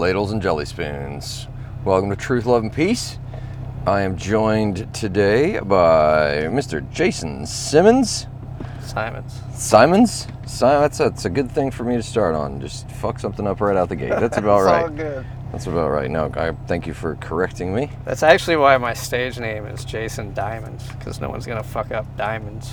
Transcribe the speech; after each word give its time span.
ladles 0.00 0.32
and 0.32 0.40
jelly 0.40 0.64
spoons. 0.64 1.46
Welcome 1.84 2.08
to 2.08 2.16
Truth, 2.16 2.46
Love, 2.46 2.62
and 2.62 2.72
Peace. 2.72 3.18
I 3.86 4.00
am 4.00 4.16
joined 4.16 4.94
today 4.94 5.58
by 5.58 6.48
Mr. 6.48 6.90
Jason 6.90 7.44
Simmons. 7.44 8.26
Simons. 8.80 9.42
Simons? 9.52 10.26
Simon, 10.46 10.80
that's, 10.80 10.96
that's 10.96 11.26
a 11.26 11.28
good 11.28 11.52
thing 11.52 11.70
for 11.70 11.84
me 11.84 11.96
to 11.96 12.02
start 12.02 12.34
on. 12.34 12.62
Just 12.62 12.90
fuck 12.92 13.18
something 13.18 13.46
up 13.46 13.60
right 13.60 13.76
out 13.76 13.90
the 13.90 13.96
gate. 13.96 14.08
That's 14.08 14.38
about 14.38 14.62
right. 14.62 14.82
all 14.84 14.88
good. 14.88 15.26
That's 15.52 15.66
about 15.66 15.90
right. 15.90 16.10
No, 16.10 16.32
I 16.34 16.52
thank 16.66 16.86
you 16.86 16.94
for 16.94 17.16
correcting 17.16 17.74
me. 17.74 17.90
That's 18.06 18.22
actually 18.22 18.56
why 18.56 18.78
my 18.78 18.94
stage 18.94 19.38
name 19.38 19.66
is 19.66 19.84
Jason 19.84 20.32
Diamonds, 20.32 20.90
because 20.92 21.20
no 21.20 21.28
one's 21.28 21.44
gonna 21.44 21.62
fuck 21.62 21.90
up 21.90 22.06
diamonds. 22.16 22.72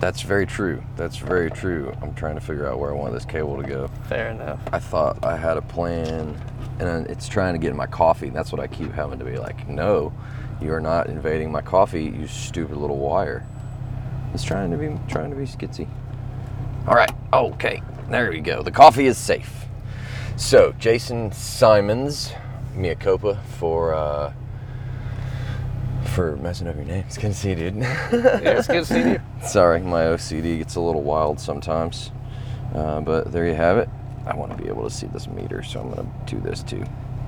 That's 0.00 0.22
very 0.22 0.46
true. 0.46 0.82
That's 0.96 1.16
very 1.16 1.50
true. 1.50 1.92
I'm 2.02 2.14
trying 2.14 2.36
to 2.36 2.40
figure 2.40 2.68
out 2.68 2.78
where 2.78 2.90
I 2.90 2.94
want 2.94 3.14
this 3.14 3.24
cable 3.24 3.60
to 3.60 3.66
go. 3.66 3.88
Fair 4.08 4.28
enough. 4.30 4.60
I 4.72 4.78
thought 4.78 5.24
I 5.24 5.36
had 5.36 5.56
a 5.56 5.62
plan, 5.62 6.40
and 6.80 7.06
it's 7.08 7.28
trying 7.28 7.54
to 7.54 7.58
get 7.58 7.70
in 7.70 7.76
my 7.76 7.86
coffee. 7.86 8.30
That's 8.30 8.52
what 8.52 8.60
I 8.60 8.66
keep 8.66 8.92
having 8.92 9.18
to 9.18 9.24
be 9.24 9.38
like, 9.38 9.68
no, 9.68 10.12
you 10.60 10.72
are 10.72 10.80
not 10.80 11.08
invading 11.08 11.50
my 11.50 11.62
coffee, 11.62 12.04
you 12.04 12.26
stupid 12.26 12.76
little 12.76 12.98
wire. 12.98 13.46
It's 14.34 14.44
trying 14.44 14.70
to 14.70 14.76
be 14.76 14.96
trying 15.08 15.30
to 15.30 15.36
be 15.36 15.44
skitsy. 15.44 15.88
All 16.86 16.94
right, 16.94 17.12
okay, 17.32 17.82
there 18.10 18.30
we 18.30 18.40
go. 18.40 18.62
The 18.62 18.70
coffee 18.70 19.06
is 19.06 19.18
safe. 19.18 19.66
So, 20.36 20.72
Jason 20.78 21.32
Simons, 21.32 22.32
Mia 22.74 22.94
Copa 22.94 23.42
for 23.58 23.94
uh, 23.94 24.32
for 26.04 26.36
messing 26.36 26.66
up 26.68 26.76
your 26.76 26.84
name. 26.84 27.04
It's 27.06 27.18
good 27.18 27.32
to 27.32 27.34
see 27.34 27.50
you, 27.50 27.56
dude. 27.56 27.76
Yeah, 27.76 28.58
it's 28.58 28.66
good 28.66 28.84
to 28.84 28.92
see 28.92 29.10
you. 29.10 29.20
Sorry, 29.44 29.80
my 29.80 30.02
OCD 30.02 30.58
gets 30.58 30.76
a 30.76 30.80
little 30.80 31.02
wild 31.02 31.40
sometimes. 31.40 32.10
Uh, 32.74 33.00
but 33.00 33.32
there 33.32 33.46
you 33.46 33.54
have 33.54 33.78
it. 33.78 33.88
I 34.28 34.36
want 34.36 34.56
to 34.56 34.62
be 34.62 34.68
able 34.68 34.84
to 34.84 34.90
see 34.90 35.06
this 35.08 35.26
meter, 35.26 35.62
so 35.62 35.80
I'm 35.80 35.90
going 35.90 36.06
to 36.26 36.34
do 36.34 36.40
this 36.40 36.62
too. 36.62 36.84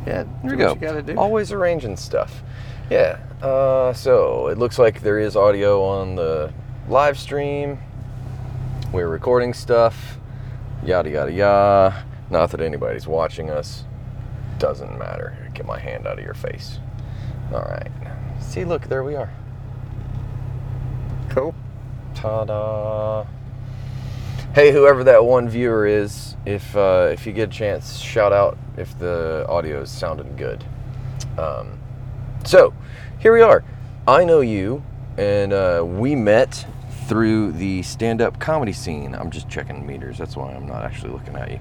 Yeah, 0.07 0.25
There 0.43 0.53
we 0.53 0.57
go. 0.57 0.75
You 0.75 0.81
gotta 0.81 1.03
do. 1.03 1.15
Always 1.17 1.53
arranging 1.53 1.97
stuff. 1.97 2.43
Yeah. 2.89 3.19
Uh, 3.43 3.93
so 3.93 4.49
it 4.49 4.57
looks 4.59 4.79
like 4.79 5.03
there 5.03 5.19
is 5.19 5.37
audio 5.37 5.83
on 5.85 6.15
the 6.15 6.53
live 6.89 7.19
stream. 7.19 7.79
We're 8.93 9.09
recording 9.09 9.53
stuff. 9.53 10.19
Yada 10.85 11.11
yada 11.11 11.33
yada. 11.33 12.05
Not 12.31 12.51
that 12.53 12.61
anybody's 12.61 13.07
watching 13.07 13.51
us. 13.51 13.85
Doesn't 14.59 14.99
matter. 14.99 15.37
Get 15.55 15.67
my 15.67 15.79
hand 15.79 16.07
out 16.07 16.19
of 16.19 16.25
your 16.25 16.35
face. 16.35 16.79
All 17.53 17.61
right. 17.61 17.91
See, 18.41 18.65
look, 18.65 18.89
there 18.89 19.05
we 19.05 19.17
are. 19.17 19.31
Cool. 21.29 21.55
Ta-da! 22.15 23.27
Hey, 24.53 24.73
whoever 24.73 25.05
that 25.05 25.25
one 25.25 25.49
viewer 25.49 25.87
is, 25.87 26.35
if 26.45 26.75
uh, 26.75 27.11
if 27.13 27.25
you 27.25 27.33
get 27.33 27.51
a 27.51 27.53
chance, 27.53 27.99
shout 27.99 28.33
out 28.33 28.59
if 28.77 28.99
the 28.99 29.47
audio 29.49 29.83
is 29.83 29.93
sounding 29.93 30.35
good. 30.35 30.65
Um, 31.39 31.79
so, 32.45 32.75
here 33.21 33.33
we 33.33 33.43
are. 33.43 33.63
I 34.09 34.25
know 34.25 34.41
you, 34.41 34.83
and 35.17 35.53
uh, 35.53 35.85
we 35.87 36.17
met 36.17 36.67
through 37.07 37.53
the 37.53 37.85
stand-up 37.85 38.41
comedy 38.41 38.73
scene. 38.73 39.15
I'm 39.15 39.31
just 39.31 39.49
checking 39.49 39.87
meters. 39.87 40.19
That's 40.19 40.37
why 40.37 40.53
I'm 40.53 40.67
not 40.67 40.83
actually 40.83 41.13
looking 41.13 41.37
at 41.37 41.49
you. 41.53 41.61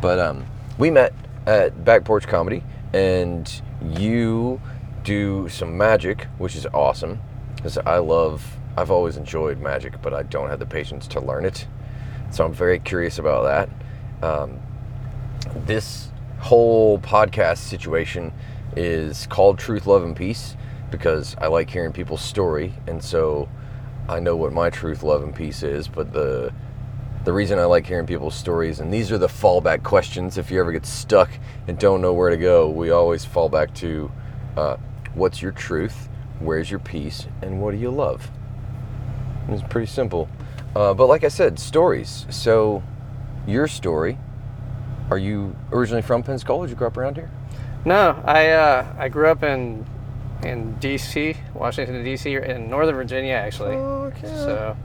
But 0.00 0.20
um, 0.20 0.46
we 0.78 0.92
met 0.92 1.12
at 1.44 1.84
Back 1.84 2.04
Porch 2.04 2.28
Comedy, 2.28 2.62
and 2.92 3.50
you 3.82 4.60
do 5.02 5.48
some 5.48 5.76
magic, 5.76 6.28
which 6.38 6.54
is 6.54 6.66
awesome. 6.66 7.20
Because 7.56 7.78
I 7.78 7.98
love, 7.98 8.58
I've 8.76 8.92
always 8.92 9.16
enjoyed 9.16 9.58
magic, 9.58 10.00
but 10.00 10.14
I 10.14 10.22
don't 10.22 10.50
have 10.50 10.60
the 10.60 10.66
patience 10.66 11.08
to 11.08 11.20
learn 11.20 11.44
it. 11.44 11.66
So 12.30 12.44
I'm 12.44 12.52
very 12.52 12.78
curious 12.78 13.18
about 13.18 13.44
that. 14.22 14.26
Um, 14.26 14.60
this 15.66 16.10
whole 16.38 16.98
podcast 16.98 17.58
situation 17.58 18.32
is 18.76 19.26
called 19.26 19.58
Truth, 19.58 19.86
Love, 19.86 20.04
and 20.04 20.14
Peace 20.14 20.56
because 20.90 21.36
I 21.40 21.48
like 21.48 21.70
hearing 21.70 21.92
people's 21.92 22.22
story, 22.22 22.74
and 22.86 23.02
so 23.02 23.48
I 24.08 24.20
know 24.20 24.36
what 24.36 24.52
my 24.52 24.70
truth, 24.70 25.02
love, 25.02 25.22
and 25.22 25.34
peace 25.34 25.62
is. 25.62 25.88
But 25.88 26.12
the 26.12 26.52
the 27.24 27.32
reason 27.32 27.58
I 27.58 27.64
like 27.64 27.86
hearing 27.86 28.06
people's 28.06 28.34
stories, 28.34 28.80
and 28.80 28.92
these 28.92 29.12
are 29.12 29.18
the 29.18 29.26
fallback 29.26 29.82
questions. 29.82 30.38
If 30.38 30.50
you 30.50 30.60
ever 30.60 30.72
get 30.72 30.86
stuck 30.86 31.28
and 31.66 31.78
don't 31.78 32.00
know 32.00 32.14
where 32.14 32.30
to 32.30 32.36
go, 32.36 32.70
we 32.70 32.90
always 32.90 33.24
fall 33.24 33.48
back 33.48 33.74
to 33.76 34.10
uh, 34.56 34.76
what's 35.14 35.42
your 35.42 35.52
truth, 35.52 36.08
where's 36.38 36.70
your 36.70 36.80
peace, 36.80 37.26
and 37.42 37.60
what 37.60 37.72
do 37.72 37.76
you 37.76 37.90
love? 37.90 38.30
It's 39.48 39.62
pretty 39.62 39.88
simple. 39.88 40.28
Uh, 40.76 40.94
but 40.94 41.06
like 41.06 41.24
I 41.24 41.28
said, 41.28 41.58
stories. 41.58 42.26
So, 42.30 42.82
your 43.46 43.66
story. 43.68 44.18
Are 45.10 45.18
you 45.18 45.56
originally 45.72 46.02
from 46.02 46.22
Pensacola? 46.22 46.66
Did 46.66 46.70
you 46.72 46.76
grow 46.76 46.88
up 46.88 46.96
around 46.98 47.16
here? 47.16 47.30
No, 47.84 48.20
I 48.24 48.50
uh, 48.50 48.94
I 48.98 49.08
grew 49.08 49.28
up 49.28 49.42
in 49.42 49.86
in 50.42 50.74
D.C., 50.74 51.34
Washington 51.54 52.04
D.C., 52.04 52.36
or 52.36 52.40
in 52.40 52.68
Northern 52.68 52.94
Virginia 52.94 53.32
actually. 53.34 53.76
Oh 53.76 54.12
okay. 54.14 54.26
So, 54.28 54.76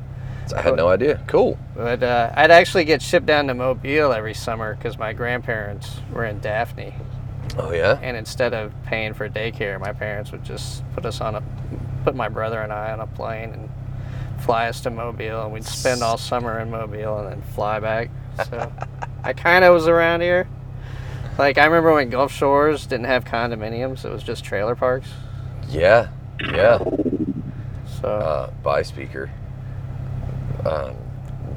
I 0.56 0.62
had 0.62 0.76
no 0.78 0.88
idea. 0.88 1.22
Cool. 1.28 1.58
but 1.76 2.02
uh, 2.04 2.32
I'd 2.36 2.52
actually 2.52 2.86
get 2.86 3.02
shipped 3.02 3.26
down 3.26 3.48
to 3.48 3.54
Mobile 3.54 4.14
every 4.14 4.34
summer 4.34 4.76
because 4.76 4.98
my 4.98 5.12
grandparents 5.14 6.00
were 6.12 6.26
in 6.26 6.40
Daphne, 6.40 6.94
Oh 7.58 7.72
yeah. 7.72 8.00
and 8.02 8.16
instead 8.18 8.54
of 8.54 8.72
paying 8.86 9.14
for 9.14 9.28
daycare, 9.30 9.80
my 9.80 9.92
parents 9.94 10.32
would 10.32 10.44
just 10.44 10.84
put 10.94 11.06
us 11.06 11.20
on 11.22 11.36
a 11.36 11.44
put 12.06 12.16
my 12.16 12.30
brother 12.30 12.62
and 12.62 12.72
I 12.72 12.92
on 12.94 13.00
a 13.02 13.08
plane 13.08 13.50
and 13.52 13.70
fly 14.40 14.68
us 14.70 14.82
to 14.82 14.90
Mobile, 14.90 15.44
and 15.44 15.54
we'd 15.54 15.64
spend 15.66 16.02
all 16.04 16.18
summer 16.18 16.60
in 16.60 16.70
Mobile 16.72 17.20
and 17.20 17.32
then 17.32 17.42
fly 17.54 17.80
back. 17.80 18.10
So 18.50 18.72
I 19.24 19.34
kind 19.34 19.64
of 19.64 19.74
was 19.74 19.88
around 19.88 20.22
here. 20.22 20.48
Like 21.38 21.58
I 21.58 21.66
remember 21.66 21.94
when 21.94 22.10
Gulf 22.10 22.32
Shores 22.32 22.86
didn't 22.86 23.06
have 23.08 23.26
condominiums; 23.26 24.06
it 24.06 24.12
was 24.12 24.24
just 24.24 24.44
trailer 24.44 24.76
parks. 24.76 25.10
Yeah. 25.70 26.10
Yeah. 26.52 26.80
So 28.02 28.08
Uh, 28.10 28.52
by 28.64 28.82
speaker. 28.82 29.32
Um, 30.66 30.96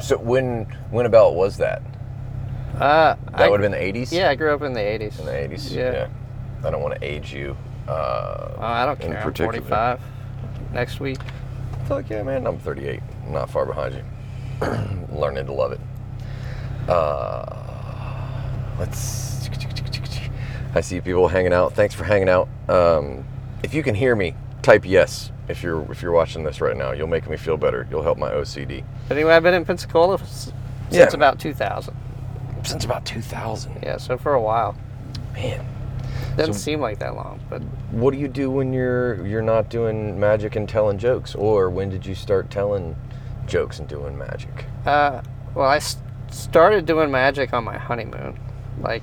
so 0.01 0.17
when 0.19 0.65
when 0.91 1.07
about 1.07 1.35
was 1.35 1.57
that? 1.59 1.83
uh, 2.77 3.15
That 3.15 3.19
I, 3.35 3.49
would 3.49 3.61
have 3.61 3.71
been 3.71 3.79
the 3.79 3.83
eighties. 3.85 4.13
yeah, 4.13 4.29
I 4.31 4.35
grew 4.35 4.53
up 4.55 4.63
in 4.63 4.73
the 4.73 4.81
'80s. 4.81 5.19
In 5.21 5.27
the 5.27 5.37
eighties. 5.37 5.73
Yeah. 5.75 6.09
I 6.65 6.71
don't 6.71 6.83
want 6.83 6.95
to 7.01 7.05
age 7.07 7.33
you. 7.33 7.57
Oh, 7.89 7.93
Uh, 7.93 8.57
I 8.61 8.85
don't 8.87 8.99
care. 8.99 9.17
I'm 9.19 9.23
particular. 9.23 9.53
45 9.53 10.01
next 10.73 10.99
week. 11.01 11.19
Fuck 11.87 12.11
yeah, 12.11 12.23
man. 12.23 12.47
I'm 12.47 12.59
38. 12.59 13.01
I'm 13.27 13.33
not 13.33 13.49
far 13.51 13.65
behind 13.67 13.95
you. 13.95 14.03
Learning 15.17 15.47
to 15.47 15.53
love 15.53 15.73
it. 15.73 15.81
Uh, 16.89 17.45
let's. 18.79 19.49
I 20.75 20.81
see 20.83 21.01
people 21.01 21.29
hanging 21.29 21.53
out. 21.55 21.73
Thanks 21.73 21.95
for 21.95 22.05
hanging 22.05 22.29
out. 22.29 22.49
Um, 22.69 23.25
if 23.63 23.73
you 23.73 23.83
can 23.83 23.95
hear 23.95 24.15
me, 24.15 24.35
type 24.63 24.85
yes. 24.85 25.33
If 25.49 25.63
you're 25.63 25.91
if 25.91 26.03
you're 26.03 26.13
watching 26.13 26.45
this 26.45 26.61
right 26.61 26.77
now, 26.77 26.93
you'll 26.93 27.07
make 27.07 27.29
me 27.31 27.37
feel 27.37 27.57
better. 27.57 27.87
You'll 27.91 28.03
help 28.03 28.19
my 28.19 28.31
OCD. 28.31 28.85
But 29.09 29.17
anyway, 29.17 29.33
I've 29.35 29.43
been 29.43 29.55
in 29.55 29.65
Pensacola 29.65 30.19
since 30.19 30.53
Yeah. 30.91 31.09
about 31.15 31.39
2000. 31.39 31.95
Since 32.65 32.85
about 32.85 33.05
2000. 33.07 33.79
Yeah, 33.83 33.97
so 33.97 34.19
for 34.19 34.35
a 34.35 34.43
while. 34.43 34.77
Man, 35.35 35.65
Doesn't 36.37 36.55
So- 36.55 36.59
seem 36.61 36.81
like 36.81 36.99
that 36.99 37.15
long, 37.17 37.41
but 37.49 37.63
what 37.91 38.13
do 38.13 38.19
you 38.19 38.29
do 38.29 38.51
when 38.51 38.73
you're 38.73 39.25
you're 39.27 39.43
not 39.43 39.69
doing 39.71 40.19
magic 40.21 40.55
and 40.57 40.69
telling 40.69 40.99
jokes, 40.99 41.35
or 41.35 41.71
when 41.71 41.89
did 41.91 42.05
you 42.07 42.15
start 42.15 42.51
telling 42.51 42.97
jokes 43.47 43.79
and 43.79 43.89
doing 43.89 44.17
magic? 44.19 44.67
uh, 44.87 45.21
well, 45.55 45.69
I 45.69 45.77
s- 45.77 45.97
started 46.31 46.85
doing 46.87 47.11
magic 47.11 47.53
on 47.55 47.65
my 47.65 47.79
honeymoon. 47.79 48.39
Like, 48.81 49.03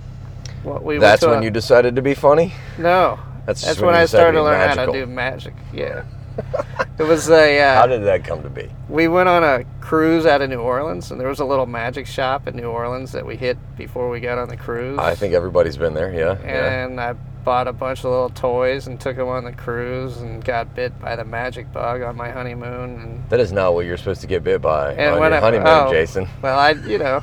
what 0.64 0.84
we 0.84 0.98
That's 1.00 1.26
when 1.26 1.40
a- 1.40 1.44
you 1.44 1.50
decided 1.50 1.96
to 1.96 2.02
be 2.02 2.14
funny. 2.14 2.54
no. 2.78 3.18
That's 3.46 3.62
That's, 3.62 3.78
when, 3.80 3.88
when 3.88 3.96
I 3.96 4.06
started 4.06 4.38
to 4.38 4.44
learn 4.44 4.70
how 4.70 4.86
to 4.86 4.92
do 4.94 5.06
magic. 5.06 5.54
Yeah. 5.74 6.04
it 7.00 7.04
was 7.04 7.30
a. 7.30 7.60
Uh, 7.60 7.76
How 7.76 7.88
did 7.88 8.04
that 8.04 8.24
come 8.24 8.44
to 8.44 8.50
be? 8.50 8.70
we 8.90 9.08
went 9.08 9.28
on 9.28 9.44
a 9.44 9.66
cruise 9.82 10.26
out 10.26 10.42
of 10.42 10.50
New 10.50 10.60
Orleans, 10.60 11.12
and 11.12 11.20
there 11.20 11.28
was 11.28 11.40
a 11.40 11.46
little 11.46 11.66
magic 11.66 12.06
shop 12.06 12.48
in 12.48 12.56
New 12.56 12.70
Orleans 12.70 13.12
that 13.12 13.26
we 13.26 13.36
hit 13.36 13.58
before 13.78 14.10
we 14.10 14.20
got 14.20 14.38
on 14.38 14.50
the 14.50 14.58
cruise. 14.58 15.00
I 15.00 15.16
think 15.16 15.34
everybody's 15.34 15.78
been 15.78 15.94
there. 15.94 16.14
Yeah. 16.14 16.38
yeah. 16.44 16.86
and 16.86 17.00
I 17.00 17.14
bought 17.44 17.68
a 17.68 17.74
bunch 17.74 18.00
of 18.00 18.06
little 18.06 18.30
toys 18.30 18.88
and 18.88 19.00
took 19.00 19.18
them 19.18 19.28
on 19.28 19.44
the 19.44 19.52
cruise 19.52 20.18
and 20.18 20.44
got 20.44 20.74
bit 20.76 20.98
by 21.02 21.16
the 21.16 21.26
magic 21.26 21.72
bug 21.74 22.02
on 22.02 22.16
my 22.16 22.32
honeymoon 22.32 23.02
and 23.02 23.30
That 23.30 23.40
is 23.40 23.52
not 23.52 23.74
what 23.74 23.86
you're 23.86 23.98
supposed 23.98 24.22
to 24.22 24.28
get 24.28 24.44
bit 24.44 24.62
by 24.62 24.94
and 24.94 25.16
on 25.16 25.20
your 25.20 25.34
I, 25.34 25.40
honeymoon, 25.40 25.68
oh, 25.68 25.92
Jason. 25.92 26.28
Well, 26.42 26.58
I 26.58 26.72
you 26.72 26.98
know 26.98 27.22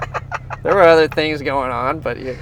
there 0.62 0.74
were 0.74 0.82
other 0.82 1.08
things 1.08 1.40
going 1.42 1.70
on, 1.70 2.00
but 2.00 2.18
you, 2.18 2.36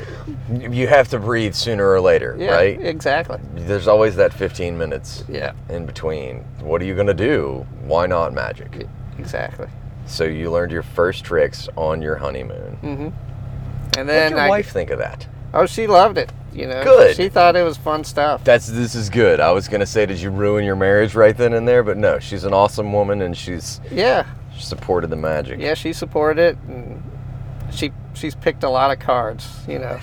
You 0.60 0.86
have 0.88 1.08
to 1.08 1.18
breathe 1.18 1.54
sooner 1.54 1.88
or 1.88 2.00
later, 2.00 2.36
yeah, 2.38 2.54
right? 2.54 2.80
exactly. 2.80 3.38
There's 3.54 3.88
always 3.88 4.16
that 4.16 4.32
15 4.32 4.76
minutes 4.78 5.24
Yeah, 5.28 5.52
in 5.68 5.86
between. 5.86 6.38
What 6.60 6.80
are 6.82 6.84
you 6.84 6.94
gonna 6.94 7.14
do? 7.14 7.66
Why 7.84 8.06
not 8.06 8.32
magic? 8.32 8.86
exactly. 9.18 9.66
So 10.06 10.24
you 10.24 10.50
learned 10.50 10.70
your 10.72 10.82
first 10.82 11.24
tricks 11.24 11.68
on 11.76 12.00
your 12.02 12.16
honeymoon. 12.16 12.78
Mm-hmm. 12.82 13.02
And 13.02 13.12
What 13.96 14.06
then 14.06 14.30
did 14.32 14.36
your 14.36 14.40
I, 14.46 14.48
wife 14.48 14.70
think 14.70 14.90
of 14.90 14.98
that? 14.98 15.26
oh, 15.54 15.66
she 15.66 15.86
loved 15.86 16.18
it. 16.18 16.32
You 16.52 16.66
know, 16.66 16.82
Good. 16.84 17.16
She 17.16 17.28
thought 17.28 17.54
it 17.56 17.62
was 17.64 17.76
fun 17.76 18.02
stuff. 18.04 18.42
That's 18.44 18.66
this 18.66 18.94
is 18.94 19.10
good. 19.10 19.40
I 19.40 19.52
was 19.52 19.68
gonna 19.68 19.84
say, 19.86 20.06
did 20.06 20.20
you 20.20 20.30
ruin 20.30 20.64
your 20.64 20.76
marriage 20.76 21.14
right 21.14 21.36
then 21.36 21.52
and 21.52 21.66
there? 21.68 21.82
But 21.82 21.96
no, 21.98 22.18
she's 22.18 22.44
an 22.44 22.54
awesome 22.54 22.92
woman 22.94 23.20
and 23.22 23.36
she's 23.36 23.80
yeah, 23.90 24.24
supported 24.58 25.08
the 25.10 25.16
magic. 25.16 25.60
yeah. 25.60 25.74
She 25.74 25.92
supported 25.92 26.40
it, 26.42 26.56
and 26.68 27.02
she 27.76 27.92
she's 28.14 28.34
picked 28.34 28.62
a 28.64 28.68
lot 28.68 28.90
of 28.90 28.98
cards. 28.98 29.48
You 29.68 29.78
know. 29.78 30.00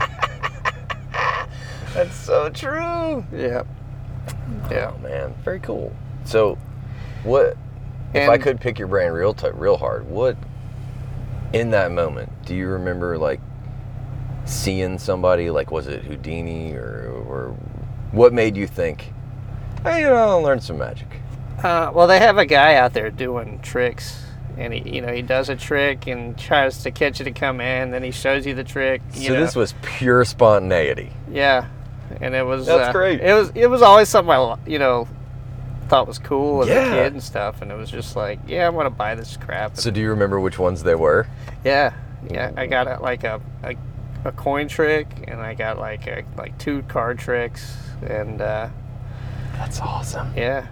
That's 1.94 2.16
so 2.16 2.48
true. 2.48 3.24
Yeah. 3.32 3.64
Yeah. 4.70 4.92
Oh 4.94 4.98
man, 4.98 5.34
very 5.44 5.60
cool. 5.60 5.94
So, 6.24 6.56
what 7.24 7.56
if 8.14 8.28
I 8.28 8.38
could 8.38 8.60
pick 8.60 8.78
your 8.78 8.88
brain 8.88 9.12
real 9.12 9.34
t- 9.34 9.50
real 9.52 9.76
hard? 9.76 10.08
What 10.08 10.36
in 11.52 11.70
that 11.70 11.90
moment 11.90 12.30
do 12.46 12.54
you 12.54 12.68
remember 12.68 13.18
like 13.18 13.40
seeing 14.44 14.98
somebody? 14.98 15.50
Like, 15.50 15.70
was 15.70 15.86
it 15.86 16.04
Houdini 16.04 16.72
or 16.72 17.22
or 17.26 17.56
what 18.12 18.32
made 18.32 18.56
you 18.56 18.66
think? 18.66 19.12
Hey, 19.82 20.02
you 20.02 20.06
know, 20.06 20.14
I'll 20.14 20.42
learn 20.42 20.60
some 20.60 20.78
magic. 20.78 21.08
Uh, 21.62 21.90
well, 21.94 22.06
they 22.06 22.18
have 22.18 22.38
a 22.38 22.46
guy 22.46 22.74
out 22.76 22.92
there 22.92 23.10
doing 23.10 23.58
tricks, 23.60 24.21
and 24.58 24.72
he, 24.72 24.96
you 24.96 25.00
know, 25.00 25.12
he 25.12 25.22
does 25.22 25.48
a 25.48 25.56
trick 25.56 26.06
and 26.06 26.36
tries 26.38 26.82
to 26.84 26.90
catch 26.90 27.18
you 27.18 27.24
to 27.24 27.32
come 27.32 27.60
in. 27.60 27.90
Then 27.90 28.02
he 28.02 28.10
shows 28.10 28.46
you 28.46 28.54
the 28.54 28.64
trick. 28.64 29.02
You 29.14 29.28
so 29.28 29.34
know. 29.34 29.40
this 29.40 29.56
was 29.56 29.74
pure 29.82 30.24
spontaneity. 30.24 31.12
yeah, 31.30 31.68
and 32.20 32.34
it 32.34 32.44
was. 32.44 32.66
That's 32.66 32.88
uh, 32.88 32.92
great. 32.92 33.20
It 33.20 33.34
was. 33.34 33.50
It 33.54 33.66
was 33.68 33.82
always 33.82 34.08
something 34.08 34.30
I, 34.32 34.56
you 34.66 34.78
know, 34.78 35.08
thought 35.88 36.06
was 36.06 36.18
cool 36.18 36.62
as 36.62 36.68
Yeah. 36.68 36.86
a 36.86 36.90
kid 37.04 37.12
and 37.14 37.22
stuff, 37.22 37.62
and 37.62 37.70
it 37.70 37.76
was 37.76 37.90
just 37.90 38.16
like, 38.16 38.38
yeah, 38.46 38.66
I 38.66 38.70
want 38.70 38.86
to 38.86 38.90
buy 38.90 39.14
this 39.14 39.36
crap. 39.36 39.76
So, 39.76 39.90
do 39.90 40.00
you 40.00 40.10
remember 40.10 40.40
which 40.40 40.58
ones 40.58 40.82
they 40.82 40.94
were? 40.94 41.26
yeah, 41.64 41.94
yeah, 42.30 42.52
I 42.56 42.66
got 42.66 42.86
a, 42.86 43.00
like 43.02 43.24
a, 43.24 43.40
a 43.62 43.74
a 44.24 44.32
coin 44.32 44.68
trick, 44.68 45.06
and 45.26 45.40
I 45.40 45.54
got 45.54 45.78
like 45.78 46.06
a, 46.06 46.24
like 46.36 46.56
two 46.58 46.82
card 46.82 47.18
tricks, 47.18 47.76
and 48.06 48.40
uh, 48.40 48.68
That's 49.54 49.80
awesome. 49.80 50.32
yeah. 50.36 50.66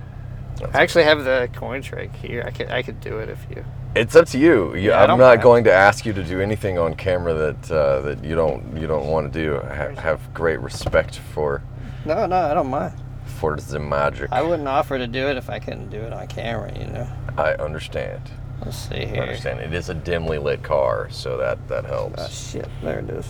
That's 0.61 0.75
I 0.75 0.83
actually 0.83 1.05
have 1.05 1.25
the 1.25 1.49
coin 1.55 1.83
trick 1.83 2.15
here. 2.17 2.45
I 2.47 2.51
could 2.51 2.71
I 2.71 2.83
could 2.83 3.01
do 3.01 3.19
it 3.19 3.29
if 3.29 3.39
you. 3.51 3.65
It's 3.97 4.15
up 4.15 4.27
to 4.29 4.39
you. 4.39 4.75
you 4.77 4.91
Yeah, 4.91 4.99
I 4.99 5.03
I'm 5.03 5.09
don't 5.09 5.19
mind. 5.21 5.43
going 5.43 5.65
to 5.65 5.73
ask 5.73 6.07
you 6.07 6.13
to 6.13 6.23
do 6.23 6.41
anything 6.41 6.79
on 6.79 6.95
camera 6.95 7.35
that 7.35 7.71
uh, 7.73 8.01
that 8.03 8.23
you 8.25 8.35
don't 8.37 8.77
you 8.77 8.87
don't 8.87 9.07
want 9.09 9.33
to 9.33 9.43
do. 9.43 9.61
I 9.63 9.75
ha- 9.75 10.01
have 10.01 10.33
great 10.35 10.61
respect 10.61 11.17
for 11.35 11.63
No, 12.05 12.27
no, 12.27 12.37
I 12.37 12.55
don't 12.55 12.69
mind. 12.71 12.93
for 13.25 13.57
the 13.57 13.79
magic. 13.81 14.31
I 14.31 14.43
wouldn't 14.43 14.69
offer 14.69 14.99
to 14.99 15.07
do 15.07 15.27
it 15.29 15.37
if 15.37 15.49
I 15.51 15.59
couldn't 15.59 15.89
do 15.91 16.01
it 16.01 16.13
on 16.13 16.27
camera, 16.29 16.71
you 16.79 16.87
know. 16.87 17.09
I 17.39 17.55
understand. 17.55 18.21
Let's 18.65 18.77
see 18.77 18.97
here. 18.97 19.05
I 19.07 19.07
here. 19.07 19.23
understand. 19.23 19.61
It 19.61 19.73
is 19.73 19.89
a 19.89 19.95
dimly 19.95 20.39
lit 20.39 20.63
car, 20.63 21.09
so 21.11 21.37
that 21.39 21.67
that 21.69 21.85
helps. 21.87 22.21
Oh 22.23 22.29
shit, 22.29 22.69
there 22.83 22.99
it 23.01 23.09
is. 23.11 23.27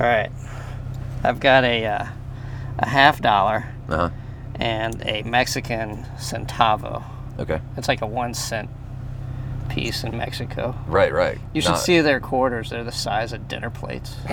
All 0.00 0.06
right, 0.06 0.30
I've 1.22 1.38
got 1.40 1.62
a 1.64 1.86
uh, 1.86 2.06
a 2.80 2.86
half 2.88 3.20
dollar 3.22 3.68
Uh 3.88 3.96
huh. 3.96 4.10
And 4.56 5.02
a 5.06 5.22
Mexican 5.22 6.04
centavo. 6.16 7.02
Okay. 7.38 7.60
It's 7.76 7.88
like 7.88 8.02
a 8.02 8.06
one 8.06 8.34
cent 8.34 8.70
piece 9.68 10.04
in 10.04 10.16
Mexico. 10.16 10.76
Right. 10.86 11.12
Right. 11.12 11.38
You 11.52 11.60
should 11.60 11.70
not, 11.70 11.80
see 11.80 12.00
their 12.00 12.20
quarters. 12.20 12.70
They're 12.70 12.84
the 12.84 12.92
size 12.92 13.32
of 13.32 13.48
dinner 13.48 13.70
plates. 13.70 14.16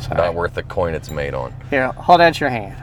Sorry. 0.00 0.16
Not 0.16 0.34
worth 0.34 0.54
the 0.54 0.62
coin 0.62 0.94
it's 0.94 1.10
made 1.10 1.34
on. 1.34 1.54
Here, 1.70 1.88
hold 1.92 2.20
out 2.20 2.38
your 2.40 2.50
hand. 2.50 2.76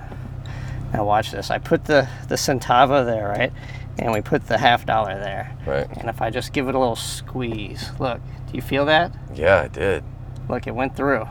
Now 0.93 1.05
watch 1.05 1.31
this. 1.31 1.51
I 1.51 1.57
put 1.59 1.85
the 1.85 2.07
the 2.27 2.35
centavo 2.35 3.05
there, 3.05 3.27
right? 3.27 3.53
And 3.99 4.11
we 4.11 4.21
put 4.21 4.47
the 4.47 4.57
half 4.57 4.85
dollar 4.85 5.15
there. 5.15 5.55
Right. 5.65 5.87
And 5.97 6.09
if 6.09 6.21
I 6.21 6.29
just 6.29 6.53
give 6.53 6.67
it 6.67 6.75
a 6.75 6.79
little 6.79 6.95
squeeze, 6.95 7.91
look, 7.99 8.19
do 8.47 8.53
you 8.53 8.61
feel 8.61 8.85
that? 8.85 9.13
Yeah, 9.35 9.61
I 9.61 9.67
did. 9.67 10.03
Look, 10.49 10.65
it 10.67 10.73
went 10.75 10.95
through. 10.95 11.27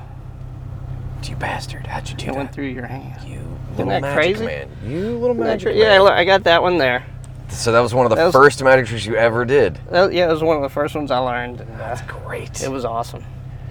You 1.24 1.36
bastard! 1.36 1.86
How'd 1.86 2.08
you 2.08 2.16
do 2.16 2.26
It 2.26 2.34
went 2.34 2.48
that? 2.48 2.54
through 2.54 2.66
your 2.66 2.86
hand. 2.86 3.28
You 3.28 3.49
little 3.70 3.86
that 3.86 4.02
magic 4.02 4.16
crazy? 4.36 4.44
man. 4.46 4.68
You 4.84 5.18
little 5.18 5.30
Isn't 5.36 5.38
magic 5.44 5.62
true? 5.62 5.72
man. 5.72 5.80
Yeah, 5.80 6.00
look, 6.00 6.12
I 6.12 6.24
got 6.24 6.44
that 6.44 6.62
one 6.62 6.78
there. 6.78 7.04
So 7.48 7.72
that 7.72 7.80
was 7.80 7.92
one 7.94 8.06
of 8.06 8.10
the 8.10 8.16
That 8.16 8.26
was- 8.26 8.34
first 8.34 8.62
magic 8.62 8.86
tricks 8.86 9.04
you 9.06 9.16
ever 9.16 9.44
did. 9.44 9.78
That, 9.90 10.12
yeah, 10.12 10.28
it 10.28 10.32
was 10.32 10.42
one 10.42 10.56
of 10.56 10.62
the 10.62 10.68
first 10.68 10.94
ones 10.94 11.10
I 11.10 11.18
learned. 11.18 11.60
And, 11.60 11.70
uh, 11.74 11.78
That's 11.78 12.02
great. 12.02 12.62
it 12.62 12.70
was 12.70 12.84
awesome. 12.84 13.24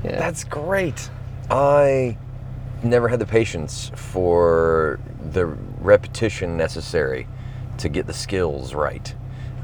Yeah. 0.03 0.17
That's 0.19 0.43
great. 0.43 1.09
I 1.49 2.17
never 2.83 3.07
had 3.07 3.19
the 3.19 3.25
patience 3.25 3.91
for 3.95 4.99
the 5.31 5.45
repetition 5.45 6.55
necessary 6.57 7.27
to 7.77 7.89
get 7.89 8.07
the 8.07 8.13
skills 8.13 8.73
right 8.73 9.13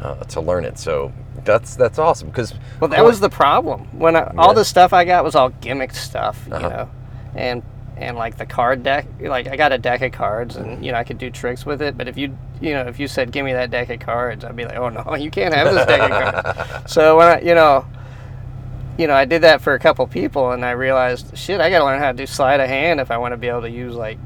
uh, 0.02 0.16
to 0.26 0.42
learn 0.42 0.66
it. 0.66 0.78
So 0.80 1.12
that's 1.44 1.76
that's 1.76 2.00
awesome 2.00 2.30
because 2.30 2.54
well, 2.80 2.90
that 2.90 3.04
was 3.04 3.20
the 3.20 3.30
problem. 3.30 3.88
When 3.98 4.16
I, 4.16 4.34
all 4.38 4.50
Yeah. 4.50 4.54
the 4.54 4.66
stuff 4.66 4.94
I 4.94 5.04
got 5.06 5.24
was 5.24 5.36
all 5.36 5.52
gimmicked 5.52 5.96
stuff, 5.96 6.42
you 6.48 6.54
Uh-huh. 6.54 6.70
know, 6.70 6.90
and 7.36 7.64
and 7.98 8.18
like 8.18 8.38
the 8.38 8.46
card 8.46 8.84
deck. 8.84 9.06
Like 9.20 9.48
I 9.48 9.56
got 9.56 9.72
a 9.72 9.78
deck 9.78 10.02
of 10.02 10.12
cards, 10.12 10.56
and 10.56 10.86
you 10.86 10.92
know 10.92 10.98
I 10.98 11.04
could 11.04 11.18
do 11.18 11.30
tricks 11.30 11.66
with 11.66 11.82
it. 11.82 11.98
But 11.98 12.08
if 12.08 12.18
you 12.18 12.38
you 12.62 12.74
know 12.74 12.82
if 12.88 13.00
you 13.00 13.08
said 13.08 13.32
give 13.32 13.46
me 13.46 13.54
that 13.54 13.72
deck 13.72 13.90
of 13.90 14.00
cards, 14.00 14.44
I'd 14.46 14.56
be 14.56 14.66
like, 14.66 14.78
oh 14.78 14.90
no, 14.90 15.16
you 15.20 15.32
can't 15.32 15.54
have 15.54 15.74
this 15.74 15.86
deck 15.86 16.02
of 16.02 16.10
cards. 16.44 16.92
So 16.94 17.18
when 17.18 17.28
I 17.28 17.42
you 17.42 17.56
know. 17.56 17.86
You 18.98 19.08
know, 19.08 19.14
I 19.14 19.26
did 19.26 19.42
that 19.42 19.60
for 19.60 19.74
a 19.74 19.80
couple 19.80 20.08
people, 20.08 20.52
and 20.52 20.64
I 20.64 20.72
realized, 20.72 21.38
shit, 21.38 21.60
I 21.60 21.70
got 21.70 21.80
to 21.80 21.84
learn 21.84 22.00
how 22.00 22.14
to 22.14 22.18
do 22.18 22.26
sleight 22.26 22.62
of 22.62 22.70
hand 22.70 23.02
if 23.02 23.12
I 23.12 23.18
want 23.18 23.34
to 23.34 23.38
be 23.38 23.50
able 23.50 23.64
to 23.64 23.70
use 23.70 23.94
like, 23.94 24.18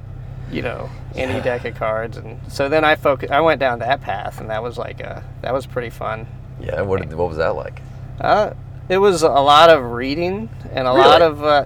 you 0.51 0.61
know, 0.61 0.91
any 1.15 1.33
Yeah. 1.33 1.41
deck 1.41 1.65
of 1.65 1.73
cards. 1.73 2.17
And 2.17 2.39
so 2.51 2.69
then 2.69 2.85
I 2.85 2.93
focus, 2.93 3.31
I 3.31 3.41
went 3.41 3.59
down 3.59 3.79
that 3.79 3.99
path, 4.01 4.39
and 4.39 4.51
that 4.51 4.61
was 4.61 4.77
like 4.77 4.99
a, 4.99 5.23
that 5.41 5.55
was 5.55 5.65
pretty 5.65 5.89
fun. 5.89 6.27
yeah. 6.61 6.81
What 6.81 7.01
did, 7.01 7.11
what 7.15 7.29
was 7.29 7.37
that 7.37 7.55
like? 7.55 7.81
Uh, 8.21 8.51
it 8.89 8.99
was 8.99 9.23
a 9.23 9.29
lot 9.29 9.71
of 9.71 9.83
reading 9.83 10.49
and 10.71 10.87
a 10.87 10.93
lot 10.93 11.23
of 11.23 11.43
uh, 11.43 11.65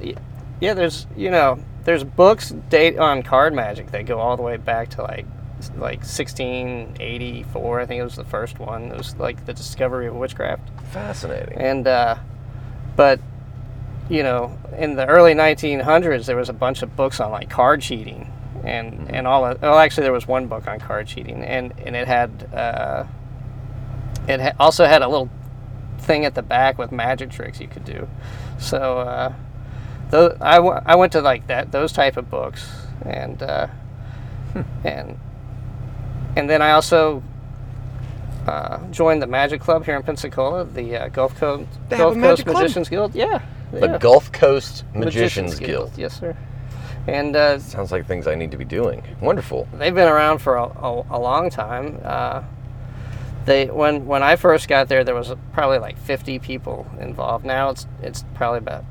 yeah. 0.61 0.73
There's 0.73 1.05
you 1.17 1.29
know 1.29 1.59
there's 1.85 2.03
books 2.03 2.49
date 2.69 2.97
on 2.97 3.23
card 3.23 3.53
magic 3.53 3.91
that 3.91 4.05
go 4.05 4.19
all 4.19 4.37
the 4.37 4.43
way 4.43 4.57
back 4.57 4.89
to 4.91 5.01
like 5.01 5.25
like 5.75 5.99
1684. 5.99 7.79
I 7.79 7.85
think 7.85 7.99
it 7.99 8.03
was 8.03 8.15
the 8.15 8.25
first 8.25 8.59
one. 8.59 8.91
It 8.91 8.97
was 8.97 9.15
like 9.17 9.45
the 9.45 9.53
discovery 9.53 10.07
of 10.07 10.15
witchcraft. 10.15 10.69
Fascinating. 10.91 11.57
And 11.57 11.87
uh, 11.87 12.15
but 12.95 13.19
you 14.09 14.23
know 14.23 14.57
in 14.77 14.95
the 14.95 15.05
early 15.05 15.33
1900s 15.33 16.25
there 16.25 16.35
was 16.35 16.49
a 16.49 16.53
bunch 16.53 16.81
of 16.81 16.95
books 16.95 17.19
on 17.19 17.31
like 17.31 17.49
card 17.49 17.81
cheating 17.81 18.31
and 18.63 19.09
and 19.09 19.27
all. 19.27 19.45
Of, 19.45 19.61
well, 19.61 19.77
actually 19.77 20.03
there 20.03 20.13
was 20.13 20.27
one 20.27 20.47
book 20.47 20.67
on 20.67 20.79
card 20.79 21.07
cheating 21.07 21.43
and 21.43 21.73
and 21.85 21.95
it 21.95 22.07
had. 22.07 22.49
Uh, 22.53 23.05
it 24.27 24.39
ha- 24.39 24.53
also 24.57 24.85
had 24.85 25.01
a 25.01 25.07
little 25.07 25.29
thing 25.99 26.25
at 26.25 26.35
the 26.35 26.41
back 26.41 26.77
with 26.77 26.91
magic 26.91 27.29
tricks 27.29 27.59
you 27.59 27.67
could 27.67 27.85
do. 27.85 28.07
So 28.57 28.99
uh, 28.99 29.33
those, 30.13 30.37
I, 30.41 30.55
w- 30.57 30.79
I 30.85 30.95
went 30.95 31.11
to 31.13 31.21
like 31.21 31.47
that 31.47 31.71
those 31.71 31.91
type 31.91 32.17
of 32.17 32.29
books 32.29 32.69
and 33.03 33.41
uh, 33.41 33.67
and 34.83 35.17
and 36.35 36.49
then 36.49 36.61
I 36.61 36.71
also 36.71 37.23
uh, 38.47 38.79
joined 38.91 39.21
the 39.21 39.27
Magic 39.27 39.61
Club 39.61 39.85
here 39.85 39.95
in 39.95 40.03
Pensacola, 40.03 40.65
the 40.65 40.97
uh, 40.97 41.07
Gulf 41.09 41.35
Coast 41.37 41.67
They 41.89 41.97
Gulf 41.97 42.15
Coast 42.15 42.43
club? 42.43 42.55
Magicians 42.57 42.89
Guild. 42.89 43.15
Yeah, 43.15 43.41
The 43.71 43.79
yeah. 43.87 43.97
Gulf 43.97 44.31
Coast 44.31 44.83
Magicians, 44.93 45.57
Guild. 45.57 45.91
Yes, 45.97 46.19
sir. 46.19 46.35
And 47.07 47.35
uh, 47.35 47.59
Sounds 47.59 47.91
like 47.91 48.05
things 48.05 48.27
I 48.27 48.35
need 48.35 48.51
to 48.51 48.57
be 48.57 48.65
doing. 48.65 49.03
Wonderful. 49.21 49.67
they've 49.73 49.95
been 49.95 50.07
around 50.09 50.39
for 50.39 50.55
a, 50.57 50.65
a, 50.65 51.05
a 51.11 51.19
long 51.19 51.49
time. 51.49 51.99
Uh, 52.03 52.43
they 53.45 53.65
when 53.65 54.05
when 54.05 54.21
I 54.23 54.35
first 54.35 54.67
got 54.67 54.87
there, 54.89 55.03
there 55.03 55.15
was 55.15 55.33
probably 55.53 55.79
like 55.79 55.97
50 55.97 56.39
people 56.39 56.85
involved. 56.99 57.45
Now 57.45 57.69
it's 57.69 57.87
it's 58.01 58.23
probably 58.35 58.59
about 58.59 58.85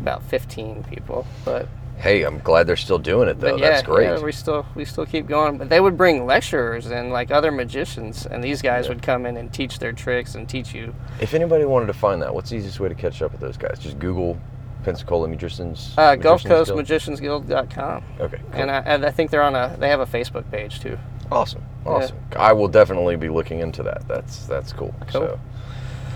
about 0.00 0.22
15 0.24 0.84
people. 0.84 1.26
But, 1.44 1.68
Hey, 1.98 2.22
I'm 2.22 2.38
glad 2.38 2.66
they're 2.66 2.76
still 2.76 2.98
doing 2.98 3.28
it 3.28 3.40
though. 3.40 3.56
yeah, 3.56 3.70
That's 3.72 3.82
great. 3.82 4.06
yeah, 4.06 4.18
we 4.20 4.32
still 4.32 4.64
we 4.74 4.86
still 4.86 5.04
keep 5.04 5.26
going. 5.26 5.58
But 5.58 5.68
they 5.68 5.80
would 5.80 5.98
bring 5.98 6.24
lecturers 6.24 6.86
and 6.86 7.12
like 7.12 7.30
other 7.30 7.52
magicians, 7.52 8.24
and 8.24 8.42
these 8.42 8.62
guys 8.62 8.88
would 8.88 9.02
come 9.02 9.26
in 9.26 9.36
and 9.36 9.52
teach 9.52 9.78
their 9.78 9.92
tricks 9.92 10.34
and 10.34 10.48
teach 10.48 10.72
you. 10.74 10.94
if 11.20 11.34
anybody 11.34 11.66
wanted 11.66 11.88
to 11.88 11.92
find 11.92 12.22
that, 12.22 12.34
what's 12.34 12.48
the 12.48 12.56
easiest 12.56 12.80
way 12.80 12.88
to 12.88 12.94
catch 12.94 13.20
up 13.20 13.32
with 13.32 13.40
those 13.42 13.58
guys? 13.58 13.78
Just 13.78 13.98
Google 13.98 14.38
Pensacola 14.82 15.28
Magicians. 15.28 15.92
Uh, 15.98 16.16
Gulf 16.16 16.42
Magicians 16.44 16.48
Coast 16.48 16.68
Guild? 16.68 16.78
Magicians 16.78 17.20
Guild.com. 17.20 18.04
Okay. 18.18 18.38
Cool. 18.38 18.60
And 18.62 18.70
I, 18.70 18.78
and 18.78 19.04
I 19.04 19.10
think 19.10 19.30
they're 19.30 19.42
on 19.42 19.54
a 19.54 19.76
they 19.78 19.90
have 19.90 20.00
a 20.00 20.06
Facebook 20.06 20.50
page 20.50 20.80
too. 20.80 20.98
Awesome. 21.30 21.62
Awesome. 21.84 22.16
I 22.34 22.54
will 22.54 22.68
definitely 22.68 23.16
be 23.16 23.28
looking 23.28 23.60
into 23.60 23.82
that. 23.82 24.08
That's 24.08 24.46
that's 24.46 24.72
cool. 24.72 24.94
Cool. 25.08 25.20
So, 25.20 25.40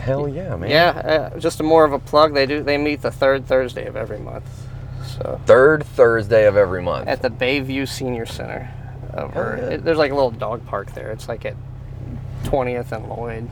hell 0.04 0.28
yeah, 0.28 0.54
man. 0.56 0.70
Yeah, 0.70 1.30
uh, 1.34 1.38
just 1.38 1.60
a 1.60 1.62
more 1.62 1.84
of 1.84 1.92
a 1.92 1.98
plug. 1.98 2.34
They 2.34 2.46
do. 2.46 2.62
They 2.62 2.78
meet 2.78 3.02
the 3.02 3.10
third 3.10 3.46
Thursday 3.46 3.86
of 3.86 3.96
every 3.96 4.18
month. 4.18 4.44
So 5.06 5.40
Third 5.46 5.84
Thursday 5.84 6.46
of 6.46 6.56
every 6.56 6.82
month. 6.82 7.08
at 7.08 7.22
the 7.22 7.30
Bayview 7.30 7.86
Senior 7.88 8.26
Center, 8.26 8.70
over 9.16 9.58
Oh, 9.60 9.64
yeah. 9.64 9.74
it, 9.74 9.84
there's 9.84 9.98
like 9.98 10.10
a 10.10 10.14
little 10.14 10.30
dog 10.30 10.66
park 10.66 10.92
there. 10.94 11.10
It's 11.10 11.28
like 11.28 11.44
at 11.44 11.54
20th 12.44 12.90
and 12.92 13.08
Lloyd. 13.08 13.48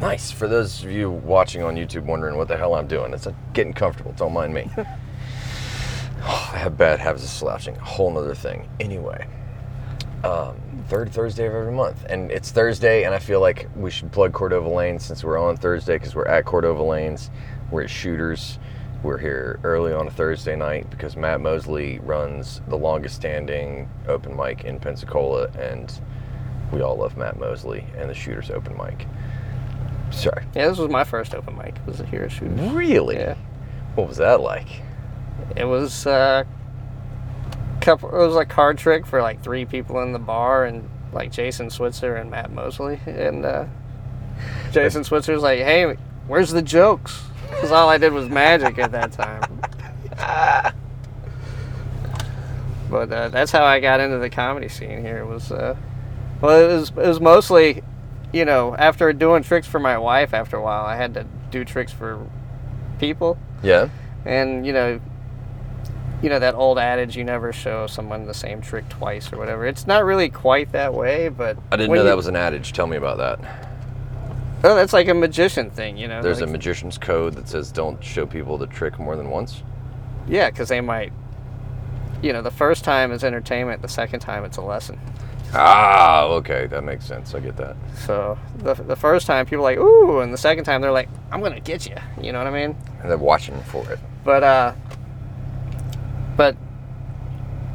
nice. 0.00 0.30
For 0.30 0.48
those 0.48 0.82
of 0.84 0.90
you 0.90 1.10
watching 1.10 1.62
on 1.62 1.76
YouTube 1.76 2.04
wondering 2.04 2.36
what 2.36 2.48
the 2.48 2.56
hell 2.56 2.74
I'm 2.74 2.86
doing, 2.88 3.12
it's 3.12 3.26
uh 3.26 3.32
getting 3.52 3.72
comfortable. 3.72 4.12
Don't 4.12 4.32
mind 4.32 4.52
me. 4.54 4.68
I 6.22 6.58
have 6.58 6.76
bad 6.76 6.98
habits 7.00 7.24
of 7.24 7.30
slouching. 7.30 7.76
A 7.76 7.80
whole 7.84 8.10
nother 8.12 8.34
thing. 8.34 8.68
Anyway, 8.78 9.26
um, 10.24 10.56
third 10.90 11.12
Thursday 11.12 11.46
of 11.46 11.54
every 11.54 11.70
month, 11.70 12.04
and 12.08 12.32
it's 12.32 12.50
Thursday, 12.50 13.04
and 13.04 13.14
I 13.14 13.20
feel 13.20 13.40
like 13.40 13.68
we 13.76 13.92
should 13.92 14.10
plug 14.10 14.32
Cordova 14.32 14.68
Lanes 14.68 15.04
since 15.04 15.22
we're 15.22 15.38
on 15.38 15.56
Thursday 15.56 15.94
because 15.94 16.16
we're 16.16 16.26
at 16.26 16.44
Cordova 16.44 16.82
Lanes. 16.82 17.30
We're 17.70 17.82
at 17.84 17.90
Shooters. 17.90 18.58
We're 19.04 19.16
here 19.18 19.60
early 19.62 19.92
on 19.92 20.08
a 20.08 20.10
Thursday 20.10 20.56
night 20.56 20.90
because 20.90 21.16
Matt 21.16 21.40
Mosley 21.40 22.00
runs 22.00 22.60
the 22.66 22.76
longest 22.76 23.14
standing 23.14 23.88
open 24.08 24.36
mic 24.36 24.64
in 24.64 24.80
Pensacola, 24.80 25.46
and 25.56 25.92
we 26.72 26.82
all 26.82 26.96
love 26.96 27.16
Matt 27.16 27.38
Mosley 27.38 27.86
and 27.96 28.10
the 28.10 28.14
Shooters 28.14 28.50
open 28.50 28.76
mic. 28.76 29.06
Sorry. 30.10 30.44
Yeah, 30.56 30.68
this 30.68 30.78
was 30.78 30.90
my 30.90 31.04
first 31.04 31.36
open 31.36 31.56
mic. 31.56 31.76
Was 31.86 32.00
it 32.00 32.08
here 32.08 32.24
at 32.24 32.32
Shooters. 32.32 32.58
Really? 32.72 33.14
Yeah. 33.14 33.36
What 33.94 34.08
was 34.08 34.16
that 34.16 34.40
like? 34.40 34.66
It 35.54 35.66
was. 35.66 36.04
Uh, 36.04 36.42
couple. 37.80 38.08
It 38.10 38.26
was 38.26 38.36
a 38.36 38.44
card 38.44 38.78
trick 38.78 39.06
for 39.06 39.20
like 39.22 39.42
three 39.42 39.64
people 39.64 40.00
in 40.02 40.12
the 40.12 40.18
bar, 40.18 40.64
and 40.64 40.88
like 41.12 41.32
Jason 41.32 41.70
Switzer 41.70 42.16
and 42.16 42.30
Matt 42.30 42.52
Mosley, 42.52 43.00
and 43.06 43.44
uh, 43.44 43.64
Jason 44.72 45.04
Switzer 45.04 45.32
was 45.32 45.42
like, 45.42 45.58
"Hey, 45.60 45.96
where's 46.26 46.50
the 46.50 46.62
jokes?" 46.62 47.22
Because 47.48 47.72
all 47.72 47.88
I 47.88 47.98
did 47.98 48.12
was 48.12 48.28
magic 48.28 48.78
at 48.78 48.92
that 48.92 49.12
time. 49.12 49.60
but 52.90 53.10
uh, 53.12 53.28
that's 53.28 53.52
how 53.52 53.64
I 53.64 53.80
got 53.80 54.00
into 54.00 54.18
the 54.18 54.30
comedy 54.30 54.68
scene 54.68 55.00
here. 55.02 55.24
Was 55.24 55.50
uh, 55.52 55.76
well, 56.40 56.70
it 56.70 56.72
was 56.74 56.90
it 56.90 56.96
was 57.06 57.20
mostly, 57.20 57.82
you 58.32 58.44
know, 58.44 58.74
after 58.76 59.12
doing 59.12 59.42
tricks 59.42 59.66
for 59.66 59.78
my 59.80 59.98
wife. 59.98 60.34
After 60.34 60.56
a 60.56 60.62
while, 60.62 60.84
I 60.84 60.96
had 60.96 61.14
to 61.14 61.26
do 61.50 61.64
tricks 61.64 61.92
for 61.92 62.24
people, 62.98 63.38
Yeah. 63.62 63.88
and 64.24 64.66
you 64.66 64.72
know, 64.72 65.00
you 66.22 66.28
know 66.28 66.38
that 66.38 66.54
old 66.54 66.78
adage, 66.78 67.16
you 67.16 67.24
never 67.24 67.52
show 67.52 67.86
someone 67.86 68.26
the 68.26 68.34
same 68.34 68.60
trick 68.60 68.88
twice 68.88 69.32
or 69.32 69.38
whatever. 69.38 69.66
It's 69.66 69.86
not 69.86 70.04
really 70.04 70.28
quite 70.28 70.72
that 70.72 70.92
way, 70.94 71.28
but 71.28 71.56
I 71.72 71.76
didn't 71.76 71.94
know 71.94 72.02
you- 72.02 72.08
that 72.08 72.16
was 72.16 72.26
an 72.26 72.36
adage. 72.36 72.72
Tell 72.72 72.86
me 72.86 72.96
about 72.96 73.18
that. 73.18 73.38
Oh, 74.62 74.74
that's 74.74 74.92
like 74.92 75.08
a 75.08 75.14
magician 75.14 75.70
thing, 75.70 75.96
you 75.96 76.06
know. 76.06 76.20
There's 76.22 76.42
a 76.42 76.46
magician's 76.46 76.98
code 76.98 77.34
that 77.34 77.48
says 77.48 77.72
don't 77.72 78.02
show 78.04 78.26
people 78.26 78.58
the 78.58 78.66
trick 78.66 78.98
more 78.98 79.16
than 79.16 79.30
once. 79.30 79.62
Yeah, 80.28 80.50
because 80.50 80.68
they 80.68 80.82
might, 80.82 81.12
you 82.22 82.34
know, 82.34 82.42
the 82.42 82.50
first 82.50 82.84
time 82.84 83.10
is 83.10 83.24
entertainment, 83.24 83.80
the 83.80 83.88
second 83.88 84.20
time 84.20 84.44
it's 84.44 84.58
a 84.58 84.62
lesson. 84.62 85.00
Ah, 85.54 86.24
okay, 86.24 86.66
that 86.66 86.84
makes 86.84 87.04
sense. 87.06 87.34
I 87.34 87.40
get 87.40 87.56
that. 87.56 87.74
So 88.06 88.38
the, 88.58 88.74
the 88.74 88.94
first 88.96 89.26
time 89.26 89.46
people 89.46 89.66
are 89.66 89.70
like, 89.74 89.78
ooh, 89.78 90.20
and 90.20 90.32
the 90.32 90.38
second 90.38 90.64
time 90.64 90.80
they're 90.82 90.92
like, 90.92 91.08
I'm 91.32 91.40
gonna 91.40 91.58
get 91.58 91.86
you. 91.88 91.96
You 92.20 92.32
know 92.32 92.38
what 92.38 92.46
I 92.46 92.50
mean? 92.66 92.76
And 93.00 93.10
they're 93.10 93.16
watching 93.18 93.58
for 93.62 93.90
it. 93.90 93.98
But 94.24 94.44
uh, 94.44 94.72
but 96.40 96.56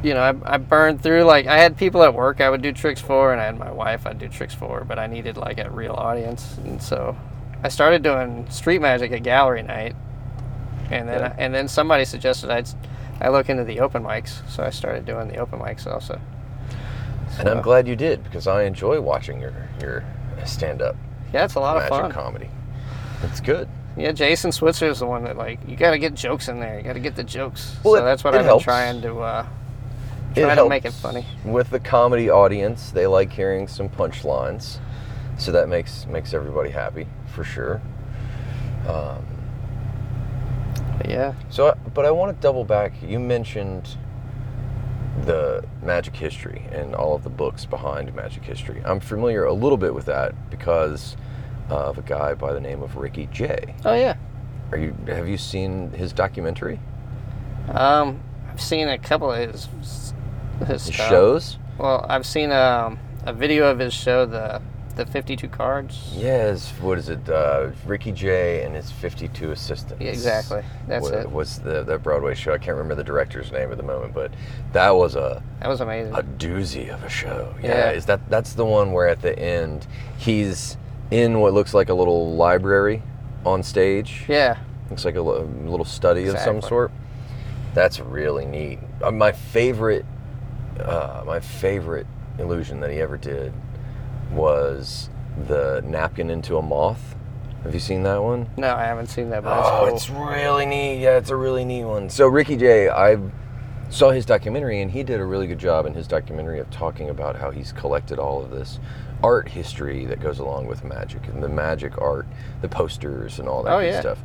you 0.01 0.15
know, 0.15 0.21
I, 0.21 0.55
I 0.55 0.57
burned 0.57 1.03
through 1.03 1.21
like 1.23 1.45
I 1.45 1.57
had 1.59 1.77
people 1.77 2.01
at 2.03 2.13
work 2.15 2.41
I 2.41 2.49
would 2.49 2.63
do 2.63 2.71
tricks 2.71 2.99
for, 2.99 3.31
and 3.31 3.39
I 3.39 3.45
had 3.45 3.59
my 3.59 3.71
wife 3.71 4.07
I'd 4.07 4.17
do 4.17 4.27
tricks 4.27 4.55
for, 4.55 4.83
but 4.83 4.97
I 4.97 5.05
needed 5.05 5.37
like 5.37 5.59
a 5.59 5.69
real 5.69 5.93
audience, 5.93 6.57
and 6.63 6.81
so 6.81 7.15
I 7.63 7.69
started 7.69 8.01
doing 8.01 8.49
street 8.49 8.79
magic 8.81 9.11
at 9.11 9.21
gallery 9.21 9.61
night, 9.61 9.95
and 10.89 11.07
then 11.07 11.19
Yeah. 11.19 11.35
and 11.37 11.53
then 11.53 11.67
somebody 11.67 12.05
suggested 12.05 12.49
I'd 12.49 12.63
s- 12.65 12.75
I 13.21 13.29
look 13.29 13.49
into 13.49 13.63
the 13.63 13.79
open 13.81 14.03
mics, 14.03 14.47
so 14.49 14.63
I 14.63 14.71
started 14.71 15.05
doing 15.05 15.27
the 15.27 15.37
open 15.37 15.59
mics 15.59 15.85
also. 15.85 16.19
And 17.37 17.47
I'm 17.49 17.61
glad 17.61 17.87
you 17.87 17.95
did 17.95 18.23
because 18.23 18.47
I 18.47 18.63
enjoy 18.63 18.99
watching 19.01 19.39
your 19.41 19.53
your 19.79 20.03
stand 20.45 20.81
up 20.81 20.95
Yeah, 21.33 21.45
it's 21.45 21.55
a 21.55 21.59
lot 21.59 21.77
of 21.77 21.83
magic 21.83 21.99
fun. 22.01 22.11
comedy. 22.11 22.49
It's 23.23 23.41
good. 23.41 23.67
Yeah, 23.97 24.11
Jason 24.11 24.51
Switzer 24.51 24.87
is 24.87 24.99
the 24.99 25.05
one 25.05 25.23
that 25.23 25.37
like 25.37 25.59
you 25.67 25.75
got 25.75 25.91
to 25.91 25.97
get 25.99 26.13
jokes 26.15 26.47
in 26.49 26.59
there. 26.59 26.77
You 26.77 26.83
got 26.83 26.93
to 26.93 26.99
get 26.99 27.15
the 27.15 27.23
jokes. 27.23 27.75
Well, 27.83 27.93
so 27.95 28.01
it- 28.01 28.03
that's 28.05 28.23
what 28.23 28.35
I've 28.35 28.45
been 28.45 28.59
trying 28.59 29.01
to 29.03 29.19
uh, 29.19 29.45
trying 30.35 30.57
to 30.57 30.67
make 30.69 30.83
it 30.85 30.91
funny. 30.93 31.25
with 31.45 31.69
the 31.69 31.79
comedy 31.79 32.29
audience. 32.29 32.91
They 32.91 33.07
like 33.07 33.31
hearing 33.31 33.67
some 33.69 33.87
punchlines, 33.87 34.79
so 35.37 35.51
that 35.53 35.69
makes 35.69 36.05
makes 36.07 36.33
everybody 36.33 36.69
happy 36.71 37.07
for 37.27 37.43
sure. 37.45 37.81
Um, 38.87 39.25
yeah. 41.07 41.33
So, 41.49 41.69
I- 41.69 41.73
but 41.93 42.05
I 42.05 42.11
want 42.11 42.35
to 42.35 42.41
double 42.41 42.63
back. 42.65 42.93
You 43.01 43.19
mentioned 43.19 43.97
the 45.25 45.63
magic 45.81 46.15
history 46.15 46.63
and 46.71 46.93
all 46.93 47.15
of 47.15 47.23
the 47.23 47.29
books 47.29 47.65
behind 47.65 48.13
magic 48.13 48.43
history. 48.43 48.81
I'm 48.83 48.99
familiar 48.99 49.45
a 49.45 49.53
little 49.53 49.77
bit 49.77 49.93
with 49.93 50.05
that 50.05 50.33
because 50.49 51.15
of 51.69 51.97
a 51.97 52.01
guy 52.01 52.33
by 52.33 52.53
the 52.53 52.59
name 52.59 52.81
of 52.83 52.95
Ricky 52.95 53.27
Jay. 53.31 53.75
Oh 53.83 53.93
yeah. 53.93 54.15
Are 54.71 54.77
you 54.77 54.95
have 55.07 55.27
you 55.27 55.37
seen 55.37 55.91
his 55.91 56.13
documentary? 56.13 56.79
Um, 57.69 58.19
I've 58.51 58.61
seen 58.61 58.87
a 58.87 58.97
couple 58.97 59.31
of 59.31 59.51
his 59.51 59.69
his 60.67 60.85
His 60.87 60.95
shows? 60.95 61.57
Well, 61.77 62.05
I've 62.07 62.25
seen 62.25 62.51
um, 62.51 62.99
a 63.25 63.33
video 63.33 63.69
of 63.69 63.79
his 63.79 63.93
show, 63.93 64.25
the 64.25 64.61
the 64.95 65.05
52 65.05 65.49
cards. 65.49 66.13
Yes. 66.15 66.71
What 66.79 66.97
is 66.97 67.09
it? 67.09 67.27
Uh, 67.29 67.71
Ricky 67.85 68.13
Jay 68.13 68.63
and 68.63 68.73
his 68.73 68.89
52 68.91 69.51
assistants. 69.51 70.01
Yeah, 70.01 70.11
exactly. 70.11 70.63
That's 70.87 71.11
Wa- 71.11 71.17
it. 71.17 71.29
Was 71.31 71.59
the 71.59 71.83
that 71.83 72.01
Broadway 72.01 72.33
show? 72.33 72.53
I 72.53 72.57
can't 72.59 72.77
remember 72.77 72.95
the 72.95 73.03
director's 73.03 73.51
name 73.51 73.71
at 73.71 73.77
the 73.77 73.83
moment, 73.83 74.13
but 74.13 74.31
that 74.71 74.91
was 74.91 75.17
a 75.17 75.43
That 75.59 75.67
was 75.67 75.81
amazing. 75.81 76.13
a 76.13 76.23
doozy 76.23 76.93
of 76.93 77.03
a 77.03 77.09
show. 77.09 77.53
Yeah, 77.61 77.69
Yeah. 77.69 77.91
is 77.91 78.05
that 78.05 78.29
that's 78.29 78.53
the 78.53 78.63
one 78.65 78.93
where 78.93 79.09
at 79.09 79.21
the 79.21 79.37
end 79.37 79.85
he's 80.17 80.77
in 81.11 81.39
what 81.39 81.53
looks 81.53 81.73
like 81.73 81.89
a 81.89 81.93
little 81.93 82.33
library 82.35 83.01
on 83.45 83.61
stage. 83.63 84.23
yeah. 84.27 84.57
Looks 84.89 85.03
like 85.05 85.15
a, 85.15 85.21
a 85.21 85.41
little 85.43 85.85
study 85.85 86.27
of 86.27 86.37
some 86.39 86.61
sort. 86.61 86.91
That's 87.73 87.99
really 87.99 88.45
neat. 88.45 88.79
Uh, 89.01 89.11
my 89.11 89.31
favorite, 89.31 90.05
uh, 90.79 91.23
my 91.25 91.39
favorite 91.39 92.05
illusion 92.37 92.79
that 92.81 92.91
he 92.91 92.99
ever 93.01 93.17
did 93.17 93.51
was 94.31 95.09
the 95.47 95.81
napkin 95.85 96.29
into 96.29 96.57
a 96.57 96.61
moth. 96.61 97.15
Have 97.63 97.73
you 97.73 97.79
seen 97.79 98.03
that 98.03 98.21
one? 98.21 98.47
No, 98.57 98.75
I 98.75 98.83
haven't 98.83 99.07
seen 99.07 99.29
that, 99.31 99.43
but 99.43 99.57
Oh, 99.57 99.85
that's 99.85 100.03
it's 100.03 100.09
cool. 100.11 100.25
really 100.25 100.65
neat. 100.67 100.99
Yeah, 101.01 101.17
it's 101.17 101.31
a 101.31 101.35
really 101.35 101.65
neat 101.65 101.83
one. 101.85 102.09
So 102.09 102.27
Ricky 102.27 102.55
Jay, 102.55 102.89
I 102.89 103.17
saw 103.89 104.11
his 104.11 104.25
documentary, 104.25 104.81
and 104.81 104.91
he 104.91 105.01
did 105.03 105.19
a 105.19 105.25
really 105.25 105.47
good 105.47 105.57
job 105.59 105.85
in 105.87 105.93
his 105.95 106.07
documentary 106.07 106.59
of 106.59 106.69
talking 106.69 107.09
about 107.09 107.37
how 107.37 107.49
he's 107.49 107.71
collected 107.71 108.19
all 108.19 108.41
of 108.43 108.51
this 108.51 108.79
art 109.23 109.47
history 109.49 110.05
that 110.05 110.19
goes 110.19 110.39
along 110.39 110.67
with 110.67 110.83
magic 110.83 111.27
and 111.27 111.41
the 111.41 111.49
magic 111.49 111.99
art, 112.01 112.27
the 112.61 112.67
posters, 112.69 113.39
and 113.39 113.47
all 113.47 113.63
that 113.63 113.73
Oh, 113.73 113.79
yeah. 113.79 113.99
stuff. 113.99 114.19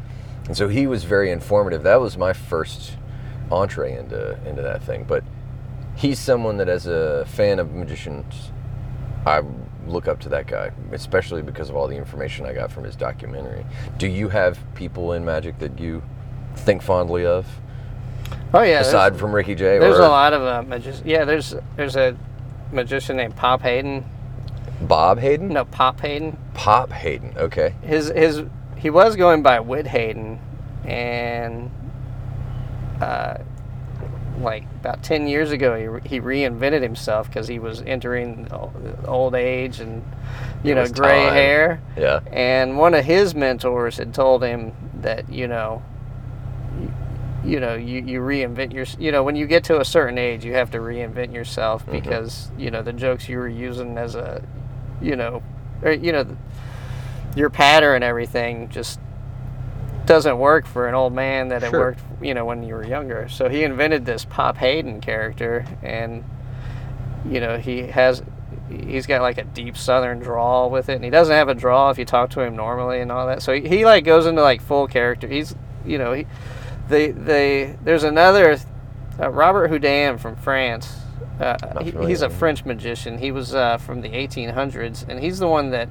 And 0.47 0.57
so 0.57 0.69
he 0.69 0.87
was 0.87 1.05
very 1.05 1.31
informative. 1.31 1.83
That 1.83 2.01
was 2.01 2.17
my 2.19 2.33
first 2.33 2.97
entree 3.51 3.97
into 3.97 4.37
into 4.47 4.63
that 4.63 4.83
thing. 4.83 5.05
But 5.05 5.23
he's 5.97 6.19
someone 6.19 6.57
that, 6.59 6.69
as 6.69 6.87
a 6.87 7.25
fan 7.27 7.59
of 7.59 7.73
magicians, 7.73 8.51
I 9.27 9.43
look 9.87 10.09
up 10.09 10.19
to 10.21 10.29
that 10.31 10.47
guy, 10.47 10.71
especially 10.93 11.43
because 11.43 11.69
of 11.71 11.77
all 11.77 11.87
the 11.89 11.97
information 11.97 12.47
I 12.47 12.53
got 12.53 12.71
from 12.73 12.85
his 12.85 12.97
documentary. 12.97 13.65
Do 13.99 14.07
you 14.07 14.29
have 14.29 14.59
people 14.75 15.13
in 15.13 15.25
magic 15.25 15.59
that 15.61 15.79
you 15.79 16.03
think 16.57 16.83
fondly 16.83 17.25
of, 17.27 17.47
Oh 18.53 18.63
yeah. 18.63 18.81
aside 18.81 19.17
from 19.17 19.33
Ricky 19.33 19.55
Jay? 19.55 19.79
There's 19.79 19.99
or 19.99 20.03
a 20.03 20.09
lot 20.09 20.33
of 20.33 20.43
uh, 20.43 20.63
magicians. 20.63 21.07
Yeah, 21.07 21.25
there's 21.25 21.55
there's 21.77 21.97
a 21.97 22.17
magician 22.73 23.17
named 23.17 23.37
Pop 23.37 23.61
Haydn. 23.63 24.05
Bob 24.81 25.19
Hayden? 25.19 25.49
No, 25.49 25.65
Pop 25.65 26.01
Haydn. 26.01 26.37
Pop 26.55 26.91
Haydn. 26.91 27.35
Okay. 27.37 27.75
His 27.83 28.09
his 28.09 28.43
he 28.77 28.91
was 28.91 29.17
going 29.17 29.43
by 29.43 29.61
Whit 29.61 29.87
Haydn, 29.87 30.39
and 30.85 31.71
uh, 33.01 33.39
like 34.41 34.65
about 34.81 35.03
ten 35.03 35.27
years 35.29 35.51
ago, 35.51 36.01
he, 36.03 36.09
he 36.09 36.21
reinvented 36.21 36.83
himself 36.83 37.27
because 37.29 37.47
he 37.49 37.59
was 37.59 37.83
entering 37.83 38.49
old 39.07 39.35
age 39.35 39.81
and 39.81 40.03
you 40.65 40.73
It 40.73 40.75
know 40.77 40.87
gray 40.89 41.25
time. 41.27 41.33
hair. 41.35 41.83
Yeah. 41.97 42.21
And 42.33 42.79
one 42.79 42.95
of 42.95 43.05
his 43.05 43.35
mentors 43.35 43.99
had 43.99 44.15
told 44.15 44.43
him 44.43 44.73
that 45.03 45.29
you 45.31 45.47
know. 45.49 45.83
you- 47.45 47.59
know, 47.61 47.75
you, 47.75 48.01
you 48.03 48.21
reinvent 48.21 48.73
your. 48.73 48.85
You 48.99 49.13
know, 49.13 49.23
when 49.23 49.35
you 49.37 49.47
get 49.47 49.65
to 49.65 49.81
a 49.81 49.85
certain 49.85 50.19
age, 50.19 50.45
you 50.45 50.53
have 50.55 50.71
to 50.73 50.79
reinvent 50.79 51.33
yourself 51.35 51.83
Mm-hmm. 51.83 51.93
because 51.93 52.51
you 52.59 52.71
know 52.71 52.83
the 52.83 52.93
jokes 52.93 53.29
you 53.31 53.39
were 53.39 53.49
using 53.49 53.97
as 53.99 54.15
a, 54.15 54.43
you 55.01 55.17
know, 55.17 55.43
or 55.83 55.93
you 55.93 56.13
know, 56.13 56.37
your 57.37 57.51
patter 57.51 57.95
and 57.95 58.05
everything 58.05 58.69
just 58.69 59.01
doesn't 60.07 60.39
work 60.39 60.67
for 60.67 60.89
an 60.89 60.95
old 60.95 61.13
man 61.13 61.49
that 61.49 61.63
it 61.63 61.73
worked, 61.73 62.01
you 62.21 62.35
know, 62.35 62.45
when 62.45 62.63
you 62.63 62.75
were 62.75 62.85
younger. 62.85 63.29
So 63.29 63.49
he 63.49 63.63
invented 63.63 64.05
this 64.05 64.25
Pop 64.25 64.57
Haydn 64.57 65.01
character, 65.01 65.65
and 65.83 66.25
you 67.29 67.41
know 67.41 67.59
he 67.59 67.83
has 67.83 68.23
he's 68.69 69.07
got 69.07 69.21
like 69.21 69.39
a 69.39 69.45
deep 69.45 69.77
southern 69.77 70.21
drawl 70.21 70.71
with 70.71 70.89
it 70.89 70.95
and 70.95 71.05
he 71.05 71.11
doesn't 71.11 71.35
have 71.35 71.49
a 71.49 71.55
drawl 71.55 71.91
if 71.91 71.99
you 71.99 72.05
talk 72.05 72.31
to 72.31 72.41
him 72.41 72.55
normally 72.57 73.01
and 73.01 73.11
all 73.11 73.27
that. 73.27 73.43
So 73.43 73.53
he, 73.53 73.69
he 73.69 73.85
like 73.85 74.05
goes 74.05 74.27
into 74.27 74.43
like 74.43 74.61
full 74.61 74.87
character. 74.87 75.27
He's 75.27 75.55
you 75.85 75.99
know 75.99 76.13
he 76.13 76.27
they 76.89 77.11
they 77.11 77.77
there's 77.85 78.05
another 78.05 78.59
uh, 79.19 79.31
robert 79.31 79.69
houdin 79.69 80.19
from 80.19 80.37
france 80.37 81.00
uh, 81.41 81.83
he, 81.83 81.91
he's 82.07 82.23
a 82.23 82.31
french 82.31 82.65
magician. 82.65 83.19
He 83.19 83.33
was 83.33 83.55
uh, 83.55 83.79
from 83.79 84.01
the 84.01 84.11
1800s 84.11 85.09
and 85.09 85.21
he's 85.21 85.39
the 85.39 85.49
one 85.49 85.71
that 85.71 85.89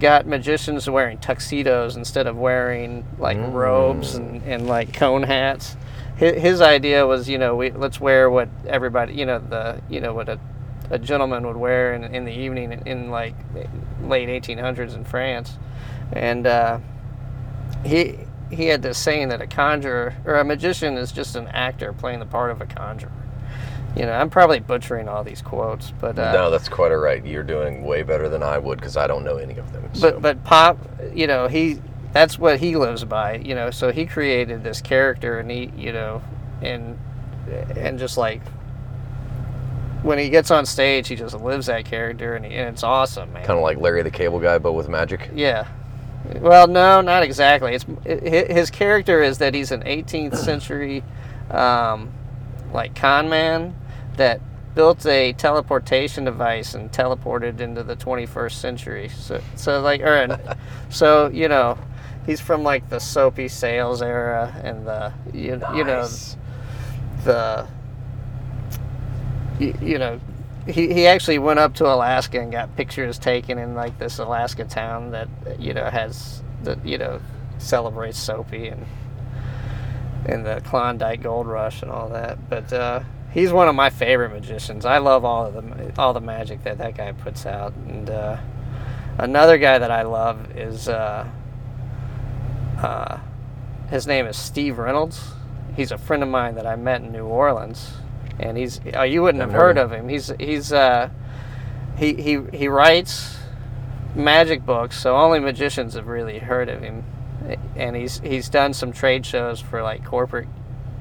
got 0.00 0.26
magicians 0.26 0.88
wearing 0.88 1.18
tuxedos 1.18 1.96
instead 1.96 2.26
of 2.26 2.36
wearing 2.36 3.06
like 3.18 3.38
robes 3.52 4.14
and, 4.14 4.42
and 4.42 4.66
like 4.66 4.92
cone 4.92 5.22
hats. 5.22 5.76
His, 6.16 6.40
his 6.40 6.60
idea 6.60 7.06
was 7.06 7.28
you 7.28 7.38
know 7.38 7.56
we 7.56 7.70
let's 7.70 8.00
wear 8.00 8.30
what 8.30 8.48
everybody 8.66 9.14
you 9.14 9.26
know 9.26 9.38
the 9.38 9.80
you 9.88 10.00
know 10.00 10.14
what 10.14 10.28
a 10.28 10.38
a 10.90 10.98
gentleman 10.98 11.46
would 11.46 11.56
wear 11.56 11.94
in, 11.94 12.04
in 12.04 12.24
the 12.24 12.32
evening 12.32 12.72
in, 12.72 12.86
in 12.86 13.10
like 13.10 13.34
late 14.02 14.28
1800s 14.28 14.94
in 14.94 15.04
France, 15.04 15.56
and 16.12 16.46
uh, 16.46 16.78
he 17.84 18.18
he 18.50 18.66
had 18.66 18.82
this 18.82 18.98
saying 18.98 19.28
that 19.28 19.40
a 19.40 19.46
conjurer 19.46 20.14
or 20.24 20.36
a 20.36 20.44
magician 20.44 20.96
is 20.96 21.10
just 21.10 21.36
an 21.36 21.48
actor 21.48 21.92
playing 21.92 22.20
the 22.20 22.26
part 22.26 22.50
of 22.50 22.60
a 22.60 22.66
conjurer. 22.66 23.12
You 23.96 24.06
know, 24.06 24.12
I'm 24.12 24.28
probably 24.28 24.58
butchering 24.58 25.08
all 25.08 25.22
these 25.22 25.40
quotes, 25.40 25.92
but 26.00 26.18
uh, 26.18 26.32
no, 26.32 26.50
that's 26.50 26.68
quite 26.68 26.90
all 26.90 26.98
right. 26.98 27.24
You're 27.24 27.44
doing 27.44 27.84
way 27.84 28.02
better 28.02 28.28
than 28.28 28.42
I 28.42 28.58
would 28.58 28.78
because 28.78 28.96
I 28.96 29.06
don't 29.06 29.24
know 29.24 29.36
any 29.36 29.56
of 29.56 29.72
them. 29.72 29.88
so. 29.92 30.12
but 30.12 30.22
but 30.22 30.44
pop 30.44 30.78
you 31.14 31.26
know 31.26 31.46
he 31.46 31.80
that's 32.12 32.38
what 32.38 32.58
he 32.58 32.76
lives 32.76 33.04
by 33.04 33.36
you 33.36 33.54
know 33.54 33.70
so 33.70 33.92
he 33.92 34.06
created 34.06 34.64
this 34.64 34.80
character 34.80 35.38
and 35.38 35.50
he 35.50 35.70
you 35.76 35.92
know 35.92 36.22
and 36.60 36.98
and 37.76 37.98
just 37.98 38.16
like 38.16 38.40
when 40.02 40.18
he 40.18 40.28
gets 40.28 40.50
on 40.50 40.66
stage, 40.66 41.08
he 41.08 41.16
just 41.16 41.34
lives 41.34 41.64
that 41.66 41.86
character, 41.86 42.36
and, 42.36 42.44
he, 42.44 42.52
and 42.52 42.68
it's 42.68 42.82
awesome, 42.82 43.32
man. 43.32 43.42
Kind 43.46 43.58
of 43.58 43.62
like 43.62 43.78
Larry 43.78 44.02
the 44.02 44.10
Cable 44.10 44.38
Guy, 44.38 44.58
but 44.58 44.74
with 44.74 44.86
magic. 44.86 45.30
Yeah. 45.34 45.66
Well, 46.40 46.66
no, 46.66 47.00
not 47.00 47.22
exactly. 47.22 47.74
It's 47.74 47.86
it, 48.04 48.50
his 48.50 48.70
character 48.70 49.22
is 49.22 49.38
that 49.38 49.54
he's 49.54 49.72
an 49.72 49.82
18th 49.82 50.36
century, 50.36 51.02
um, 51.50 52.12
like 52.72 52.94
con 52.94 53.30
man 53.30 53.74
that 54.16 54.40
built 54.74 55.06
a 55.06 55.32
teleportation 55.34 56.24
device 56.24 56.74
and 56.74 56.90
teleported 56.90 57.60
into 57.60 57.82
the 57.82 57.96
21st 57.96 58.52
century. 58.52 59.08
So, 59.08 59.40
so 59.54 59.80
like, 59.80 60.00
or, 60.00 60.38
so 60.90 61.28
you 61.28 61.48
know, 61.48 61.78
he's 62.26 62.40
from 62.40 62.62
like 62.62 62.88
the 62.90 62.98
soapy 62.98 63.48
sales 63.48 64.02
era 64.02 64.52
and 64.62 64.86
the 64.86 65.12
you, 65.32 65.60
you 65.74 65.84
know 65.84 66.08
the 67.24 67.66
you, 69.58 69.76
you 69.80 69.98
know 69.98 70.20
he, 70.66 70.92
he 70.92 71.06
actually 71.06 71.38
went 71.38 71.58
up 71.58 71.74
to 71.74 71.86
Alaska 71.86 72.40
and 72.40 72.50
got 72.50 72.74
pictures 72.76 73.18
taken 73.18 73.58
in 73.58 73.74
like 73.74 73.98
this 73.98 74.18
Alaska 74.18 74.64
town 74.64 75.10
that 75.10 75.28
you 75.58 75.74
know 75.74 75.84
has 75.84 76.42
the 76.62 76.78
you 76.84 76.98
know 76.98 77.20
celebrates 77.58 78.18
Soapy 78.18 78.68
and 78.68 78.86
and 80.26 80.46
the 80.46 80.62
Klondike 80.64 81.22
Gold 81.22 81.46
Rush 81.46 81.82
and 81.82 81.90
all 81.90 82.08
that. 82.08 82.48
But 82.48 82.72
uh, 82.72 83.00
he's 83.34 83.52
one 83.52 83.68
of 83.68 83.74
my 83.74 83.90
favorite 83.90 84.30
magicians. 84.32 84.86
I 84.86 84.98
love 84.98 85.24
all 85.24 85.46
of 85.46 85.54
the 85.54 85.92
all 86.00 86.14
the 86.14 86.20
magic 86.20 86.62
that 86.64 86.78
that 86.78 86.96
guy 86.96 87.12
puts 87.12 87.44
out. 87.44 87.74
And 87.88 88.08
uh, 88.08 88.38
another 89.18 89.58
guy 89.58 89.78
that 89.78 89.90
I 89.90 90.02
love 90.02 90.56
is 90.56 90.88
uh, 90.88 91.28
uh, 92.78 93.18
his 93.90 94.06
name 94.06 94.26
is 94.26 94.36
Steve 94.36 94.78
Reynolds. 94.78 95.32
He's 95.76 95.90
a 95.92 95.98
friend 95.98 96.22
of 96.22 96.28
mine 96.28 96.54
that 96.54 96.66
I 96.66 96.76
met 96.76 97.02
in 97.02 97.12
New 97.12 97.26
Orleans, 97.26 97.92
and 98.38 98.56
he's 98.56 98.80
oh, 98.94 99.02
you 99.02 99.22
wouldn't 99.22 99.42
have 99.42 99.52
heard 99.52 99.76
of 99.76 99.92
him. 99.92 100.08
He's 100.08 100.32
he's 100.38 100.72
uh, 100.72 101.10
he 101.96 102.14
he 102.14 102.38
he 102.52 102.68
writes 102.68 103.36
magic 104.14 104.64
books, 104.64 104.96
so 104.98 105.16
only 105.16 105.40
magicians 105.40 105.94
have 105.94 106.06
really 106.06 106.38
heard 106.38 106.68
of 106.68 106.80
him. 106.80 107.04
And 107.76 107.94
he's 107.94 108.20
he's 108.20 108.48
done 108.48 108.72
some 108.72 108.92
trade 108.92 109.26
shows 109.26 109.60
for 109.60 109.82
like 109.82 110.04
corporate 110.04 110.48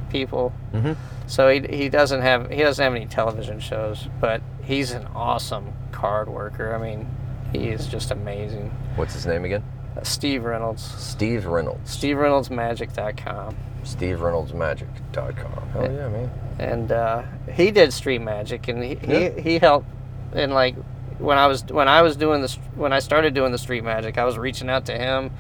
people. 0.10 0.52
Mhm. 0.74 0.98
So 1.34 1.50
he, 1.50 1.62
he 1.68 1.90
doesn't 1.90 2.22
have 2.22 2.52
he 2.52 2.62
doesn't 2.62 2.84
have 2.84 2.94
any 2.94 3.08
television 3.08 3.60
shows, 3.60 4.08
but 4.22 4.40
he's 4.64 4.92
an 4.92 5.08
awesome 5.16 5.74
card 5.92 6.30
worker. 6.30 6.76
I 6.76 6.78
mean, 6.78 7.10
he 7.52 7.70
is 7.70 7.88
just 7.88 8.12
amazing. 8.12 8.70
What's 8.98 9.16
his 9.16 9.26
name 9.26 9.44
again? 9.44 9.64
Uh, 9.98 10.04
Steve 10.04 10.44
Reynolds. 10.44 10.84
Steve 10.84 11.48
Reynolds. 11.48 11.98
SteveReynoldsMagic.com. 11.98 13.56
SteveReynoldsMagic.com. 13.84 15.70
Hell 15.70 15.92
yeah, 15.92 16.08
man. 16.10 16.32
and 16.60 16.92
uh, 16.92 17.24
he 17.52 17.72
did 17.72 17.92
street 17.94 18.22
magic, 18.22 18.68
and 18.68 18.84
he, 18.84 19.00
Yeah. 19.02 19.30
he 19.30 19.42
he 19.42 19.58
helped. 19.58 19.88
And 20.34 20.54
like 20.54 20.76
when 21.18 21.40
I 21.40 21.48
was 21.48 21.64
when 21.66 21.88
I 21.88 22.04
was 22.04 22.16
doing 22.16 22.42
this 22.44 22.60
when 22.76 22.94
I 22.94 23.00
started 23.00 23.34
doing 23.34 23.52
the 23.52 23.58
street 23.58 23.84
magic, 23.84 24.20
I 24.20 24.26
was 24.26 24.38
reaching 24.38 24.70
out 24.70 24.86
to 24.86 24.94
him 24.96 25.32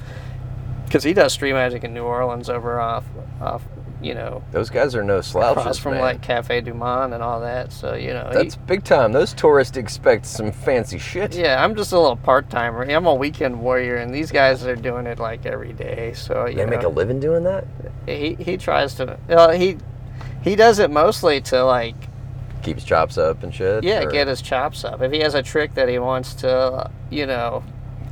because 0.86 1.04
he 1.04 1.14
does 1.14 1.34
street 1.34 1.54
magic 1.54 1.84
in 1.84 1.94
New 1.94 2.04
Orleans 2.04 2.50
over 2.50 2.80
off 2.80 3.06
off 3.40 3.62
you 4.04 4.14
know 4.14 4.44
Those 4.52 4.70
guys 4.70 4.96
are 4.96 5.04
no 5.04 5.22
slouches, 5.22 5.62
across 5.62 5.78
from 5.78 5.94
man. 5.94 6.02
like 6.02 6.22
Cafe 6.22 6.62
Du 6.62 6.74
Monde 6.74 7.14
and 7.14 7.24
all 7.24 7.40
that. 7.42 7.72
So 7.72 7.96
you 7.96 8.14
know 8.14 8.28
he- 8.30 8.34
That's 8.34 8.56
big 8.56 8.84
time. 8.84 9.12
Those 9.14 9.34
tourists 9.34 9.78
expect 9.78 10.26
some 10.26 10.52
fancy 10.52 10.98
shit. 11.00 11.34
yeah, 11.36 11.64
I'm 11.64 11.76
just 11.76 11.92
a 11.94 12.00
little 12.00 12.18
part 12.18 12.50
timer. 12.50 12.84
I'm 12.84 13.06
a 13.06 13.16
weekend 13.16 13.62
warrior, 13.62 13.96
and 13.98 14.14
these 14.14 14.32
guys 14.32 14.66
are 14.66 14.76
doing 14.76 15.08
it 15.08 15.20
like 15.20 15.46
every 15.46 15.74
day. 15.74 16.14
So 16.14 16.46
you 16.48 16.56
They 16.58 16.66
know, 16.66 16.72
make 16.72 16.84
a 16.84 16.90
living 16.90 17.20
doing 17.20 17.44
that? 17.46 17.66
he 18.06 18.36
he 18.36 18.58
tries 18.58 18.96
to. 18.96 19.18
Well, 19.30 19.52
he 19.52 19.78
he 20.44 20.56
does 20.56 20.80
it 20.80 20.92
mostly 20.92 21.40
to 21.42 21.64
like 21.64 21.96
Keeps 22.64 22.84
chops 22.86 23.18
up 23.18 23.44
and 23.44 23.54
shit? 23.54 23.84
Yeah, 23.84 24.04
or 24.04 24.12
get 24.12 24.28
his 24.28 24.42
chops 24.42 24.86
up. 24.86 25.02
If 25.02 25.12
he 25.12 25.20
has 25.20 25.36
a 25.36 25.44
trick 25.44 25.74
that 25.76 25.90
he 25.90 26.00
wants 26.00 26.34
to, 26.36 26.90
you 27.10 27.26
know, 27.26 27.62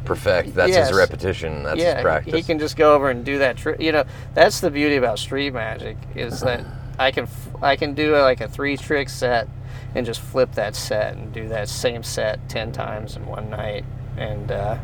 perfect. 0.05 0.55
That's 0.55 0.71
Yes. 0.71 0.89
his 0.89 0.97
repetition. 0.97 1.63
That's 1.63 1.79
yeah, 1.79 1.95
his 1.95 2.01
practice. 2.03 2.33
he 2.33 2.43
can 2.43 2.59
just 2.59 2.75
go 2.77 2.95
over 2.95 3.09
and 3.09 3.23
do 3.25 3.39
that 3.39 3.57
trick. 3.57 3.79
You 3.81 3.91
know, 3.91 4.03
that's 4.33 4.59
the 4.59 4.69
beauty 4.71 4.95
about 4.95 5.19
street 5.19 5.53
magic 5.53 5.97
is 6.15 6.41
that 6.41 6.65
I 6.99 7.11
can 7.11 7.23
f- 7.23 7.49
I 7.61 7.75
can 7.75 7.93
do 7.93 8.15
like 8.17 8.41
a 8.41 8.47
three 8.47 8.77
trick 8.77 9.09
set 9.09 9.47
and 9.95 10.05
just 10.05 10.21
flip 10.21 10.53
that 10.53 10.75
set 10.75 11.13
and 11.15 11.33
do 11.33 11.47
that 11.49 11.67
same 11.69 12.03
set 12.03 12.47
ten 12.49 12.71
times 12.71 13.15
in 13.15 13.25
one 13.25 13.49
night, 13.49 13.83
and 14.17 14.51
uh, 14.51 14.77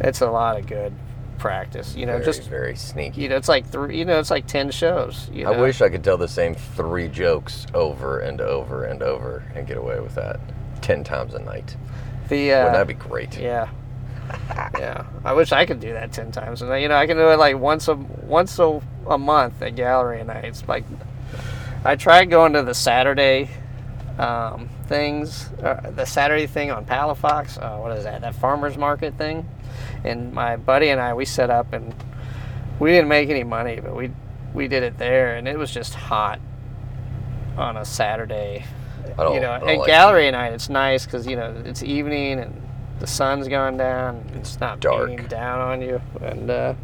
it's 0.00 0.20
a 0.20 0.30
lot 0.30 0.58
of 0.58 0.66
good 0.66 0.92
practice. 1.38 1.94
You 1.94 2.06
know, 2.06 2.14
very, 2.14 2.24
just 2.24 2.48
very 2.48 2.74
sneaky. 2.76 3.22
you 3.22 3.28
know, 3.28 3.36
it's 3.36 3.48
like 3.48 3.66
three. 3.66 3.98
You 3.98 4.04
know, 4.04 4.18
it's 4.18 4.30
like 4.30 4.46
ten 4.46 4.70
shows. 4.70 5.30
You 5.32 5.44
know? 5.44 5.52
I 5.52 5.60
wish 5.60 5.80
I 5.80 5.88
could 5.88 6.02
tell 6.04 6.16
the 6.18 6.28
same 6.28 6.54
three 6.54 7.08
jokes 7.08 7.66
over 7.74 8.20
and 8.20 8.40
over 8.40 8.84
and 8.84 9.02
over 9.02 9.44
and 9.54 9.66
get 9.66 9.76
away 9.76 10.00
with 10.00 10.14
that 10.16 10.40
ten 10.80 11.04
times 11.04 11.34
a 11.34 11.38
night. 11.40 11.76
the 12.28 12.52
uh, 12.52 12.64
Wouldn't 12.64 12.74
that 12.74 12.86
be 12.88 12.94
great? 12.94 13.38
Yeah. 13.38 13.68
Yeah. 14.78 15.04
I 15.24 15.32
wish 15.32 15.52
I 15.52 15.64
could 15.66 15.80
do 15.80 15.92
that 15.92 16.12
10 16.12 16.32
times. 16.32 16.62
And 16.62 16.82
you 16.82 16.88
know, 16.88 16.96
I 16.96 17.06
can 17.06 17.16
do 17.16 17.28
it 17.30 17.38
like 17.38 17.56
once 17.58 17.88
a 17.88 17.94
once 17.94 18.58
a, 18.58 18.80
a 19.06 19.18
month 19.18 19.60
at 19.62 19.76
gallery 19.76 20.22
nights. 20.24 20.62
Like 20.68 20.84
I 21.84 21.96
tried 21.96 22.26
going 22.30 22.52
to 22.54 22.62
the 22.62 22.74
Saturday 22.74 23.48
um, 24.18 24.68
things, 24.86 25.48
uh, 25.62 25.90
the 25.94 26.04
Saturday 26.04 26.46
thing 26.46 26.70
on 26.70 26.84
Palafox. 26.84 27.56
Uh, 27.62 27.78
what 27.78 27.96
is 27.96 28.04
that? 28.04 28.20
That 28.22 28.34
farmers 28.34 28.76
market 28.76 29.16
thing. 29.16 29.48
And 30.04 30.32
my 30.32 30.56
buddy 30.56 30.88
and 30.88 31.00
I, 31.00 31.14
we 31.14 31.24
set 31.24 31.50
up 31.50 31.72
and 31.72 31.94
we 32.80 32.90
didn't 32.90 33.08
make 33.08 33.30
any 33.30 33.44
money, 33.44 33.80
but 33.80 33.94
we 33.94 34.10
we 34.54 34.66
did 34.66 34.82
it 34.82 34.96
there, 34.98 35.36
and 35.36 35.46
it 35.46 35.58
was 35.58 35.70
just 35.70 35.94
hot 35.94 36.40
on 37.56 37.76
a 37.76 37.84
Saturday. 37.84 38.64
I 39.18 39.22
don't- 39.22 39.34
you 39.34 39.40
know, 39.40 39.52
at 39.52 39.62
like 39.64 39.78
gallery 39.86 40.30
night, 40.30 40.52
it's 40.52 40.68
nice 40.68 41.04
because 41.04 41.26
you 41.26 41.36
know 41.36 41.54
it's 41.64 41.82
evening 41.82 42.38
and 42.40 42.67
the 43.00 43.06
sun's 43.06 43.48
gone 43.48 43.76
down. 43.76 44.24
It's 44.34 44.58
not 44.60 44.80
dark. 44.80 45.08
beating 45.10 45.26
down 45.26 45.60
on 45.60 45.80
you, 45.82 46.00
and 46.20 46.50
uh, 46.50 46.74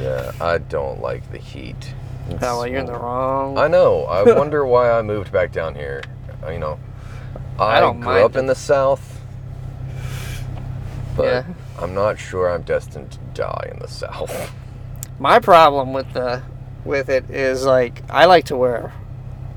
Yeah, 0.00 0.32
I 0.40 0.58
don't 0.58 1.00
like 1.00 1.30
the 1.32 1.38
heat. 1.38 1.94
oh, 2.30 2.36
well, 2.40 2.66
you're 2.66 2.78
in 2.80 2.86
the 2.86 2.92
wrong. 2.92 3.56
I 3.58 3.68
know. 3.68 4.04
I 4.04 4.22
wonder 4.22 4.64
why 4.66 4.90
I 4.90 5.02
moved 5.02 5.32
back 5.32 5.50
down 5.52 5.74
here. 5.74 6.02
Uh, 6.44 6.50
You 6.50 6.58
know, 6.58 6.78
I, 7.58 7.82
I 7.82 7.92
grew 7.92 8.24
up 8.24 8.36
in 8.36 8.46
the 8.46 8.54
South, 8.54 9.20
but 11.16 11.24
Yeah. 11.24 11.44
I'm 11.80 11.94
not 11.94 12.18
sure 12.18 12.50
I'm 12.50 12.62
destined 12.62 13.12
to 13.12 13.18
die 13.34 13.68
in 13.72 13.78
the 13.80 13.88
South. 13.88 14.52
My 15.18 15.40
problem 15.40 15.92
with 15.92 16.12
the 16.12 16.42
with 16.84 17.08
it 17.08 17.28
is 17.30 17.64
like 17.66 18.02
I 18.08 18.26
like 18.26 18.44
to 18.46 18.56
wear 18.56 18.92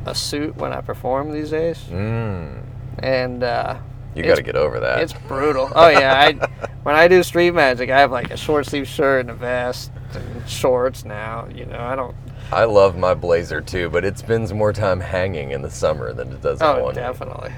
a 0.05 0.15
suit 0.15 0.55
when 0.57 0.73
I 0.73 0.81
perform 0.81 1.31
these 1.31 1.51
days, 1.51 1.77
Mm, 1.91 2.63
and 2.97 3.43
uh, 3.43 3.77
you 4.15 4.23
got 4.23 4.35
to 4.35 4.43
get 4.43 4.55
over 4.55 4.79
that. 4.79 4.99
It's 5.01 5.13
brutal. 5.13 5.71
Oh 5.75 5.87
yeah, 5.87 6.13
I 6.13 6.67
when 6.83 6.95
I 6.95 7.07
do 7.07 7.23
street 7.23 7.51
magic, 7.51 7.89
I 7.89 7.99
have 7.99 8.11
like 8.11 8.31
a 8.31 8.37
short 8.37 8.65
sleeve 8.65 8.87
shirt 8.87 9.21
and 9.21 9.29
a 9.29 9.33
vest 9.33 9.91
and 10.13 10.49
shorts 10.49 11.05
now. 11.05 11.47
You 11.53 11.65
know, 11.65 11.79
I 11.79 11.95
don't. 11.95 12.15
I 12.51 12.65
love 12.65 12.97
my 12.97 13.13
blazer 13.13 13.61
too, 13.61 13.89
but 13.89 14.03
it 14.03 14.17
spends 14.17 14.53
more 14.53 14.73
time 14.73 14.99
hanging 14.99 15.51
in 15.51 15.61
the 15.61 15.69
summer 15.69 16.13
than 16.13 16.33
it 16.33 16.41
does 16.41 16.61
Oh, 16.61 16.91
definitely. 16.91 17.51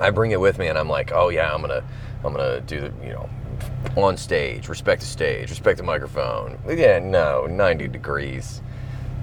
I 0.00 0.10
bring 0.10 0.30
it 0.30 0.40
with 0.40 0.58
me, 0.58 0.68
and 0.68 0.78
I'm 0.78 0.88
like, 0.88 1.12
oh 1.12 1.28
yeah, 1.28 1.52
I'm 1.52 1.60
gonna, 1.60 1.84
I'm 2.24 2.32
gonna 2.32 2.60
do 2.60 2.80
the, 2.80 2.92
you 3.04 3.12
know, 3.12 3.28
on 3.96 4.16
stage, 4.16 4.68
respect 4.68 5.00
the 5.00 5.06
stage, 5.06 5.50
respect 5.50 5.78
the 5.78 5.84
microphone. 5.84 6.58
Yeah, 6.66 6.98
no, 6.98 7.46
90 7.46 7.88
degrees. 7.88 8.62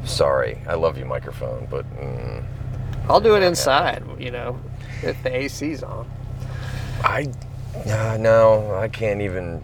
Sorry, 0.04 0.62
I 0.68 0.76
love 0.76 0.98
you, 0.98 1.06
microphone, 1.06 1.68
but 1.70 1.86
mm, 1.96 2.44
I'll 3.08 3.22
do 3.22 3.36
it 3.36 3.44
inside. 3.44 4.04
You 4.20 4.32
know, 4.32 4.60
if 5.02 5.22
the 5.24 5.36
AC's 5.36 5.82
on. 5.84 6.10
I, 7.04 7.28
uh, 7.88 8.18
no, 8.20 8.76
I 8.76 8.88
can't 8.88 9.22
even. 9.22 9.62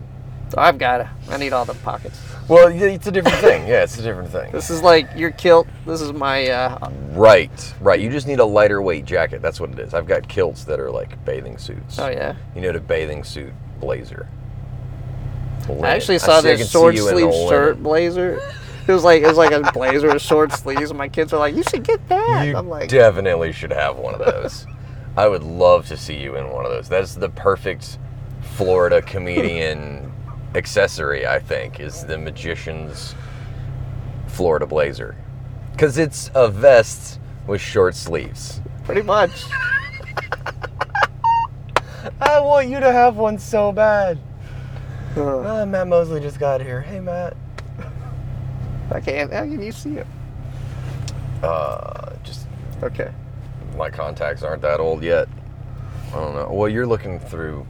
I've 0.58 0.78
got 0.78 0.98
to. 0.98 1.10
I 1.30 1.38
need 1.38 1.54
all 1.54 1.66
the 1.66 1.76
pockets. 1.76 2.20
Well, 2.48 2.72
yeah, 2.72 2.88
it's 2.88 3.06
a 3.06 3.12
different 3.12 3.38
thing. 3.38 3.68
Yeah, 3.68 3.84
it's 3.84 4.00
a 4.00 4.02
different 4.02 4.32
thing. 4.32 4.52
This 4.52 4.72
is 4.72 4.82
like 4.82 5.08
your 5.16 5.30
kilt. 5.32 5.68
This 5.86 6.02
is 6.02 6.12
my. 6.12 6.48
Uh, 6.50 6.90
Right, 7.12 7.74
right. 7.80 8.00
You 8.00 8.10
just 8.10 8.26
need 8.28 8.40
a 8.40 8.46
lighter 8.46 8.82
weight 8.82 9.06
jacket. 9.06 9.42
That's 9.42 9.60
what 9.60 9.70
it 9.72 9.80
is. 9.80 9.94
I've 9.94 10.08
got 10.08 10.28
kilts 10.28 10.64
that 10.66 10.80
are 10.80 10.90
like 10.90 11.24
bathing 11.26 11.58
suits. 11.58 12.00
oh 12.00 12.10
yeah. 12.10 12.36
You 12.56 12.62
need 12.62 12.76
a 12.76 12.80
bathing 12.80 13.24
suit 13.24 13.54
blazer. 13.80 14.28
I 15.70 15.90
actually 15.90 16.18
saw 16.18 16.38
I 16.40 16.42
this 16.42 16.72
short 16.72 16.98
sleeve 16.98 17.32
shirt 17.48 17.84
blazer. 17.84 18.40
It 18.88 18.92
was 18.92 19.04
like 19.04 19.22
it 19.22 19.28
was 19.28 19.38
like 19.38 19.52
a 19.52 19.72
blazer 19.72 20.08
with 20.12 20.22
short 20.22 20.52
sleeves. 20.52 20.90
And 20.90 20.98
my 20.98 21.08
kids 21.10 21.32
are 21.32 21.38
like, 21.40 21.56
"You 21.56 21.62
should 21.64 21.84
get 21.84 22.08
that." 22.10 22.48
You 22.48 22.58
I'm 22.58 22.68
like, 22.68 22.90
definitely 22.90 23.52
should 23.52 23.72
have 23.72 23.98
one 23.98 24.16
of 24.16 24.20
those. 24.26 24.66
I 25.20 25.28
would 25.28 25.44
love 25.44 25.86
to 25.90 25.98
see 25.98 26.16
you 26.16 26.38
in 26.38 26.50
one 26.50 26.64
of 26.64 26.72
those. 26.72 26.88
That's 26.88 27.14
the 27.14 27.28
perfect 27.28 27.98
Florida 28.56 29.02
comedian 29.02 30.14
accessory, 30.56 31.28
I 31.28 31.40
think, 31.40 31.82
is 31.82 32.06
the 32.06 32.18
magician's 32.18 33.16
Florida 34.28 34.66
blazer. 34.66 35.18
Because 35.74 35.98
it's 35.98 36.32
a 36.36 36.48
vest 36.48 37.20
with 37.48 37.60
short 37.60 37.96
sleeves. 37.96 38.62
pretty 38.86 39.02
much. 39.02 39.32
I 42.22 42.40
want 42.40 42.70
you 42.70 42.80
to 42.80 42.90
have 42.90 43.18
one 43.18 43.38
so 43.40 43.74
bad. 43.74 44.18
Uh, 45.18 45.40
Uh, 45.40 45.66
Matt 45.66 45.90
Mosley 45.90 46.22
just 46.22 46.40
got 46.40 46.62
here. 46.62 46.80
Hey, 46.80 47.02
Matt. 47.02 47.36
I 48.90 49.02
can't. 49.02 49.34
How 49.34 49.42
can 49.42 49.62
you 49.62 49.74
see 49.74 49.98
it? 49.98 50.08
Uh, 51.44 52.12
just 52.24 52.48
Okay. 52.82 53.12
My 53.80 53.90
contacts 53.90 54.44
aren't 54.44 54.62
that 54.64 54.82
old 54.82 55.02
yet. 55.04 55.30
I 56.10 56.16
don't 56.16 56.36
know. 56.36 56.50
Well, 56.52 56.68
you're 56.68 56.86
looking 56.86 57.18
through 57.18 57.66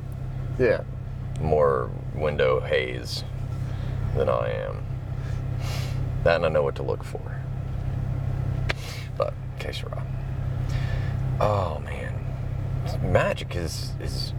Yeah. 0.57 0.81
more 1.39 1.91
window 2.15 2.59
haze 2.61 3.23
than 4.15 4.27
I 4.27 4.49
am. 4.49 4.83
Then 6.23 6.43
I 6.43 6.49
know 6.49 6.63
what 6.63 6.73
to 6.77 6.83
look 6.83 7.03
for. 7.03 7.21
But, 9.17 9.35
que 9.59 9.71
sera. 9.71 10.03
Oh 11.39 11.79
man, 11.85 12.15
magic 13.03 13.55
is 13.55 13.91
is 14.01 14.33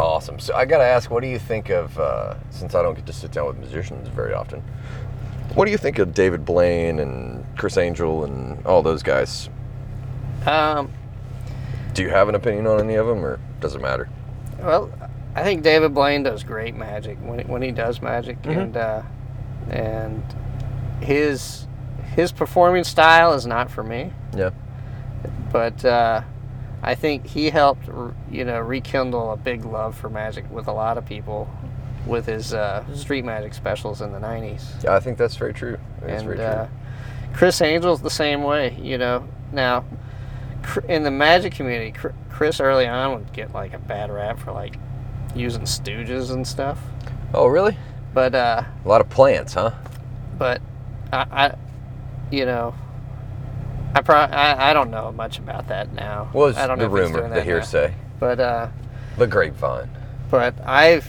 awesome. 0.00 0.38
So 0.38 0.54
I 0.54 0.64
gotta 0.64 0.84
ask, 0.84 1.10
what 1.10 1.20
do 1.20 1.28
you 1.28 1.38
think 1.38 1.68
of? 1.68 1.98
Uh, 1.98 2.36
since 2.48 2.74
I 2.74 2.80
don't 2.82 2.94
get 2.94 3.04
to 3.06 3.12
sit 3.12 3.30
down 3.30 3.46
with 3.46 3.58
musicians 3.58 4.08
very 4.08 4.32
often, 4.32 4.62
what 5.54 5.66
do 5.66 5.70
you 5.70 5.76
think 5.78 5.98
of 5.98 6.14
David 6.14 6.46
Blaine 6.46 6.98
and 6.98 7.44
Criss 7.58 7.76
Angel 7.76 8.24
and 8.24 8.64
all 8.64 8.82
those 8.82 9.02
guys? 9.02 9.50
Um, 10.46 10.90
Do 11.94 12.02
you 12.02 12.10
have 12.10 12.28
an 12.28 12.34
opinion 12.34 12.66
on 12.66 12.80
any 12.80 12.94
of 12.94 13.06
them, 13.06 13.24
or 13.24 13.38
does 13.60 13.74
it 13.74 13.80
matter? 13.80 14.08
well, 14.60 14.90
I 15.34 15.42
think 15.42 15.62
David 15.62 15.94
Blaine 15.94 16.22
does 16.22 16.44
great 16.44 16.74
magic 16.76 17.18
when 17.22 17.38
he, 17.40 17.44
when 17.46 17.62
he 17.62 17.70
does 17.70 18.00
magic, 18.02 18.40
Mhm. 18.42 18.56
and 18.62 18.76
uh, 18.76 19.02
and 19.70 20.22
his 21.00 21.66
his 22.14 22.30
performing 22.32 22.84
style 22.84 23.32
is 23.32 23.46
not 23.46 23.70
for 23.70 23.82
me. 23.82 24.12
Yeah. 24.36 24.50
but 25.52 25.84
uh, 25.84 26.22
I 26.82 26.94
think 26.94 27.26
he 27.26 27.50
helped, 27.50 27.86
you 28.30 28.44
know, 28.44 28.58
rekindle 28.60 29.32
a 29.32 29.36
big 29.36 29.64
love 29.64 29.94
for 29.96 30.08
magic 30.10 30.50
with 30.50 30.66
a 30.66 30.72
lot 30.72 30.96
of 30.98 31.04
people 31.06 31.48
with 32.06 32.26
his 32.26 32.52
uh, 32.54 32.82
street 32.94 33.24
magic 33.24 33.54
specials 33.54 34.00
in 34.02 34.12
the 34.12 34.18
'90s. 34.18 34.82
Yeah, 34.84 34.94
I 34.96 35.00
think 35.00 35.18
that's 35.18 35.36
very 35.36 35.52
true. 35.54 35.76
That's 36.00 36.12
and 36.12 36.24
very 36.24 36.36
true. 36.36 36.44
uh, 36.46 36.68
Criss 37.34 37.60
Angel's 37.62 38.00
the 38.02 38.10
same 38.10 38.42
way, 38.42 38.76
you 38.80 38.98
know. 38.98 39.24
Now, 39.52 39.84
in 40.88 41.02
the 41.02 41.10
magic 41.10 41.54
community, 41.54 41.92
Criss 42.30 42.60
early 42.60 42.86
on 42.86 43.14
would 43.14 43.32
get 43.32 43.52
like 43.52 43.72
a 43.74 43.78
bad 43.78 44.10
rap 44.10 44.38
for 44.38 44.52
like 44.52 44.76
using 45.34 45.62
stooges 45.62 46.30
and 46.30 46.46
stuff, 46.46 46.78
oh, 47.34 47.46
really? 47.46 47.76
but 48.14 48.34
uh, 48.34 48.62
A 48.84 48.88
lot 48.88 49.00
of 49.00 49.08
plants, 49.08 49.54
huh? 49.54 49.72
but 50.38 50.60
I, 51.12 51.26
I 51.30 51.54
you 52.30 52.46
know. 52.46 52.74
I, 53.94 54.00
pro- 54.00 54.16
I 54.16 54.70
I 54.70 54.72
don't 54.72 54.90
know 54.90 55.12
much 55.12 55.38
about 55.38 55.68
that 55.68 55.92
now. 55.92 56.30
Was 56.32 56.56
I 56.56 56.66
don't 56.66 56.78
the 56.78 56.84
know 56.86 56.90
rumor, 56.90 57.22
the 57.22 57.28
that 57.28 57.36
now. 57.36 57.42
hearsay, 57.42 57.94
But 58.18 58.40
uh, 58.40 58.68
the 59.18 59.26
grapevine? 59.26 59.90
but 60.30 60.54
I've 60.66 61.06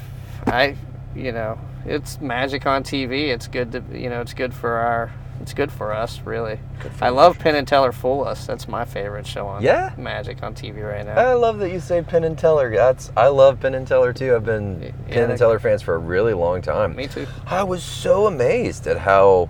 I 0.48 0.76
you 1.16 1.32
know 1.32 1.58
it's 1.86 2.20
magic 2.20 2.66
on 2.66 2.84
TV. 2.84 3.30
It's 3.30 3.48
good 3.48 3.72
to 3.72 3.84
you 3.94 4.10
know 4.10 4.20
it's 4.20 4.34
good 4.34 4.54
for 4.54 4.72
our 4.72 5.12
it's 5.44 5.54
good 5.54 5.72
for 5.72 5.94
us 5.94 6.22
really. 6.22 6.58
For 6.98 7.06
I 7.06 7.10
you. 7.10 7.14
love 7.14 7.38
Penn 7.38 7.56
and 7.56 7.68
Teller 7.68 7.92
Fool 7.92 8.24
Us. 8.26 8.48
That's 8.48 8.68
my 8.68 8.84
favorite 8.86 9.28
show 9.28 9.46
on 9.46 9.62
Yeah? 9.62 9.94
magic 9.98 10.42
on 10.42 10.56
TV 10.56 10.82
right 10.84 11.06
now. 11.06 11.14
I 11.14 11.34
love 11.34 11.60
that 11.60 11.70
you 11.72 11.80
say 11.80 12.02
Penn 12.02 12.24
and 12.24 12.38
Teller. 12.38 12.72
That's 12.76 13.12
I 13.16 13.28
love 13.28 13.60
Penn 13.60 13.76
and 13.76 13.88
Teller 13.88 14.14
too. 14.14 14.34
I've 14.36 14.46
been 14.46 14.82
Yeah, 14.82 15.14
Penn 15.14 15.30
and 15.30 15.38
Teller 15.38 15.60
fans 15.60 15.82
for 15.84 15.94
a 15.96 16.00
really 16.00 16.34
long 16.34 16.62
time. 16.62 16.96
Me 16.96 17.08
too. 17.08 17.28
I 17.46 17.62
was 17.64 17.84
so 17.84 18.26
amazed 18.26 18.88
at 18.88 18.98
how 18.98 19.50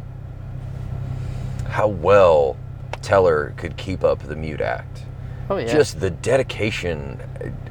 how 1.70 1.88
well 1.88 2.58
Teller 3.02 3.54
could 3.58 3.78
keep 3.78 4.04
up 4.04 4.20
the 4.24 4.36
mute 4.36 4.62
act. 4.62 5.04
Oh 5.50 5.58
yeah. 5.58 5.72
Just 5.72 6.00
the 6.00 6.10
dedication 6.10 7.22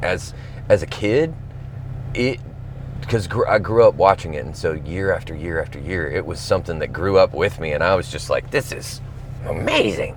as 0.02 0.34
as 0.68 0.82
a 0.82 0.86
kid, 0.86 1.34
it 2.14 2.40
because 3.02 3.26
gr- 3.26 3.46
I 3.46 3.58
grew 3.58 3.86
up 3.86 3.94
watching 3.94 4.34
it, 4.34 4.44
and 4.44 4.56
so 4.56 4.72
year 4.72 5.12
after 5.14 5.34
year 5.34 5.60
after 5.60 5.78
year, 5.78 6.10
it 6.10 6.24
was 6.24 6.40
something 6.40 6.78
that 6.78 6.92
grew 6.92 7.18
up 7.18 7.34
with 7.34 7.60
me, 7.60 7.72
and 7.72 7.84
I 7.84 7.94
was 7.94 8.10
just 8.10 8.30
like, 8.30 8.50
"This 8.50 8.72
is 8.72 9.00
amazing." 9.46 10.16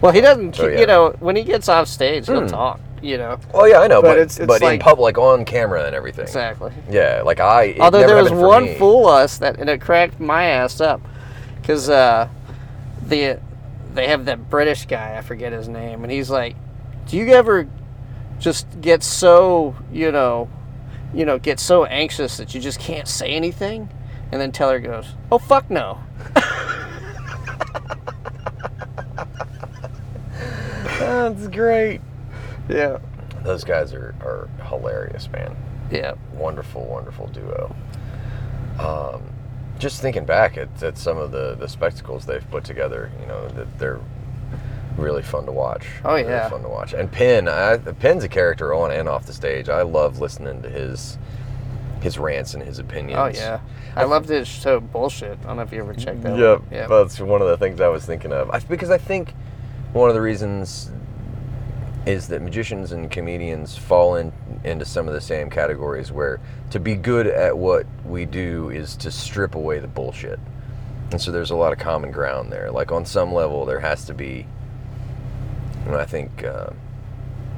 well, 0.00 0.12
he 0.12 0.20
doesn't. 0.20 0.58
Oh, 0.60 0.68
yeah. 0.68 0.80
You 0.80 0.86
know, 0.86 1.16
when 1.20 1.36
he 1.36 1.42
gets 1.42 1.68
off 1.68 1.88
stage, 1.88 2.26
he'll 2.26 2.42
Hmm. 2.42 2.46
talk. 2.46 2.80
You 3.02 3.18
know. 3.18 3.38
Well, 3.52 3.68
yeah, 3.68 3.80
I 3.80 3.86
know, 3.88 4.00
But 4.00 4.08
but 4.08 4.18
it's- 4.18 4.38
it's 4.38 4.46
but 4.46 4.62
in 4.62 4.66
like- 4.68 4.80
public, 4.80 5.18
on 5.18 5.44
camera, 5.44 5.84
and 5.84 5.94
everything. 5.94 6.22
Exactly. 6.24 6.72
Yeah, 6.90 7.22
like 7.24 7.40
I. 7.40 7.62
it 7.64 7.80
Although 7.80 8.00
never 8.00 8.14
there 8.14 8.22
was 8.22 8.30
happened 8.30 8.40
for 8.42 8.48
one 8.48 8.64
me. 8.64 8.74
fool 8.74 9.06
us 9.06 9.38
that 9.38 9.58
and 9.58 9.68
it 9.68 9.80
cracked 9.80 10.18
my 10.18 10.44
ass 10.44 10.80
up, 10.80 11.00
because 11.60 11.88
uh, 11.90 12.28
the 13.06 13.38
they 13.94 14.08
have 14.08 14.24
that 14.26 14.50
British 14.50 14.86
guy 14.86 15.14
I 15.16 15.22
forget 15.22 15.52
his 15.52 15.68
name 15.68 16.02
and 16.02 16.12
he's 16.12 16.28
like, 16.28 16.54
do 17.08 17.16
you 17.16 17.32
ever 17.32 17.66
just 18.38 18.66
get 18.82 19.02
so 19.02 19.74
you 19.92 20.10
know, 20.12 20.48
you 21.16 21.24
know 21.24 21.38
get 21.38 21.58
so 21.58 21.84
anxious 21.86 22.36
that 22.36 22.54
you 22.54 22.60
just 22.60 22.78
can't 22.78 23.08
say 23.08 23.30
anything? 23.30 23.88
And 24.30 24.40
then 24.40 24.52
Teller 24.52 24.80
goes, 24.80 25.06
oh 25.32 25.38
fuck 25.38 25.70
no. 25.70 25.98
That's 30.98 31.48
great. 31.48 32.00
Yeah. 32.68 32.98
Those 33.42 33.64
guys 33.64 33.92
are, 33.92 34.14
are 34.20 34.48
hilarious, 34.68 35.30
man. 35.30 35.56
Yeah. 35.90 36.14
Wonderful, 36.32 36.84
wonderful 36.84 37.28
duo. 37.28 37.74
Um, 38.78 39.22
just 39.78 40.00
thinking 40.02 40.24
back 40.24 40.56
at, 40.56 40.82
at 40.82 40.98
some 40.98 41.16
of 41.16 41.30
the, 41.30 41.54
the 41.54 41.68
spectacles 41.68 42.26
they've 42.26 42.48
put 42.50 42.64
together, 42.64 43.10
you 43.20 43.26
know, 43.26 43.48
that 43.48 43.78
they're 43.78 44.00
really 44.96 45.22
fun 45.22 45.44
to 45.46 45.52
watch. 45.52 45.86
Oh, 46.04 46.14
Really 46.14 46.28
yeah. 46.28 46.48
fun 46.48 46.62
to 46.62 46.68
watch. 46.68 46.92
And 46.94 47.10
Penn, 47.10 47.48
I, 47.48 47.76
Penn's 47.78 48.24
a 48.24 48.28
character 48.28 48.74
on 48.74 48.90
and 48.90 49.08
off 49.08 49.26
the 49.26 49.32
stage. 49.32 49.68
I 49.68 49.82
love 49.82 50.20
listening 50.20 50.62
to 50.62 50.68
his 50.70 51.18
his 52.02 52.18
rants 52.18 52.54
and 52.54 52.62
his 52.62 52.78
opinions. 52.78 53.18
Oh 53.18 53.26
yeah. 53.26 53.60
I 53.96 54.04
loved 54.04 54.28
his 54.28 54.46
show 54.46 54.78
bullshit. 54.80 55.38
I 55.42 55.46
don't 55.48 55.56
know 55.56 55.62
if 55.62 55.72
you 55.72 55.80
ever 55.80 55.94
checked 55.94 56.22
that. 56.22 56.38
Yep. 56.38 56.62
Yeah. 56.70 56.86
That's 56.86 57.18
one 57.18 57.40
of 57.42 57.48
the 57.48 57.56
things 57.56 57.80
I 57.80 57.88
was 57.88 58.04
thinking 58.04 58.32
of. 58.32 58.50
I, 58.50 58.58
because 58.60 58.90
I 58.90 58.98
think 58.98 59.32
one 59.92 60.08
of 60.08 60.14
the 60.14 60.20
reasons 60.20 60.90
is 62.04 62.28
that 62.28 62.40
magicians 62.42 62.92
and 62.92 63.10
comedians 63.10 63.76
fall 63.76 64.14
in, 64.16 64.32
into 64.62 64.84
some 64.84 65.08
of 65.08 65.14
the 65.14 65.20
same 65.20 65.50
categories 65.50 66.12
where 66.12 66.38
to 66.70 66.78
be 66.78 66.94
good 66.94 67.26
at 67.26 67.56
what 67.56 67.86
we 68.04 68.24
do 68.24 68.68
is 68.70 68.94
to 68.96 69.10
strip 69.10 69.54
away 69.56 69.80
the 69.80 69.88
bullshit. 69.88 70.38
And 71.10 71.20
so 71.20 71.32
there's 71.32 71.50
a 71.50 71.56
lot 71.56 71.72
of 71.72 71.78
common 71.80 72.12
ground 72.12 72.52
there. 72.52 72.70
Like 72.70 72.92
on 72.92 73.04
some 73.06 73.32
level, 73.32 73.64
there 73.64 73.80
has 73.80 74.04
to 74.04 74.14
be. 74.14 74.46
And 75.86 75.94
I 75.94 76.04
think 76.04 76.44
uh, 76.44 76.70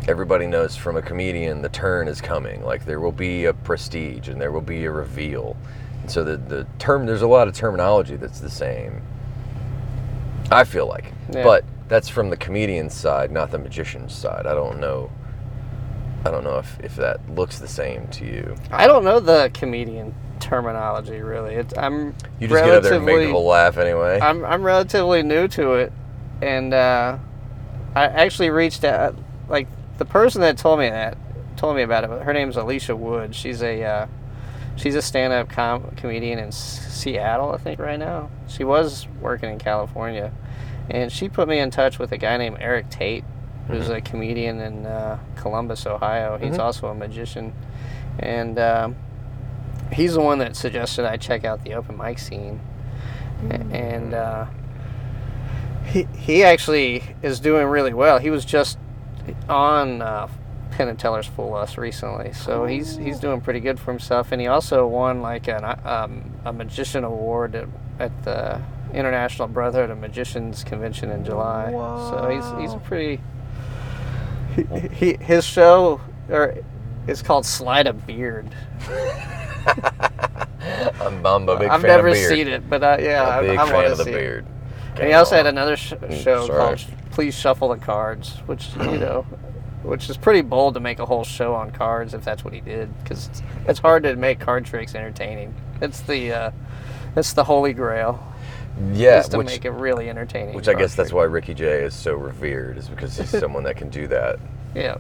everybody 0.07 0.47
knows 0.47 0.77
from 0.77 0.97
a 0.97 1.03
comedian 1.03 1.63
the 1.63 1.69
turn 1.69 2.09
is 2.09 2.21
coming. 2.21 2.63
Like 2.63 2.85
there 2.85 3.01
will 3.01 3.13
be 3.13 3.47
a 3.47 3.55
prestige 3.55 4.29
and 4.29 4.41
there 4.41 4.53
will 4.53 4.61
be 4.61 4.85
a 4.85 4.91
reveal. 4.91 5.57
And 6.03 6.11
so 6.11 6.23
the, 6.23 6.37
the 6.37 6.67
term, 6.79 7.07
there's 7.07 7.23
a 7.23 7.27
lot 7.27 7.49
of 7.49 7.55
terminology 7.55 8.17
that's 8.17 8.41
the 8.41 8.51
same. 8.51 9.03
I 10.51 10.65
feel 10.65 10.87
like. 10.87 11.13
Yeah. 11.33 11.43
But 11.43 11.65
that's 11.89 12.09
from 12.09 12.31
the 12.31 12.37
comedian's 12.37 12.95
side, 12.95 13.33
not 13.33 13.51
the 13.51 13.59
magician's 13.59 14.15
side. 14.15 14.47
I 14.47 14.55
don't 14.55 14.79
know. 14.79 15.11
I 16.25 16.31
don't 16.31 16.45
know 16.45 16.59
if, 16.59 16.79
if 16.81 16.97
that 16.97 17.21
looks 17.35 17.59
the 17.59 17.69
same 17.69 18.09
to 18.09 18.25
you. 18.25 18.57
I 18.71 18.87
don't 18.87 19.05
know 19.05 19.21
the 19.21 19.51
comedian 19.55 20.15
terminology 20.41 21.21
really. 21.21 21.55
It's, 21.55 21.77
I'm 21.77 22.15
You 22.41 22.49
just 22.49 22.65
get 22.65 22.75
up 22.75 22.83
there 22.83 22.95
and 22.95 23.07
make 23.07 23.27
people 23.27 23.45
laugh 23.47 23.77
anyway. 23.77 24.19
I'm 24.21 24.45
I'm 24.45 24.63
relatively 24.63 25.23
new 25.23 25.49
to 25.49 25.75
it, 25.75 25.93
and 26.43 26.75
uh, 26.75 27.19
I 27.95 28.05
actually 28.05 28.51
reached 28.51 28.85
out. 28.85 29.15
Like 29.49 29.67
the 29.99 30.05
person 30.05 30.41
that 30.43 30.59
told 30.59 30.79
me 30.79 30.89
that 30.91 31.17
told 31.57 31.75
me 31.77 31.83
about 31.83 32.05
it. 32.05 32.11
Her 32.23 32.33
name's 32.33 32.57
Alicia 32.57 32.95
Wood. 32.95 33.35
She's 33.35 33.63
a 33.63 33.83
uh, 33.83 34.07
she's 34.77 34.95
a 34.95 35.03
stand-up 35.03 35.49
com- 35.49 35.91
comedian 35.97 36.39
in 36.39 36.49
S- 36.49 36.87
Seattle, 36.95 37.53
I 37.53 37.57
think, 37.59 37.81
right 37.81 37.99
now. 37.99 38.31
She 38.47 38.63
was 38.65 39.07
working 39.21 39.51
in 39.51 39.59
California, 39.59 40.33
and 40.91 41.11
she 41.11 41.29
put 41.29 41.49
me 41.49 41.59
in 41.59 41.71
touch 41.71 41.99
with 41.99 42.13
a 42.13 42.19
guy 42.19 42.37
named 42.37 42.59
Eric 42.61 42.91
Tate, 42.91 43.25
who's 43.67 43.89
a 43.89 44.01
comedian 44.01 44.61
in 44.61 44.87
uh, 44.87 45.19
Columbus, 45.37 45.85
Ohio. 45.87 46.39
He's 46.39 46.55
Mhm. 46.57 46.61
also 46.61 46.87
a 46.89 46.95
magician, 46.95 47.53
and 48.21 48.59
um, 48.59 48.97
he's 49.93 50.15
the 50.15 50.21
one 50.21 50.39
that 50.39 50.55
suggested 50.55 51.05
I 51.07 51.17
check 51.17 51.45
out 51.45 51.65
the 51.65 51.75
open 51.75 51.97
mic 51.97 52.19
scene, 52.21 52.61
A- 53.51 53.55
and 53.75 54.15
uh, 54.15 54.47
he 55.89 56.07
he 56.17 56.45
actually 56.45 57.03
is 57.23 57.41
doing 57.41 57.67
really 57.67 57.95
well. 57.95 58.19
He 58.19 58.31
was 58.31 58.45
just 58.45 58.79
on 59.49 60.03
uh, 60.03 60.29
Penn 60.73 60.89
and 60.89 60.99
Teller's 60.99 61.27
Fool 61.27 61.55
Us 61.55 61.79
recently, 61.79 62.33
so 62.33 62.67
he's 62.67 62.97
he's 62.97 63.19
doing 63.19 63.41
pretty 63.41 63.61
good 63.61 63.81
for 63.81 63.91
himself. 63.91 64.33
And 64.33 64.41
he 64.41 64.47
also 64.47 64.87
won 64.87 65.23
like 65.23 65.49
an 65.49 65.65
um, 65.85 66.31
a 66.45 66.53
magician 66.53 67.05
award 67.05 67.55
at, 67.55 67.69
at 67.99 68.25
the 68.25 68.61
International 68.93 69.49
Brotherhood 69.49 69.91
of 69.91 69.99
Magicians 69.99 70.65
convention 70.65 71.11
in 71.11 71.25
July. 71.25 71.71
So 71.73 72.29
he's 72.29 72.61
he's 72.61 72.75
a 72.75 72.79
pretty. 72.79 73.21
He, 74.55 74.89
he 74.89 75.25
his 75.25 75.45
show 75.45 76.01
or 76.29 76.55
it's 77.07 77.23
called 77.23 77.47
Slide 77.47 77.87
a 77.87 77.93
Beard. 77.93 78.55
I'm, 81.01 81.25
I'm 81.25 81.49
a 81.49 81.59
big 81.59 81.69
I've 81.69 81.81
fan 81.81 81.89
never 81.89 82.09
of 82.09 82.15
beard. 82.15 82.29
seen 82.29 82.49
it, 82.49 82.69
but 82.69 82.83
uh, 82.83 82.97
yeah, 83.01 83.23
I'm 83.23 83.33
I, 83.33 83.37
a 83.39 83.43
big 83.43 83.59
I 83.59 83.65
fan 83.67 83.75
wanna 83.75 83.89
of 83.91 83.99
the 83.99 84.05
see 84.05 84.11
beard. 84.11 84.45
And 84.45 84.58
he 85.07 85.13
also 85.13 85.37
had 85.37 85.47
another 85.47 85.77
sh- 85.77 85.93
Mm, 85.95 86.23
show 86.23 86.47
sorry. 86.47 86.59
called 86.77 86.85
"Please 87.11 87.35
Shuffle 87.35 87.69
the 87.69 87.77
Cards," 87.77 88.37
which 88.47 88.69
you 88.77 88.99
know, 88.99 89.23
which 89.83 90.09
is 90.11 90.17
pretty 90.17 90.41
bold 90.43 90.75
to 90.75 90.81
make 90.81 90.99
a 90.99 91.07
whole 91.07 91.25
show 91.25 91.55
on 91.55 91.71
cards 91.71 92.15
if 92.15 92.25
that's 92.25 92.45
what 92.45 92.53
he 92.55 92.61
did, 92.61 92.89
because 93.03 93.27
it's, 93.29 93.43
it's 93.67 93.79
hard 93.79 94.03
to 94.05 94.17
make 94.17 94.39
card 94.41 94.65
tricks 94.65 94.95
entertaining. 94.95 95.55
It's 95.81 96.01
the 96.01 96.33
uh, 96.33 96.51
it's 97.17 97.33
the 97.33 97.45
holy 97.45 97.73
grail, 97.73 98.23
Yeah, 98.93 99.21
is 99.21 99.29
to 99.29 99.39
which, 99.39 99.47
make 99.47 99.65
it 99.65 99.71
really 99.71 100.09
entertaining. 100.11 100.55
which 100.55 100.69
I 100.69 100.75
guess 100.75 100.95
that's 100.95 101.13
why 101.13 101.25
Ricky 101.25 101.55
Jay 101.55 101.83
is 101.85 101.95
so 101.95 102.15
revered, 102.15 102.77
is 102.79 102.89
because 102.89 103.17
he's 103.17 103.31
someone 103.41 103.65
that 103.65 103.77
can 103.77 103.89
do 103.89 104.07
that. 104.09 104.39
Yeah, 104.75 104.99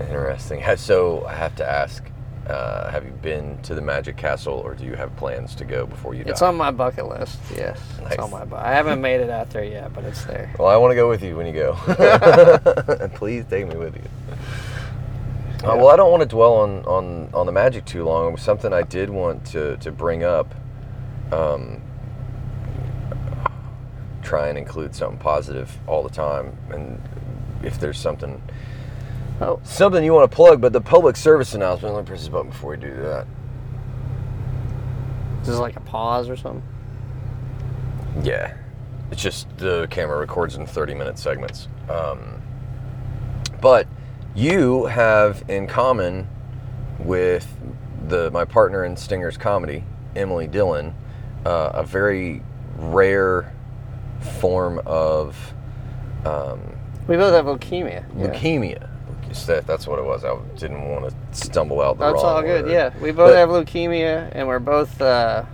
Interesting. 0.00 0.62
So 0.76 1.24
I 1.26 1.34
have 1.34 1.54
to 1.56 1.68
ask: 1.68 2.02
uh, 2.50 2.90
Have 2.90 3.04
you 3.04 3.12
been 3.12 3.60
to 3.62 3.74
the 3.74 3.80
Magic 3.80 4.16
Castle, 4.16 4.54
or 4.54 4.74
do 4.74 4.84
you 4.84 4.94
have 4.94 5.14
plans 5.16 5.54
to 5.56 5.64
go 5.64 5.86
before 5.86 6.14
you 6.14 6.24
die? 6.24 6.30
It's 6.30 6.42
on 6.42 6.56
my 6.56 6.70
bucket 6.70 7.08
list. 7.08 7.38
Yes, 7.56 7.80
Nice. 8.02 8.12
it's 8.12 8.22
on 8.22 8.30
my. 8.30 8.44
Bu- 8.44 8.56
I 8.56 8.72
haven't 8.72 9.00
made 9.00 9.20
it 9.20 9.30
out 9.30 9.50
there 9.50 9.64
yet, 9.64 9.92
but 9.94 10.04
it's 10.04 10.24
there. 10.24 10.52
Well, 10.58 10.68
I 10.68 10.76
want 10.76 10.90
to 10.92 10.94
go 10.96 11.08
with 11.08 11.22
you 11.22 11.36
when 11.36 11.46
you 11.46 11.52
go. 11.52 11.76
and 13.00 13.12
please 13.14 13.44
take 13.48 13.66
me 13.68 13.76
with 13.76 13.94
you. 13.96 14.02
Uh, 15.62 15.76
well, 15.76 15.88
I 15.88 15.96
don't 15.96 16.10
want 16.10 16.22
to 16.22 16.28
dwell 16.28 16.54
on, 16.54 16.84
on, 16.86 17.28
on 17.34 17.44
the 17.46 17.52
magic 17.52 17.84
too 17.84 18.02
long. 18.04 18.28
It 18.28 18.32
was 18.32 18.42
something 18.42 18.72
I 18.72 18.82
did 18.82 19.10
want 19.10 19.44
to, 19.48 19.76
to 19.78 19.92
bring 19.92 20.24
up. 20.24 20.54
Um, 21.32 21.82
try 24.22 24.48
and 24.48 24.56
include 24.56 24.94
something 24.94 25.18
positive 25.18 25.76
all 25.86 26.02
the 26.02 26.08
time. 26.10 26.56
And 26.70 27.00
if 27.62 27.78
there's 27.78 27.98
something 27.98 28.40
Oh, 29.40 29.58
something 29.64 30.04
you 30.04 30.12
want 30.12 30.30
to 30.30 30.34
plug, 30.34 30.60
but 30.60 30.72
the 30.72 30.80
public 30.80 31.16
service 31.16 31.54
announcement, 31.54 31.94
let 31.94 32.02
me 32.02 32.06
press 32.06 32.20
this 32.20 32.28
button 32.28 32.50
before 32.50 32.72
we 32.72 32.76
do 32.76 32.94
that. 32.96 33.26
is 35.40 35.48
this 35.48 35.56
like 35.58 35.76
a 35.76 35.80
pause 35.80 36.28
or 36.28 36.36
something? 36.36 36.62
Yeah, 38.22 38.54
it's 39.10 39.22
just 39.22 39.48
the 39.56 39.86
camera 39.90 40.18
records 40.18 40.56
in 40.56 40.66
30 40.66 40.94
minute 40.94 41.18
segments. 41.18 41.68
Um, 41.88 42.42
but 43.62 43.86
you 44.34 44.86
have 44.86 45.42
in 45.48 45.66
common 45.66 46.28
with 46.98 47.46
the 48.08 48.30
my 48.32 48.44
partner 48.44 48.84
in 48.84 48.96
Stinger's 48.96 49.38
comedy, 49.38 49.84
Emily 50.16 50.48
Dillon, 50.48 50.94
uh, 51.46 51.70
a 51.74 51.82
very 51.82 52.42
rare 52.76 53.54
form 54.38 54.82
of 54.84 55.54
um, 56.26 56.60
We 57.08 57.16
both 57.16 57.32
have 57.32 57.46
leukemia. 57.46 58.04
yeah. 58.16 58.89
That's 59.32 59.86
what 59.86 59.98
it 59.98 60.04
was. 60.04 60.24
I 60.24 60.36
didn't 60.56 60.88
want 60.88 61.08
to 61.08 61.14
stumble 61.36 61.80
out 61.80 61.98
the 61.98 62.10
That's 62.10 62.22
all 62.22 62.42
good. 62.42 62.64
word. 62.66 62.72
Yeah, 62.72 62.90
we 63.00 63.12
both 63.12 63.30
But- 63.30 63.36
have 63.36 63.48
leukemia, 63.48 64.28
and 64.32 64.48
we're 64.48 64.58
both. 64.58 65.00
Uh, 65.00 65.44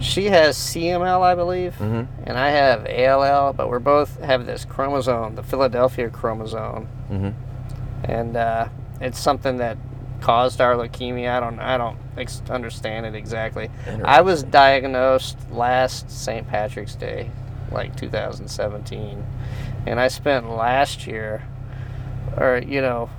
she 0.00 0.26
has 0.26 0.56
CML, 0.58 1.22
I 1.22 1.34
believe, 1.34 1.76
Mhm. 1.80 2.06
and 2.24 2.38
I 2.38 2.50
have 2.50 2.86
ALL, 2.86 3.52
but 3.54 3.68
we're 3.70 3.78
both 3.78 4.20
have 4.22 4.44
this 4.44 4.64
chromosome, 4.66 5.36
the 5.36 5.42
Philadelphia 5.42 6.10
chromosome, 6.10 6.86
Mhm. 7.10 7.32
and 8.04 8.36
uh, 8.36 8.66
it's 9.00 9.18
something 9.18 9.56
that 9.56 9.78
caused 10.20 10.60
our 10.60 10.74
leukemia. 10.74 11.30
I 11.30 11.40
don't, 11.40 11.58
I 11.60 11.78
don't 11.78 11.96
ex- 12.18 12.42
understand 12.50 13.06
it 13.06 13.14
exactly. 13.14 13.70
I 14.04 14.20
was 14.20 14.42
diagnosed 14.42 15.38
last 15.50 16.10
St. 16.10 16.46
Patrick's 16.46 16.94
Day, 16.94 17.30
like 17.72 17.96
2017, 17.96 19.24
and 19.86 19.98
I 19.98 20.08
spent 20.08 20.50
last 20.50 21.06
year, 21.06 21.42
or 22.36 22.58
you 22.58 22.80
know, 22.80 23.10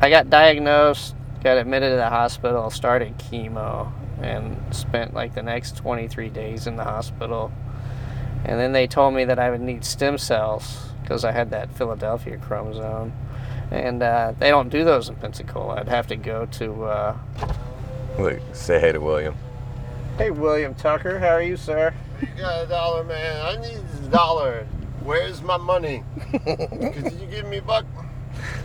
I 0.00 0.10
got 0.10 0.30
diagnosed, 0.30 1.14
got 1.42 1.58
admitted 1.58 1.90
to 1.90 1.96
the 1.96 2.08
hospital, 2.08 2.70
started 2.70 3.18
chemo, 3.18 3.92
and 4.20 4.56
spent 4.74 5.14
like 5.14 5.34
the 5.34 5.42
next 5.42 5.76
23 5.76 6.28
days 6.30 6.66
in 6.66 6.76
the 6.76 6.84
hospital. 6.84 7.52
And 8.44 8.58
then 8.58 8.72
they 8.72 8.86
told 8.86 9.14
me 9.14 9.24
that 9.24 9.38
I 9.38 9.50
would 9.50 9.60
need 9.60 9.84
stem 9.84 10.18
cells 10.18 10.92
because 11.02 11.24
I 11.24 11.32
had 11.32 11.50
that 11.50 11.72
Philadelphia 11.72 12.38
chromosome. 12.38 13.12
And 13.70 14.02
uh, 14.02 14.34
they 14.38 14.50
don't 14.50 14.68
do 14.68 14.84
those 14.84 15.08
in 15.08 15.16
Pensacola. 15.16 15.76
I'd 15.76 15.88
have 15.88 16.06
to 16.08 16.16
go 16.16 16.46
to. 16.46 16.84
Uh... 16.84 17.18
Look, 18.18 18.40
say 18.52 18.78
hey 18.78 18.92
to 18.92 19.00
William. 19.00 19.34
Hey, 20.18 20.30
William 20.30 20.74
Tucker, 20.74 21.18
how 21.18 21.28
are 21.28 21.42
you, 21.42 21.56
sir? 21.56 21.94
You 22.20 22.26
got 22.36 22.64
a 22.64 22.68
dollar, 22.68 23.02
man. 23.02 23.40
I 23.46 23.60
need 23.60 23.80
a 24.04 24.08
dollar. 24.08 24.66
Where's 25.02 25.42
my 25.42 25.56
money? 25.56 26.04
Could 26.30 27.12
you 27.18 27.26
give 27.30 27.46
me 27.46 27.58
a 27.58 27.62
buck? 27.62 27.86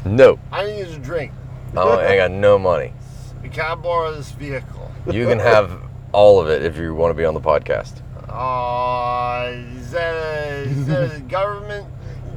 No, 0.06 0.39
I 0.52 0.65
need 0.65 0.88
a 0.88 0.97
drink. 1.00 1.32
I 1.76 2.06
ain't 2.06 2.17
got 2.19 2.32
no 2.32 2.58
money. 2.58 2.93
Can 3.52 3.65
I 3.65 3.76
borrow 3.76 4.13
this 4.15 4.32
vehicle? 4.32 4.91
You 5.12 5.26
can 5.26 5.39
have 5.39 5.71
all 6.12 6.41
of 6.41 6.50
it 6.50 6.63
if 6.63 6.76
you 6.78 6.93
want 6.93 7.12
to 7.12 7.13
be 7.17 7.23
on 7.23 7.34
the 7.34 7.39
podcast. 7.39 8.02
Uh, 8.28 9.52
is 9.80 9.91
that 9.91 10.13
a, 10.15 10.60
is 10.63 10.86
that 10.88 11.15
a 11.15 11.19
government? 11.30 11.88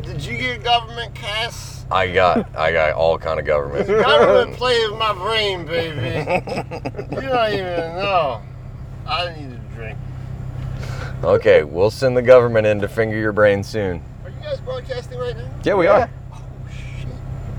Did 0.03 0.25
you 0.25 0.37
get 0.39 0.63
government 0.63 1.13
cash? 1.15 1.79
I 1.91 2.07
got 2.13 2.55
I 2.57 2.71
got 2.73 2.93
all 2.95 3.19
kind 3.19 3.41
of 3.41 3.47
government. 3.47 3.89
Government 3.89 4.57
play 4.57 4.79
with 4.89 4.99
my 5.01 5.13
brain, 5.13 5.67
baby. 5.67 5.97
You 7.17 7.21
don't 7.23 7.53
even 7.55 7.97
know. 7.97 8.41
I 9.07 9.35
need 9.37 9.51
a 9.53 9.75
drink. 9.75 9.99
okay, 11.25 11.65
we'll 11.65 11.91
send 11.91 12.17
the 12.17 12.23
government 12.23 12.67
in 12.69 12.81
to 12.81 12.89
finger 12.89 13.17
your 13.17 13.33
brain 13.33 13.65
soon. 13.65 14.01
Are 14.25 14.31
you 14.31 14.37
guys 14.41 14.61
broadcasting 14.61 15.19
right 15.19 15.37
now? 15.37 15.51
Yeah, 15.65 15.75
we 15.75 15.87
Yeah. 15.87 15.93
are. 16.05 16.11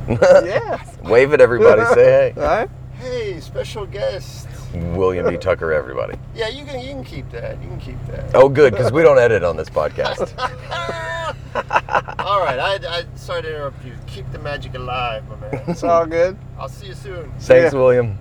Yeah. 0.08 0.84
Wave 1.04 1.34
at 1.34 1.42
everybody. 1.42 1.84
Say 1.94 2.04
hey. 2.04 2.34
All 2.38 2.44
right. 2.44 2.70
Hey, 3.00 3.40
special 3.40 3.86
guest. 3.86 4.48
William 4.74 5.28
B. 5.28 5.38
Tucker, 5.38 5.74
everybody. 5.74 6.18
Yeah, 6.36 6.48
you 6.48 6.64
can 6.66 6.80
you 6.80 6.90
can 6.90 7.04
keep 7.04 7.30
that. 7.32 7.62
You 7.62 7.68
can 7.68 7.80
keep 7.80 8.06
that. 8.08 8.34
Oh, 8.36 8.48
good, 8.48 8.72
because 8.72 8.92
we 8.92 9.02
don't 9.02 9.18
edit 9.20 9.44
on 9.44 9.58
this 9.58 9.70
podcast. 9.70 10.32
All 12.20 12.40
right, 12.40 12.60
I, 12.60 13.00
I 13.00 13.04
sorry 13.16 13.42
to 13.42 13.50
interrupt 13.50 13.84
you. 13.84 13.94
Keep 14.08 14.32
the 14.32 14.40
magic 14.40 14.76
alive, 14.76 15.24
my 15.28 15.36
man. 15.38 15.64
It's 15.68 15.84
all 15.84 16.06
good. 16.06 16.38
I'll 16.58 16.70
see 16.70 16.88
you 16.88 16.94
soon. 16.94 17.32
Thanks, 17.40 17.74
Yeah. 17.74 17.80
William. 17.80 18.18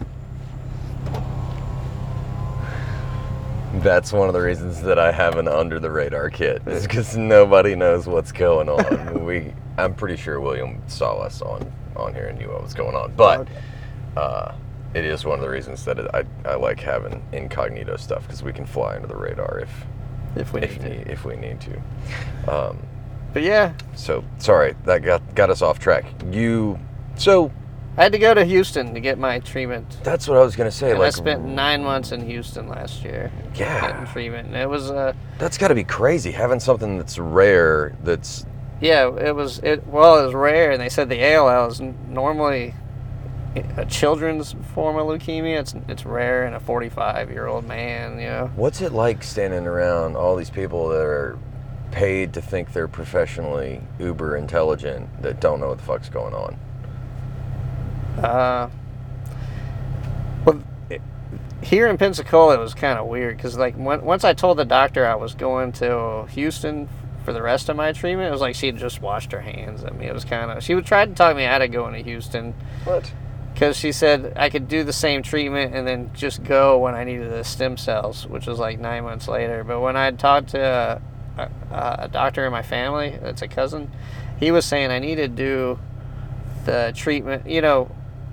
That's 3.75 4.13
one 4.13 4.27
of 4.29 4.35
the 4.35 4.41
reasons 4.41 4.83
that 4.83 4.99
I 4.99 5.13
have 5.13 5.37
an 5.37 5.47
under 5.47 5.79
the 5.79 5.91
radar 5.91 6.29
kit, 6.31 6.63
is 6.67 6.83
because 6.83 7.17
nobody 7.17 7.77
knows 7.77 8.07
what's 8.07 8.33
going 8.33 8.69
on. 8.69 9.25
we, 9.25 9.53
I'm 9.81 9.95
pretty 9.95 10.17
sure 10.17 10.41
William 10.41 10.81
saw 10.87 11.19
us 11.19 11.43
on 11.43 11.71
on 11.97 12.15
here 12.15 12.27
and 12.27 12.39
knew 12.39 12.49
what 12.49 12.63
was 12.63 12.75
going 12.75 12.95
on, 12.95 13.13
but 13.17 13.41
Okay. 13.41 13.53
uh, 14.17 14.53
it 14.95 15.05
is 15.05 15.25
one 15.25 15.39
of 15.39 15.45
the 15.45 15.51
reasons 15.51 15.85
that 15.85 15.99
it, 15.99 16.11
I, 16.15 16.25
I 16.49 16.55
like 16.55 16.81
having 16.81 17.23
incognito 17.33 17.97
stuff 17.97 18.23
because 18.27 18.43
we 18.43 18.53
can 18.53 18.65
fly 18.67 18.95
under 18.97 19.09
the 19.09 19.17
radar 19.17 19.59
if 19.61 19.71
If 20.37 20.53
we 20.53 20.61
if 20.63 20.81
need 20.83 21.07
if 21.09 21.25
we 21.25 21.37
need 21.37 21.59
to. 21.63 22.53
Um, 22.53 22.79
But 23.33 23.43
yeah, 23.43 23.75
so 23.95 24.25
sorry 24.39 24.75
that 24.85 25.03
got 25.03 25.35
got 25.35 25.51
us 25.51 25.63
off 25.63 25.79
track. 25.79 26.05
You 26.31 26.79
so 27.17 27.51
I 27.97 28.05
had 28.05 28.13
to 28.13 28.19
go 28.19 28.33
to 28.35 28.45
Houston 28.45 28.95
to 28.95 29.01
get 29.01 29.19
my 29.19 29.41
treatment. 29.41 29.99
that's 30.05 30.27
what 30.29 30.39
I 30.39 30.43
was 30.43 30.55
gonna 30.57 30.71
say. 30.71 30.93
And 30.93 31.03
I 31.03 31.11
spent 31.11 31.45
nine 31.45 31.83
months 31.83 32.13
in 32.13 32.25
Houston 32.25 32.69
last 32.69 33.03
year 33.05 33.31
Yeah. 33.55 33.81
getting 33.81 34.07
treatment. 34.07 34.47
And 34.49 34.57
it 34.57 34.69
was, 34.69 34.91
uh, 34.91 35.13
That's 35.39 35.59
got 35.59 35.69
to 35.69 35.75
be 35.75 35.85
crazy 35.85 36.31
having 36.31 36.61
something 36.61 36.97
that's 36.97 37.19
rare. 37.19 37.93
That's 38.05 38.47
yeah, 38.81 39.09
it 39.17 39.35
was, 39.35 39.59
it 39.61 39.87
well, 39.87 40.19
it 40.19 40.25
was 40.25 40.35
rare. 40.35 40.71
And 40.71 40.81
they 40.81 40.89
said 40.89 41.09
the 41.09 41.37
ALL 41.37 41.69
is 41.69 41.81
normally 41.81 42.75
a 43.77 43.85
children's 43.85 44.55
form 44.75 44.97
of 44.97 45.07
leukemia. 45.07 45.61
It's, 45.61 45.75
it's 45.89 46.05
rare 46.05 46.47
in 46.47 46.55
a 46.55 46.61
45 46.61 47.31
year 47.31 47.47
old 47.47 47.67
man, 47.67 48.19
you 48.19 48.27
know. 48.27 48.51
what's 48.57 48.81
it 48.81 48.93
like 48.93 49.23
standing 49.23 49.67
around 49.67 50.17
all 50.17 50.37
these 50.37 50.51
people 50.51 50.89
that 50.89 51.03
are 51.03 51.39
paid 51.91 52.33
to 52.35 52.41
think 52.41 52.73
they're 52.73 52.89
professionally 52.89 53.81
uber 53.99 54.37
intelligent 54.37 55.23
that 55.23 55.41
don't 55.41 55.61
know 55.61 55.69
what 55.69 55.79
the 55.79 55.85
fuck's 55.85 56.09
going 56.09 56.35
on. 56.35 56.57
Uh, 58.23 58.71
well, 60.45 60.63
it, 60.89 61.01
here 61.63 61.89
in 61.89 61.99
Pensacola, 61.99 62.55
it 62.55 62.61
was 62.61 62.75
kind 62.75 62.99
of 62.99 63.07
weird 63.07 63.37
because, 63.37 63.57
like, 63.57 63.75
when, 63.77 64.03
once 64.03 64.25
I 64.25 64.35
told 64.35 64.59
the 64.59 64.65
doctor 64.65 65.07
I 65.07 65.15
was 65.15 65.35
going 65.35 65.73
to 65.73 66.27
Houston 66.31 66.89
for 67.25 67.33
the 67.33 67.43
rest 67.43 67.69
of 67.69 67.77
my 67.77 67.93
treatment, 67.93 68.29
it 68.29 68.33
was 68.33 68.41
like 68.41 68.55
she 68.55 68.67
had 68.67 68.77
just 68.77 69.01
washed 69.03 69.33
her 69.33 69.41
hands 69.41 69.85
at 69.85 69.95
me. 69.97 70.07
It 70.07 70.15
was 70.15 70.25
kind 70.25 70.51
of 70.51 70.63
she 70.63 70.75
would 70.75 70.87
try 70.87 71.05
to 71.05 71.13
talk 71.15 71.37
me 71.37 71.45
out 71.45 71.63
of 71.63 71.71
going 71.71 71.95
to 71.95 72.03
Houston 72.03 72.55
What? 72.85 73.13
because 73.53 73.77
she 73.77 73.93
said 73.93 74.33
I 74.37 74.49
could 74.51 74.69
do 74.69 74.85
the 74.85 74.93
same 74.93 75.23
treatment 75.23 75.75
and 75.75 75.87
then 75.87 76.11
just 76.15 76.43
go 76.45 76.79
when 76.79 76.95
I 76.95 77.05
needed 77.05 77.31
the 77.31 77.45
stem 77.45 77.77
cells, 77.77 78.27
which 78.27 78.47
was 78.47 78.59
like 78.59 78.79
nine 78.81 79.05
months 79.05 79.29
later. 79.29 79.65
But 79.65 79.81
when 79.81 79.97
I 79.97 80.11
talked 80.13 80.51
to 80.51 81.01
a, 81.39 81.43
a, 81.73 81.97
a 82.05 82.09
doctor 82.09 82.47
in 82.47 82.53
my 82.53 82.63
family, 82.63 83.19
that's 83.21 83.43
a 83.43 83.49
cousin, 83.49 83.91
he 84.39 84.51
was 84.51 84.65
saying 84.65 84.91
I 84.91 84.99
needed 84.99 85.37
to 85.37 85.43
do 85.43 85.79
the 86.65 86.93
treatment. 86.97 87.47
You 87.49 87.61
know, 87.61 87.91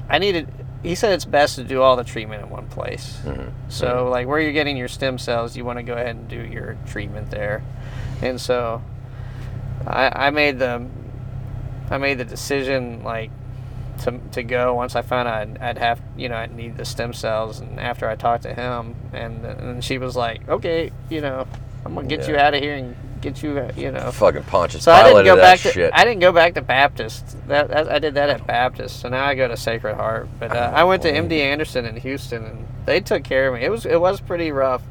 I 0.09 0.17
needed. 0.19 0.47
He 0.83 0.95
said 0.95 1.11
it's 1.13 1.25
best 1.25 1.55
to 1.55 1.63
do 1.63 1.81
all 1.81 1.95
the 1.95 2.03
treatment 2.03 2.43
in 2.43 2.49
one 2.49 2.67
place. 2.67 3.19
Mhm. 3.25 3.51
So, 3.67 4.07
like 4.09 4.27
where 4.27 4.39
you're 4.39 4.53
getting 4.53 4.77
your 4.77 4.87
stem 4.87 5.17
cells, 5.17 5.57
you 5.57 5.65
want 5.65 5.79
to 5.79 5.83
go 5.83 5.93
ahead 5.93 6.15
and 6.15 6.27
do 6.29 6.39
your 6.39 6.77
treatment 6.85 7.31
there. 7.31 7.63
And 8.21 8.39
so, 8.39 8.81
I, 9.85 10.27
I 10.27 10.29
made 10.31 10.59
the, 10.59 10.85
I 11.89 11.97
made 11.97 12.17
the 12.17 12.25
decision 12.25 13.03
like 13.03 13.31
to, 13.99 14.19
to 14.31 14.43
go 14.43 14.75
once 14.75 14.95
I 14.95 15.01
found 15.01 15.27
out 15.27 15.35
I'd, 15.41 15.57
I'd 15.59 15.77
have 15.77 16.01
you 16.15 16.29
know 16.29 16.35
I'd 16.35 16.53
need 16.55 16.77
the 16.77 16.85
stem 16.85 17.13
cells. 17.13 17.59
And 17.59 17.79
after 17.79 18.07
I 18.09 18.15
talked 18.15 18.43
to 18.43 18.53
him, 18.53 18.95
and 19.13 19.45
and 19.45 19.83
she 19.83 19.97
was 19.97 20.15
like, 20.15 20.47
okay, 20.47 20.91
you 21.09 21.21
know, 21.21 21.47
I'm 21.85 21.95
gonna 21.95 22.07
get 22.07 22.27
you 22.27 22.37
out 22.37 22.53
of 22.53 22.61
here 22.61 22.75
and 22.75 22.95
get 23.21 23.41
you, 23.41 23.57
uh, 23.57 23.71
you 23.75 23.91
know. 23.91 24.11
Fucking 24.11 24.43
Pontius 24.43 24.83
So 24.83 24.91
I 24.91 25.03
didn't 25.03 25.25
go 25.25 25.35
back 25.35 25.59
to 25.61 25.71
shit. 25.71 25.91
I 25.93 26.03
didn't 26.03 26.19
go 26.19 26.31
back 26.31 26.53
to 26.55 26.61
Baptist. 26.61 27.35
That, 27.47 27.69
that 27.69 27.89
I 27.89 27.99
did 27.99 28.13
that 28.15 28.29
at 28.29 28.45
Baptist. 28.45 28.99
So 28.99 29.09
now 29.09 29.25
I 29.25 29.35
go 29.35 29.47
to 29.47 29.57
Sacred 29.57 29.95
Heart. 29.95 30.29
But 30.39 30.55
uh, 30.55 30.71
I 30.73 30.83
went 30.83 31.01
to. 31.03 31.11
MD 31.11 31.39
Anderson 31.39 31.85
in 31.85 31.95
Houston, 31.97 32.45
and 32.45 32.67
they 32.85 32.99
took 32.99 33.23
care 33.23 33.47
of 33.47 33.55
me. 33.55 33.65
It 33.65 33.69
was 33.69 33.85
it 33.85 33.99
was 33.99 34.19
pretty 34.21 34.51
rough. 34.51 34.83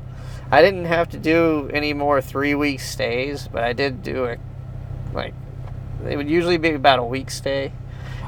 I 0.51 0.63
didn't 0.63 0.85
have 0.85 1.09
to 1.11 1.19
do 1.19 1.69
any 1.73 1.93
more 1.93 2.21
three 2.21 2.55
week 2.55 2.81
stays, 2.81 3.49
but 3.49 3.65
I 3.65 3.73
did 3.73 4.03
do 4.03 4.25
a 4.27 4.37
like 5.13 5.35
it 6.09 6.17
would 6.17 6.29
usually 6.31 6.57
be 6.59 6.71
about 6.73 6.99
a 6.99 7.05
week 7.05 7.31
stay, 7.31 7.73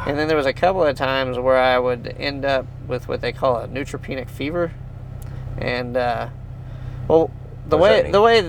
And 0.06 0.18
then 0.18 0.26
there 0.26 0.36
was 0.36 0.46
a 0.46 0.52
couple 0.52 0.82
of 0.84 0.96
times 0.96 1.38
where 1.38 1.58
I 1.58 1.78
would 1.78 2.08
end 2.18 2.44
up 2.44 2.66
with 2.86 3.08
what 3.08 3.20
they 3.20 3.32
call 3.32 3.56
a 3.58 3.68
neutropenic 3.68 4.28
fever, 4.30 4.72
and 5.58 5.96
uh, 5.96 6.28
well, 7.08 7.30
the 7.68 7.76
way 7.76 8.10
the 8.10 8.22
way 8.22 8.40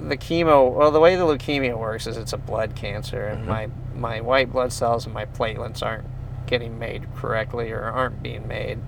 the 0.00 0.16
chemo, 0.16 0.72
well, 0.72 0.90
the 0.92 1.00
way 1.00 1.16
the 1.16 1.24
leukemia 1.24 1.76
works 1.76 2.06
is 2.06 2.16
it's 2.16 2.32
a 2.32 2.38
blood 2.38 2.74
cancer, 2.76 3.26
and 3.26 3.44
Mhm. 3.44 3.48
my 3.48 3.68
my 3.96 4.20
white 4.20 4.52
blood 4.52 4.72
cells 4.72 5.04
and 5.06 5.12
my 5.14 5.24
platelets 5.24 5.82
aren't 5.82 6.06
getting 6.46 6.78
made 6.78 7.04
correctly 7.16 7.72
or 7.72 7.82
aren't 7.82 8.22
being 8.22 8.46
made. 8.46 8.78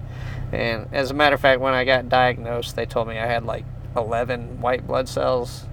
And 0.52 0.86
as 0.92 1.10
a 1.10 1.14
matter 1.14 1.34
of 1.34 1.40
fact, 1.40 1.60
when 1.60 1.74
I 1.74 1.84
got 1.84 2.08
diagnosed, 2.08 2.76
they 2.76 2.86
told 2.86 3.08
me 3.08 3.18
I 3.18 3.26
had 3.26 3.44
like 3.44 3.64
11 3.96 4.60
white 4.60 4.86
blood 4.86 5.08
cells 5.08 5.64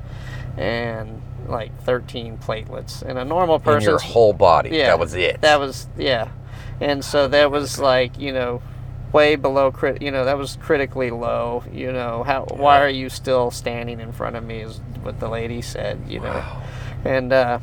and 0.58 1.22
like 1.48 1.72
13 1.84 2.38
platelets. 2.38 3.02
And 3.02 3.18
a 3.20 3.26
normal 3.26 3.56
In 3.56 3.62
person 3.62 3.90
your 3.90 4.00
whole 4.00 4.34
body. 4.34 4.70
yeah, 4.72 4.88
That 4.88 5.00
was 5.00 5.14
it. 5.14 5.42
That 5.42 5.60
was 5.60 5.88
yeah, 5.98 6.30
and 6.82 7.04
so 7.06 7.28
that 7.28 7.52
was 7.52 7.80
like 7.80 8.18
you 8.20 8.34
know, 8.34 8.62
way 9.14 9.36
below 9.36 9.72
crit. 9.72 10.02
You 10.02 10.12
know 10.12 10.26
that 10.26 10.38
was 10.38 10.58
critically 10.62 11.10
low. 11.12 11.64
You 11.72 11.92
know 11.92 12.24
how? 12.24 12.46
Why 12.46 12.82
are 12.82 12.90
you 12.90 13.10
still 13.10 13.52
standing 13.52 14.00
in 14.00 14.12
front 14.12 14.36
of 14.36 14.44
me? 14.44 14.62
Is 14.62 14.82
what 15.04 15.20
the 15.20 15.30
lady 15.30 15.62
said. 15.62 16.02
You 16.08 16.20
know, 16.20 16.32
Wow. 16.34 16.62
and 17.06 17.32
uh, 17.32 17.60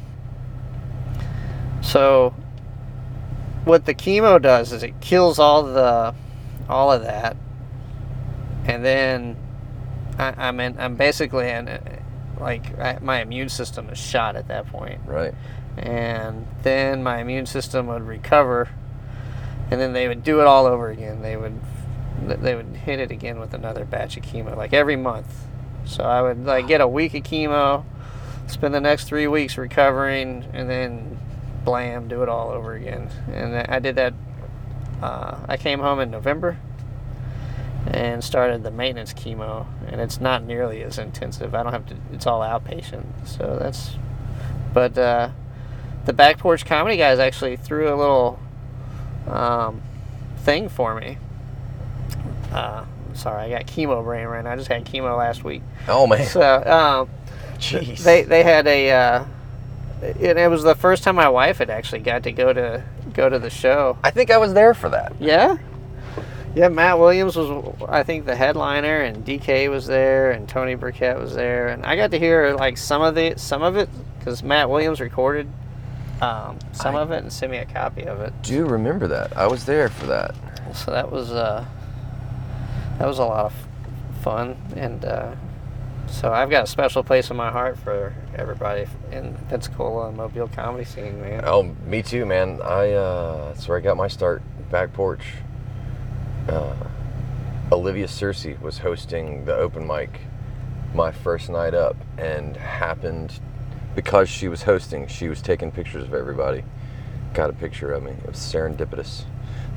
so 1.81 2.35
what 3.65 3.85
the 3.87 3.95
chemo 3.95 4.41
does 4.41 4.73
is 4.73 4.83
it 4.83 5.01
kills 5.01 5.39
all 5.39 5.63
the 5.65 6.15
all 6.69 6.91
of 6.93 7.03
that, 7.03 7.37
and 8.67 8.85
then 8.85 9.37
I, 10.19 10.35
I'm 10.37 10.61
in, 10.61 10.79
I'm 10.79 10.97
basically 10.97 11.49
in. 11.49 11.79
Like 12.41 12.77
I, 12.79 12.99
my 13.01 13.21
immune 13.23 13.49
system 13.49 13.89
is 13.91 13.97
shot 13.99 14.35
at 14.35 14.49
that 14.49 14.67
point 14.67 15.01
Right. 15.07 15.33
and 15.79 16.47
then 16.65 17.03
my 17.03 17.21
immune 17.21 17.47
system 17.47 17.87
would 17.87 18.03
recover 18.03 18.69
and 19.71 19.81
then 19.81 19.93
they 19.93 20.09
would 20.09 20.25
do 20.25 20.41
it 20.41 20.47
all 20.47 20.67
over 20.67 20.89
again 20.91 21.23
they 21.23 21.37
would 21.37 21.59
they 22.27 22.57
would 22.57 22.67
hit 22.75 22.99
it 22.99 23.13
again 23.13 23.39
with 23.39 23.55
another 23.55 23.85
batch 23.85 24.17
of 24.17 24.25
chemo 24.25 24.57
like 24.57 24.73
every 24.73 24.97
month 24.97 25.47
so 25.85 26.03
i 26.03 26.21
would 26.21 26.45
like 26.45 26.67
get 26.67 26.81
a 26.81 26.89
week 26.89 27.15
of 27.15 27.23
chemo 27.23 27.85
spend 28.49 28.75
the 28.75 28.81
next 28.81 29.05
three 29.05 29.29
weeks 29.29 29.57
recovering 29.57 30.45
and 30.53 30.69
then 30.69 31.17
blam 31.65 32.09
do 32.09 32.23
it 32.25 32.29
all 32.29 32.51
over 32.51 32.75
again 32.75 33.09
and 33.33 33.55
i 33.71 33.79
did 33.79 33.95
that 33.95 34.13
uh, 35.03 35.37
i 35.49 35.57
came 35.57 35.79
home 35.79 36.01
in 36.01 36.11
november 36.11 36.59
and 37.87 38.25
started 38.25 38.63
the 38.63 38.71
maintenance 38.71 39.13
chemo 39.13 39.67
and 39.89 40.01
it's 40.01 40.21
not 40.21 40.43
nearly 40.43 40.83
as 40.83 40.99
intensive 40.99 41.55
i 41.55 41.63
don't 41.63 41.73
have 41.73 41.87
to 41.87 41.97
it's 42.13 42.27
all 42.27 42.41
outpatient 42.41 43.05
so 43.27 43.59
that's 43.61 43.97
but 44.73 44.99
uh, 44.99 45.31
the 46.05 46.13
back 46.13 46.39
porch 46.39 46.67
comedy 46.67 46.97
guys 46.97 47.19
actually 47.19 47.57
threw 47.57 47.89
a 47.89 47.97
little 47.97 48.41
um, 49.29 49.81
thing 50.39 50.69
for 50.69 50.95
me. 50.95 51.19
Uh, 52.53 52.85
sorry, 53.15 53.45
I 53.45 53.51
got 53.51 53.67
chemo 53.67 54.03
brain 54.05 54.27
right 54.27 54.45
now. 54.45 54.53
I 54.53 54.57
just 54.57 54.69
had 54.69 54.85
chemo 54.85 55.17
last 55.17 55.45
week. 55.45 55.63
Oh 55.89 56.07
man. 56.07 56.27
So 56.27 56.41
um, 56.41 57.09
Jeez. 57.59 58.05
they 58.05 58.23
they 58.23 58.43
had 58.43 58.67
a. 58.67 58.91
Uh, 58.91 59.25
it, 60.03 60.37
it 60.37 60.51
was 60.51 60.63
the 60.63 60.75
first 60.75 61.03
time 61.03 61.17
my 61.17 61.29
wife 61.29 61.59
had 61.59 61.71
actually 61.71 62.01
got 62.01 62.25
to 62.25 62.33
go 62.33 62.53
to 62.53 62.83
go 63.15 63.29
to 63.29 63.39
the 63.39 63.51
show. 63.51 63.97
I 64.03 64.11
think 64.11 64.31
I 64.31 64.39
was 64.39 64.53
there 64.53 64.75
for 64.75 64.91
that. 64.91 65.15
Yeah. 65.19 65.57
Yeah, 66.55 66.69
Matt 66.69 66.99
Williams 67.01 67.35
was, 67.37 67.75
I 67.89 68.05
think, 68.05 68.27
the 68.27 68.37
headliner, 68.37 69.01
and 69.01 69.25
DK 69.25 69.69
was 69.69 69.87
there, 69.87 70.31
and 70.31 70.49
Tony 70.49 70.77
Burkett 70.77 71.19
was 71.19 71.35
there, 71.35 71.69
and 71.69 71.85
I 71.85 71.97
got 71.97 72.13
to 72.13 72.19
hear 72.19 72.55
like 72.55 72.79
some 72.79 73.03
of 73.03 73.15
the 73.17 73.35
some 73.37 73.63
of 73.63 73.77
it 73.77 73.89
because 74.19 74.43
Matt 74.45 74.71
Williams 74.71 75.01
recorded 75.01 75.49
um, 76.23 76.59
some 76.73 76.95
I- 76.95 77.01
of 77.01 77.11
it 77.11 77.19
and 77.23 77.33
sent 77.33 77.51
me 77.51 77.59
a 77.59 77.65
copy 77.65 78.05
of 78.05 78.21
it. 78.21 78.33
Do 78.43 78.53
you 78.55 78.67
remember 78.67 79.09
that? 79.09 79.37
I 79.37 79.49
was 79.49 79.65
there 79.65 79.89
for 79.89 80.07
that. 80.07 80.35
So 80.75 80.93
that 80.93 81.11
was 81.11 81.33
uh, 81.33 81.65
that 82.99 83.07
was 83.09 83.19
a 83.19 83.25
lot 83.25 83.47
of 83.47 83.55
fun, 84.23 84.57
and 84.77 85.05
uh, 85.05 85.35
so 86.07 86.33
I've 86.33 86.51
got 86.51 86.65
a 86.65 86.67
special 86.69 87.03
place 87.03 87.31
in 87.31 87.37
my 87.37 87.51
heart 87.51 87.79
for 87.79 88.15
everybody 88.37 88.87
in 89.11 89.35
Pensacola 89.49 90.09
and 90.09 90.17
Mobile 90.17 90.47
comedy 90.49 90.85
scene, 90.85 91.21
man. 91.21 91.43
Oh, 91.45 91.65
me 91.87 92.03
too, 92.03 92.25
man. 92.27 92.61
I 92.63 92.93
uh, 92.93 93.49
that's 93.49 93.67
where 93.67 93.77
I 93.77 93.81
got 93.81 93.97
my 93.97 94.07
start. 94.09 94.41
Back 94.71 94.93
porch. 94.93 95.23
Uh, 96.49 96.75
Olivia 97.73 98.07
Cersei 98.07 98.61
was 98.61 98.79
hosting 98.79 99.45
the 99.45 99.55
open 99.57 99.87
mic 99.87 100.21
my 100.95 101.11
first 101.11 101.49
night 101.51 101.75
up, 101.75 101.97
and 102.19 102.57
happened 102.57 103.41
because 103.95 104.29
she 104.29 104.49
was 104.49 104.63
hosting. 104.63 105.07
She 105.09 105.29
was 105.29 105.41
taking 105.43 105.71
pictures 105.73 106.05
of 106.05 106.15
everybody. 106.15 106.63
Got 107.33 107.51
a 107.51 107.53
picture 107.55 107.93
of 107.93 108.03
me. 108.03 108.13
It 108.13 108.27
was 108.27 108.37
serendipitous. 108.37 109.25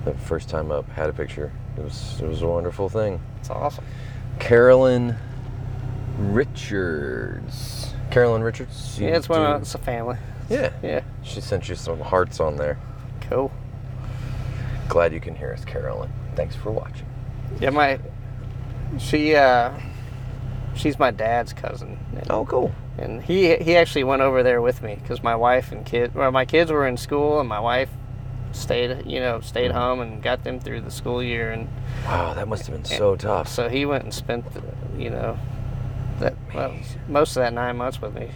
The 0.06 0.14
first 0.14 0.48
time 0.50 0.72
up, 0.72 0.88
had 0.92 1.10
a 1.10 1.14
picture. 1.14 1.52
It 1.78 1.84
was 1.84 2.20
it 2.22 2.28
was 2.28 2.42
a 2.42 2.48
wonderful 2.48 2.88
thing. 2.90 3.20
It's 3.40 3.50
awesome. 3.50 3.84
Carolyn 4.40 5.16
Richards. 6.18 7.94
Carolyn 8.12 8.44
Richards. 8.44 9.00
Yeah, 9.00 9.10
it's 9.18 9.28
one. 9.30 9.42
Of, 9.42 9.62
it's 9.62 9.76
a 9.76 9.80
family. 9.80 10.18
yeah. 10.50 10.72
Yeah, 10.84 11.02
She 11.24 11.42
sent 11.42 11.68
you 11.70 11.76
some 11.76 12.00
hearts 12.00 12.40
on 12.40 12.56
there. 12.58 12.78
cool. 13.22 13.52
Glad 14.88 15.14
you 15.14 15.20
can 15.20 15.36
hear 15.36 15.52
us, 15.52 15.66
Carolyn. 15.66 16.10
Thanks 16.38 16.56
for 16.56 16.72
watching. 16.72 17.06
Yeah, 17.60 17.72
my 17.72 18.00
she 18.98 19.36
uh 19.36 19.74
she's 20.76 20.98
my 20.98 21.12
dad's 21.12 21.52
cousin. 21.52 22.00
And, 22.16 22.32
Oh, 22.32 22.46
cool. 22.46 22.72
and 22.98 23.22
he 23.24 23.58
he 23.58 23.76
actually 23.76 24.06
went 24.06 24.22
over 24.22 24.44
there 24.44 24.62
with 24.62 24.82
me 24.82 24.96
because 25.02 25.22
my 25.22 25.36
wife 25.36 25.72
and 25.74 25.86
kid 25.86 26.16
well 26.16 26.32
my 26.32 26.46
kids 26.46 26.72
were 26.72 26.88
in 26.88 26.96
school 26.98 27.40
and 27.42 27.50
my 27.50 27.60
wife 27.60 27.90
stayed 28.54 29.06
you 29.06 29.20
know 29.20 29.42
stayed 29.42 29.72
Mm-hmm. 29.72 29.78
home 29.78 30.00
and 30.00 30.24
got 30.24 30.44
them 30.46 30.60
through 30.60 30.82
the 30.82 30.92
school 30.92 31.22
year 31.22 31.52
and 31.52 31.68
Wow, 32.06 32.34
that 32.34 32.48
must 32.48 32.66
have 32.68 32.76
been 32.76 32.86
so 32.86 33.16
tough. 33.18 33.48
so 33.50 33.68
he 33.68 33.86
went 33.86 34.04
and 34.06 34.14
spent 34.14 34.46
the, 34.54 34.62
you 34.98 35.10
know 35.10 35.38
that 36.20 36.36
well, 36.56 36.74
most 37.08 37.36
of 37.36 37.42
that 37.44 37.54
nine 37.54 37.78
months 37.78 38.02
with 38.02 38.14
me. 38.16 38.32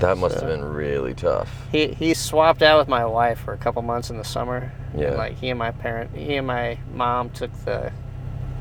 That 0.00 0.18
must 0.18 0.34
have 0.40 0.48
been 0.48 0.64
really 0.64 1.14
tough. 1.14 1.48
He 1.70 1.88
he 1.88 2.14
swapped 2.14 2.62
out 2.62 2.78
with 2.78 2.88
my 2.88 3.04
wife 3.04 3.38
for 3.38 3.52
a 3.52 3.56
couple 3.58 3.82
months 3.82 4.10
in 4.10 4.18
the 4.18 4.24
summer. 4.24 4.72
Yeah. 4.96 5.08
And 5.08 5.16
like 5.16 5.38
he 5.38 5.50
and 5.50 5.58
my 5.58 5.70
parent, 5.70 6.10
he 6.16 6.34
and 6.36 6.46
my 6.46 6.78
mom 6.92 7.30
took 7.30 7.52
the 7.64 7.92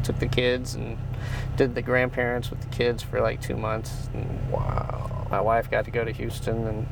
took 0.04 0.20
the 0.20 0.28
kids 0.28 0.76
and 0.76 0.98
did 1.56 1.76
the 1.76 1.82
grandparents 1.82 2.50
with 2.50 2.62
the 2.62 2.68
kids 2.70 3.02
for 3.04 3.22
like 3.22 3.42
two 3.42 3.56
months. 3.58 4.10
Wow. 4.50 5.28
my 5.30 5.42
wife 5.42 5.70
got 5.70 5.86
to 5.86 5.92
go 5.92 6.04
to 6.04 6.12
Houston 6.12 6.68
and 6.68 6.88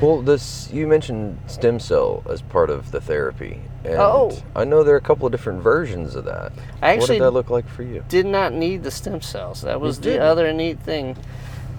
Well, 0.00 0.22
this 0.22 0.70
you 0.72 0.86
mentioned 0.86 1.38
stem 1.46 1.78
cell 1.80 2.22
as 2.28 2.42
part 2.42 2.70
of 2.70 2.90
the 2.90 3.00
therapy, 3.00 3.60
and 3.84 3.94
Oh. 3.98 4.36
I 4.56 4.64
know 4.64 4.82
there 4.82 4.94
are 4.94 4.98
a 4.98 5.00
couple 5.00 5.26
of 5.26 5.32
different 5.32 5.62
versions 5.62 6.14
of 6.16 6.24
that. 6.24 6.52
I 6.82 6.90
actually 6.94 6.98
what 7.00 7.08
did 7.08 7.20
that 7.22 7.30
look 7.30 7.50
like 7.50 7.68
for 7.68 7.82
you? 7.82 8.04
did 8.08 8.26
not 8.26 8.52
need 8.52 8.82
the 8.82 8.90
stem 8.90 9.20
cells. 9.20 9.62
That 9.62 9.80
was 9.80 10.00
the 10.00 10.20
other 10.20 10.52
neat 10.52 10.80
thing. 10.80 11.16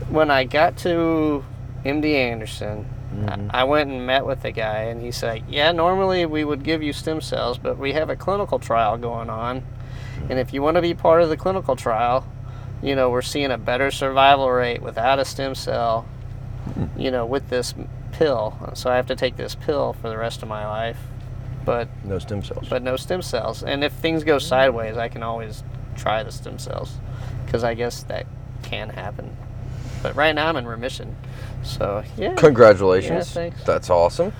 When 0.09 0.29
I 0.31 0.43
got 0.45 0.77
to 0.79 1.43
MD 1.85 2.15
Anderson, 2.15 2.85
Mhm. 3.15 3.49
I, 3.53 3.61
I 3.61 3.63
went 3.63 3.89
and 3.91 4.05
met 4.05 4.25
with 4.25 4.41
the 4.41 4.51
guy, 4.51 4.83
and 4.83 5.01
he 5.01 5.11
said, 5.11 5.43
"Yeah, 5.47 5.71
normally 5.71 6.25
we 6.25 6.43
would 6.43 6.63
give 6.63 6.81
you 6.83 6.91
stem 6.91 7.21
cells, 7.21 7.57
but 7.57 7.77
we 7.77 7.93
have 7.93 8.09
a 8.09 8.15
clinical 8.15 8.59
trial 8.59 8.97
going 8.97 9.29
on, 9.29 9.61
and 10.29 10.39
if 10.39 10.51
you 10.53 10.61
want 10.61 10.75
to 10.75 10.81
be 10.81 10.93
part 10.93 11.21
of 11.21 11.29
the 11.29 11.37
clinical 11.37 11.75
trial, 11.75 12.25
you 12.81 12.95
know, 12.95 13.09
we're 13.09 13.21
seeing 13.21 13.51
a 13.51 13.57
better 13.57 13.91
survival 13.91 14.51
rate 14.51 14.81
without 14.81 15.19
a 15.19 15.25
stem 15.25 15.55
cell, 15.55 16.05
you 16.97 17.11
know, 17.11 17.25
with 17.25 17.49
this 17.49 17.73
pill. 18.11 18.55
So 18.73 18.89
I 18.89 18.95
have 18.95 19.07
to 19.07 19.15
take 19.15 19.37
this 19.37 19.55
pill 19.55 19.93
for 19.93 20.09
the 20.09 20.17
rest 20.17 20.41
of 20.43 20.49
my 20.49 20.67
life, 20.67 20.97
but 21.63 21.87
No 22.03 22.19
stem 22.19 22.43
cells. 22.43 22.67
but 22.69 22.81
no 22.81 22.95
stem 22.97 23.21
cells. 23.21 23.63
And 23.63 23.83
if 23.83 23.93
things 23.93 24.23
go 24.23 24.39
sideways, 24.39 24.97
I 24.97 25.07
can 25.07 25.23
always 25.23 25.63
try 25.95 26.23
the 26.23 26.31
stem 26.31 26.59
cells 26.59 26.97
because 27.45 27.63
I 27.63 27.73
guess 27.75 28.03
that 28.03 28.25
can 28.63 28.89
happen. 28.89 29.35
But 30.05 30.15
right 30.15 30.35
now 30.35 30.47
I'm 30.49 30.55
in 30.57 30.67
remission. 30.67 31.15
So 31.63 32.03
yeah, 32.15 32.35
Congratulations. 32.35 33.29
Yeah, 33.29 33.33
thanks. 33.33 33.63
That's 33.63 33.89
awesome. 33.89 34.31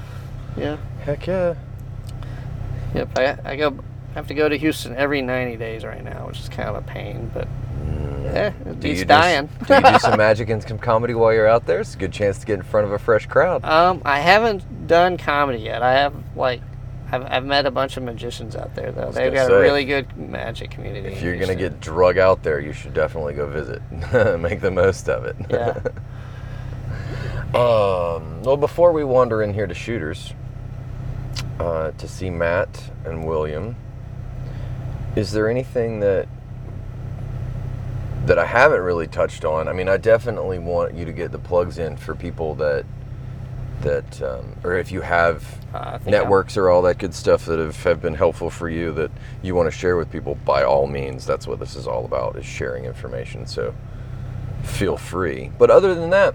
yeah, 0.55 0.77
Heck 1.03 1.25
yeah. 1.25 1.55
yep. 2.93 3.17
I, 3.17 3.37
I 3.43 3.55
go 3.55 3.79
have 4.13 4.27
to 4.27 4.35
go 4.35 4.47
to 4.47 4.55
Houston 4.57 4.95
every 4.95 5.23
90 5.23 5.57
days 5.57 5.83
right 5.83 6.03
now, 6.03 6.27
which 6.27 6.39
is 6.39 6.49
kind 6.49 6.69
of 6.69 6.75
a 6.75 6.81
pain. 6.83 7.31
But 7.33 7.47
yeah, 8.23 8.53
it 8.65 8.79
Do 8.79 8.89
you 8.89 9.05
dying. 9.05 9.49
Do, 9.61 9.65
do 9.65 9.73
you 9.73 9.81
do 9.81 9.99
some 9.99 10.17
magic 10.27 10.49
and 10.49 10.61
some 10.61 10.77
comedy 10.77 11.15
while 11.15 11.33
you're 11.33 11.47
out 11.47 11.65
there? 11.65 11.79
It's 11.79 11.95
a 11.95 11.97
good 11.97 12.13
chance 12.13 12.37
to 12.39 12.45
get 12.45 12.55
in 12.59 12.63
front 12.63 12.85
of 12.85 12.93
a 12.93 12.99
fresh 12.99 13.25
crowd. 13.25 13.65
um, 13.65 14.03
I 14.05 14.19
haven't 14.19 14.87
done 14.87 15.17
comedy 15.17 15.59
yet. 15.59 15.81
I 15.81 15.93
have 15.93 16.13
like. 16.35 16.61
I've, 17.15 17.31
I've 17.31 17.45
met 17.45 17.65
a 17.65 17.71
bunch 17.71 17.95
of 17.97 18.03
magicians 18.03 18.55
out 18.55 18.75
there 18.75 18.91
though. 18.91 19.11
They've 19.11 19.33
got 19.33 19.49
a 19.49 19.55
really 19.55 19.85
good 19.85 20.15
magic 20.17 20.71
community. 20.71 21.13
If 21.13 21.21
you're 21.21 21.37
gonna 21.37 21.55
get 21.55 21.79
drug 21.79 22.17
out 22.17 22.43
there, 22.43 22.59
you 22.59 22.73
should 22.73 22.93
definitely 22.93 23.33
go 23.33 23.47
visit. 23.47 23.81
Make 24.39 24.61
the 24.61 24.71
most 24.71 25.09
of 25.09 25.25
it. 25.25 25.35
Yeah. 25.49 25.79
um, 27.53 28.41
well, 28.43 28.57
before 28.57 28.91
we 28.91 29.03
wander 29.03 29.41
in 29.41 29.53
here 29.53 29.67
to 29.67 29.73
shooters 29.73 30.33
uh, 31.59 31.91
to 31.91 32.07
see 32.07 32.29
Matt 32.29 32.91
and 33.05 33.25
William, 33.25 33.75
is 35.15 35.31
there 35.31 35.49
anything 35.49 36.01
that 36.01 36.27
that 38.25 38.39
I 38.39 38.45
haven't 38.45 38.81
really 38.81 39.07
touched 39.07 39.45
on? 39.45 39.67
I 39.67 39.73
mean, 39.73 39.87
I 39.87 39.97
definitely 39.97 40.59
want 40.59 40.95
you 40.95 41.05
to 41.05 41.13
get 41.13 41.31
the 41.31 41.39
plugs 41.39 41.77
in 41.77 41.95
for 41.95 42.15
people 42.15 42.55
that 42.55 42.85
that, 43.81 44.21
um, 44.21 44.55
or 44.63 44.73
if 44.77 44.91
you 44.91 45.01
have 45.01 45.43
Uh, 45.73 45.97
think 45.97 46.15
I'm- 46.15 46.23
networks 46.23 46.55
or 46.55 46.69
all 46.69 46.81
that 46.83 46.97
good 46.97 47.13
stuff 47.13 47.45
that 47.45 47.59
have, 47.59 47.83
have 47.83 48.01
been 48.01 48.15
helpful 48.15 48.49
for 48.49 48.69
you 48.69 48.91
that 48.93 49.11
you 49.41 49.53
want 49.55 49.67
to 49.67 49.77
share 49.77 49.97
with 49.97 50.09
people, 50.09 50.35
by 50.45 50.63
all 50.63 50.87
means, 50.87 51.25
that's 51.25 51.47
what 51.47 51.59
this 51.59 51.75
is 51.75 51.85
all 51.85 52.05
about, 52.05 52.37
is 52.37 52.45
sharing 52.45 52.85
information. 52.85 53.45
So 53.45 53.73
feel 54.63 54.95
free. 54.97 55.51
But 55.57 55.69
other 55.69 55.93
than 55.93 56.09
that, 56.11 56.33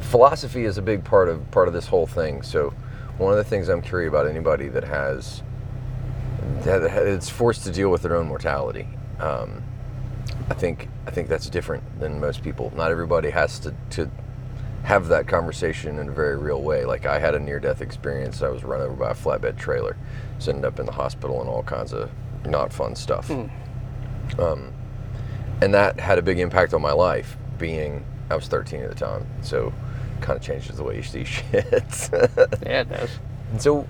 philosophy 0.00 0.64
is 0.64 0.78
a 0.78 0.82
big 0.82 1.04
part 1.04 1.28
of 1.28 1.48
part 1.50 1.68
of 1.68 1.74
this 1.74 1.86
whole 1.86 2.06
thing. 2.06 2.42
So 2.42 2.72
one 3.18 3.30
of 3.32 3.38
the 3.38 3.44
things 3.44 3.68
I'm 3.68 3.82
curious 3.82 4.08
about 4.08 4.26
anybody 4.26 4.68
that 4.68 4.84
has 4.84 5.42
that 6.62 6.82
it's 6.82 7.30
forced 7.30 7.64
to 7.64 7.70
deal 7.70 7.90
with 7.90 8.02
their 8.02 8.16
own 8.16 8.26
mortality. 8.26 8.88
Um, 9.20 9.62
I 10.50 10.54
think 10.54 10.88
I 11.06 11.10
think 11.10 11.28
that's 11.28 11.48
different 11.48 12.00
than 12.00 12.18
most 12.20 12.42
people. 12.42 12.72
Not 12.76 12.90
everybody 12.90 13.30
has 13.30 13.58
to, 13.60 13.74
to 13.90 14.10
have 14.84 15.08
that 15.08 15.26
conversation 15.28 15.98
in 15.98 16.08
a 16.08 16.12
very 16.12 16.36
real 16.36 16.62
way. 16.62 16.84
Like 16.84 17.06
I 17.06 17.18
had 17.18 17.34
a 17.34 17.38
near 17.40 17.60
death 17.60 17.80
experience. 17.80 18.42
I 18.42 18.48
was 18.48 18.64
run 18.64 18.80
over 18.80 18.94
by 18.94 19.10
a 19.10 19.14
flatbed 19.14 19.56
trailer, 19.58 19.96
so 20.38 20.50
ended 20.50 20.64
up 20.64 20.80
in 20.80 20.86
the 20.86 20.92
hospital 20.92 21.40
and 21.40 21.48
all 21.48 21.62
kinds 21.62 21.92
of 21.92 22.10
not 22.46 22.72
fun 22.72 22.94
stuff. 22.96 23.30
Um, 24.38 24.72
and 25.60 25.74
that 25.74 26.00
had 26.00 26.18
a 26.18 26.22
big 26.22 26.38
impact 26.38 26.72
on 26.74 26.80
my 26.80 26.92
life. 26.92 27.36
Being 27.58 28.04
I 28.30 28.36
was 28.36 28.48
13 28.48 28.80
at 28.82 28.88
the 28.88 28.94
time, 28.94 29.26
so 29.42 29.72
kind 30.20 30.36
of 30.36 30.42
changes 30.42 30.76
the 30.76 30.82
way 30.84 30.96
you 30.96 31.02
see 31.02 31.24
shit. 31.24 31.52
Yeah, 31.52 32.80
it 32.80 32.88
does. 32.88 33.10
And 33.52 33.60
so, 33.60 33.86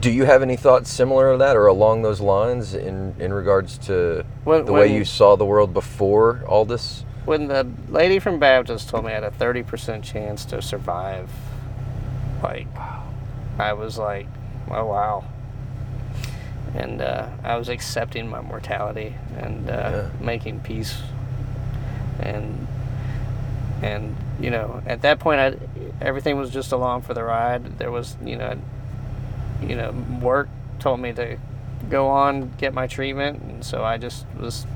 do 0.00 0.10
you 0.10 0.24
have 0.24 0.42
any 0.42 0.56
thoughts 0.56 0.90
similar 0.90 1.32
to 1.32 1.38
that 1.38 1.56
or 1.56 1.66
along 1.68 2.02
those 2.02 2.20
lines 2.20 2.74
in, 2.74 3.14
in 3.18 3.32
regards 3.32 3.78
to 3.78 4.24
When- 4.44 4.64
the 4.66 4.72
way 4.72 4.92
you 4.94 5.04
saw 5.04 5.36
the 5.36 5.46
world 5.46 5.72
before 5.72 6.42
all 6.46 6.64
this? 6.64 7.04
When 7.30 7.46
the 7.46 7.64
lady 7.88 8.18
from 8.18 8.40
Baptist 8.40 8.88
told 8.88 9.04
me 9.04 9.12
I 9.12 9.14
had 9.14 9.22
a 9.22 9.30
30% 9.30 10.02
chance 10.02 10.44
to 10.46 10.60
survive, 10.60 11.30
like, 12.42 12.66
I 13.56 13.72
was 13.74 13.96
like, 13.98 14.26
oh 14.68 14.86
wow. 14.86 15.24
And 16.74 17.00
uh, 17.00 17.28
I 17.44 17.54
was 17.54 17.68
accepting 17.68 18.28
my 18.28 18.40
mortality 18.40 19.14
and 19.38 19.70
uh, 19.70 19.72
Yeah. 19.72 20.08
making 20.20 20.58
peace. 20.58 21.00
And, 22.18 22.66
and, 23.80 24.16
you 24.40 24.50
know, 24.50 24.82
at 24.84 25.02
that 25.02 25.20
point, 25.20 25.38
I, 25.38 25.54
everything 26.04 26.36
was 26.36 26.50
just 26.50 26.72
along 26.72 27.02
for 27.02 27.14
the 27.14 27.22
ride. 27.22 27.78
There 27.78 27.92
was, 27.92 28.16
you 28.24 28.38
know, 28.38 28.58
you 29.62 29.76
know, 29.76 29.92
work 30.20 30.48
told 30.80 30.98
me 30.98 31.12
to 31.12 31.38
go 31.88 32.08
on, 32.08 32.50
get 32.58 32.74
my 32.74 32.88
treatment. 32.88 33.40
And 33.40 33.64
so 33.64 33.84
I 33.84 33.98
just 33.98 34.26
was 34.36 34.66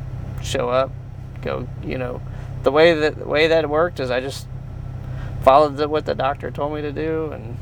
show 0.40 0.68
up, 0.68 0.92
go, 1.42 1.66
you 1.82 1.98
know, 1.98 2.20
the 2.64 2.72
way 2.72 2.94
that 2.94 3.18
the 3.18 3.26
way 3.28 3.46
that 3.46 3.68
worked 3.70 4.00
is 4.00 4.10
I 4.10 4.20
just 4.20 4.46
followed 5.42 5.76
the, 5.76 5.88
what 5.88 6.06
the 6.06 6.14
doctor 6.14 6.50
told 6.50 6.74
me 6.74 6.82
to 6.82 6.92
do 6.92 7.30
and 7.32 7.56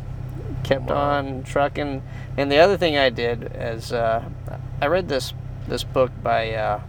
kept 0.62 0.84
Wow. 0.84 0.96
on 1.18 1.42
trucking. 1.42 2.02
And 2.36 2.50
the 2.50 2.58
other 2.58 2.76
thing 2.76 2.96
I 2.96 3.10
did 3.10 3.52
is 3.54 3.92
uh, 3.92 4.24
I 4.80 4.86
read 4.86 5.08
this 5.08 5.34
this 5.68 5.84
book 5.84 6.10
by 6.22 6.52
uh, 6.54 6.80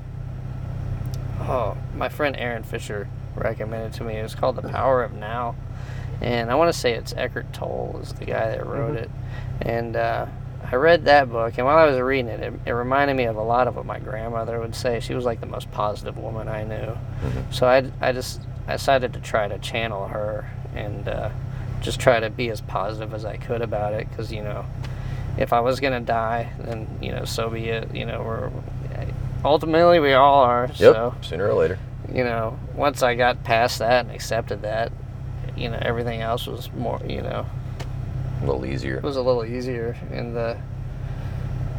oh 1.42 1.78
my 1.96 2.10
friend 2.10 2.36
Aaron 2.38 2.64
Fisher 2.64 3.08
recommended 3.36 3.94
to 3.94 4.04
me. 4.04 4.16
It 4.18 4.24
was 4.24 4.36
called 4.36 4.56
The 4.56 4.68
Power 4.70 5.04
of 5.04 5.14
Now, 5.14 5.56
and 6.22 6.52
I 6.52 6.56
want 6.56 6.72
to 6.74 6.80
say 6.80 6.94
it's 6.94 7.14
Eckhart 7.14 7.52
Tolle 7.54 8.00
is 8.02 8.14
the 8.14 8.26
guy 8.26 8.50
that 8.50 8.66
wrote 8.66 8.96
it. 8.96 9.10
And 9.62 9.96
uh, 9.96 10.28
I 10.74 10.76
read 10.76 11.06
that 11.06 11.30
book, 11.30 11.54
and 11.60 11.68
while 11.68 11.78
I 11.78 11.86
was 11.86 12.00
reading 12.00 12.30
it, 12.30 12.40
it, 12.40 12.54
it 12.66 12.72
reminded 12.72 13.16
me 13.16 13.26
of 13.26 13.36
a 13.36 13.44
lot 13.44 13.68
of 13.68 13.76
what 13.76 13.86
my 13.86 14.00
grandmother 14.00 14.60
would 14.60 14.74
say. 14.74 15.00
She 15.02 15.14
was 15.14 15.24
like 15.24 15.40
the 15.40 15.46
most 15.46 15.70
positive 15.72 16.18
woman 16.18 16.48
I 16.48 16.64
knew. 16.64 16.98
So 17.52 17.68
I, 17.68 17.92
I 18.02 18.12
just 18.12 18.42
I 18.68 18.72
decided 18.72 19.14
to 19.14 19.20
try 19.20 19.48
to 19.48 19.60
channel 19.60 20.08
her 20.08 20.50
and 20.74 21.08
uh, 21.08 21.30
just 21.82 22.00
try 22.00 22.20
to 22.20 22.32
be 22.32 22.50
as 22.50 22.60
positive 22.60 23.14
as 23.14 23.24
I 23.24 23.38
could 23.38 23.62
about 23.62 23.94
it, 23.94 24.10
because 24.10 24.34
you 24.34 24.42
know, 24.42 24.66
if 25.38 25.54
I 25.54 25.60
was 25.60 25.80
gonna 25.80 26.00
die, 26.00 26.52
then 26.58 26.88
you 27.00 27.12
know, 27.12 27.24
so 27.24 27.52
be 27.52 27.70
it. 27.70 27.94
You 27.94 28.08
know, 28.08 28.24
we're 28.24 28.52
ultimately 29.46 30.00
we 30.00 30.14
all 30.14 30.42
are. 30.42 30.66
Yep. 30.66 30.78
So 30.78 31.16
Sooner 31.22 31.50
or 31.50 31.54
later. 31.54 31.78
you 32.12 32.24
know, 32.24 32.58
once 32.74 33.04
I 33.04 33.14
got 33.14 33.44
past 33.44 33.78
that 33.78 34.06
and 34.06 34.12
accepted 34.16 34.64
that, 34.64 34.92
you 35.56 35.70
know, 35.70 35.78
everything 35.80 36.22
else 36.22 36.48
was 36.48 36.72
more, 36.74 37.00
you 37.08 37.22
know, 37.22 37.46
A 38.44 38.46
little 38.46 38.66
easier. 38.66 38.98
it 38.98 39.04
was 39.04 39.16
a 39.16 39.22
little 39.22 39.46
easier. 39.46 39.96
And 40.12 40.36
the 40.36 40.58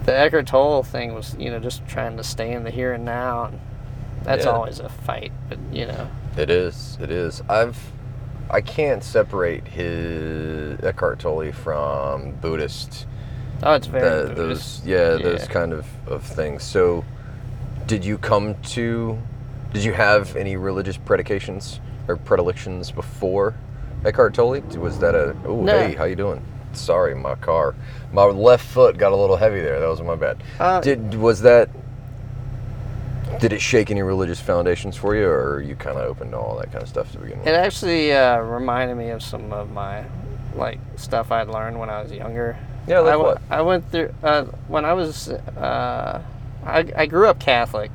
the 0.04 0.16
Eckhart 0.18 0.46
Tolle 0.46 0.82
thing 0.82 1.14
was, 1.14 1.34
you 1.38 1.50
know, 1.50 1.58
just 1.58 1.86
trying 1.86 2.16
to 2.18 2.24
stay 2.24 2.52
in 2.52 2.64
the 2.64 2.70
here 2.70 2.92
and 2.92 3.04
now. 3.04 3.44
And 3.46 3.60
that's 4.22 4.44
Yeah. 4.44 4.50
always 4.52 4.78
a 4.80 4.88
fight, 4.88 5.32
but 5.48 5.58
you 5.72 5.86
know, 5.86 6.08
It 6.36 6.50
is. 6.50 6.98
It 7.00 7.10
is. 7.10 7.42
I've. 7.48 7.78
I 8.50 8.60
can't 8.60 9.02
separate 9.02 9.66
his 9.68 10.78
Eckhart 10.82 11.18
Tolle 11.20 11.50
from 11.52 12.32
Buddhist. 12.42 13.06
oh, 13.62 13.72
it's 13.74 13.86
very 13.86 14.02
the- 14.28 14.34
Buddhist. 14.34 14.82
those 14.82 14.86
yeah, 14.86 15.16
those 15.16 15.48
kind 15.48 15.72
of, 15.72 15.86
of 16.06 16.22
things. 16.22 16.62
So, 16.62 17.04
did 17.86 18.04
you 18.04 18.18
come 18.18 18.54
to? 18.74 19.18
Did 19.72 19.82
you 19.84 19.92
have 19.94 20.36
any 20.36 20.56
religious 20.56 20.96
predications 20.98 21.80
or 22.06 22.16
predilections 22.16 22.90
before 22.90 23.54
Eckhart 24.04 24.34
Tolle? 24.34 24.60
Was 24.78 24.98
that 24.98 25.14
a? 25.14 25.34
Oh, 25.46 25.62
No. 25.62 25.72
hey, 25.78 25.94
how 25.94 26.04
you 26.04 26.14
doing? 26.16 26.42
Sorry, 26.76 27.14
my 27.14 27.34
car, 27.36 27.74
my 28.12 28.24
left 28.24 28.64
foot 28.66 28.96
got 28.98 29.12
a 29.12 29.16
little 29.16 29.36
heavy 29.36 29.60
there. 29.60 29.80
That 29.80 29.88
was 29.88 30.00
my 30.02 30.16
bad. 30.16 30.42
Uh, 30.58 30.80
did 30.80 31.14
was 31.14 31.40
that? 31.42 31.68
Did 33.40 33.52
it 33.52 33.60
shake 33.60 33.90
any 33.90 34.02
religious 34.02 34.40
foundations 34.40 34.96
for 34.96 35.14
you, 35.16 35.26
or 35.26 35.54
are 35.54 35.60
you 35.62 35.74
kind 35.76 35.98
of 35.98 36.04
open 36.04 36.30
to 36.30 36.38
all 36.38 36.56
that 36.58 36.70
kind 36.70 36.82
of 36.82 36.88
stuff 36.88 37.10
to 37.12 37.18
begin 37.18 37.38
with? 37.38 37.48
It 37.48 37.54
actually 37.54 38.12
uh, 38.12 38.38
reminded 38.38 38.94
me 38.96 39.10
of 39.10 39.22
some 39.22 39.52
of 39.52 39.70
my 39.72 40.04
like 40.54 40.78
stuff 40.96 41.32
I'd 41.32 41.48
learned 41.48 41.78
when 41.78 41.90
I 41.90 42.00
was 42.02 42.12
younger. 42.12 42.56
Yeah, 42.86 43.00
like 43.00 43.08
I, 43.08 43.12
w- 43.12 43.30
what? 43.32 43.42
I 43.50 43.62
went 43.62 43.90
through 43.90 44.14
uh, 44.22 44.44
when 44.68 44.84
I 44.84 44.92
was 44.92 45.28
uh, 45.30 46.22
I, 46.64 46.92
I 46.96 47.06
grew 47.06 47.28
up 47.28 47.40
Catholic, 47.40 47.90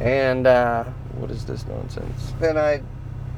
and 0.00 0.46
uh, 0.46 0.84
What 1.18 1.30
is 1.30 1.44
this 1.44 1.66
nonsense? 1.66 2.32
then 2.40 2.56
I 2.58 2.82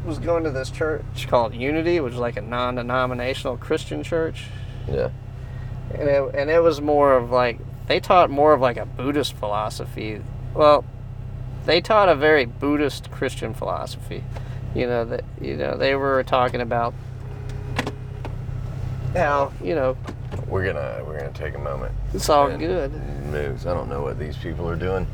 was 0.05 0.19
going 0.19 0.45
to 0.45 0.51
this 0.51 0.71
church 0.71 1.29
called 1.29 1.55
Unity, 1.55 2.01
which 2.01 2.15
is 2.15 2.19
like 2.19 2.37
a 2.37 2.41
non-denominational 2.43 3.57
Christian 3.57 4.03
church, 4.03 4.45
Yeah. 4.89 5.09
and 5.95 6.09
it, 6.09 6.35
and 6.35 6.51
it 6.51 6.63
was 6.63 6.81
more 6.81 7.15
of 7.17 7.31
like 7.31 7.59
they 7.87 8.01
taught 8.01 8.31
more 8.31 8.53
of 8.53 8.61
like 8.61 8.77
a 8.77 8.87
Buddhist 8.87 9.35
philosophy. 9.35 10.21
Well, 10.55 10.85
they 11.67 11.81
taught 11.81 12.09
a 12.09 12.15
very 12.15 12.45
Buddhist 12.45 13.11
Christian 13.11 13.55
philosophy. 13.55 14.25
You 14.75 14.87
know 14.87 15.05
that 15.07 15.25
you 15.41 15.57
know 15.57 15.77
they 15.77 15.95
were 15.95 16.23
talking 16.25 16.61
about 16.61 16.95
how 19.15 19.53
you 19.63 19.75
know 19.75 19.97
We're 20.49 20.65
gonna 20.67 21.03
we're 21.07 21.19
gonna 21.19 21.33
take 21.33 21.55
a 21.55 21.59
moment. 21.59 21.93
it's 22.13 22.29
all 22.29 22.49
good. 22.57 22.93
Moves. 23.27 23.67
I 23.67 23.75
don't 23.75 23.89
know 23.89 24.03
what 24.03 24.19
these 24.19 24.37
people 24.37 24.69
are 24.69 24.77
doing, 24.77 25.07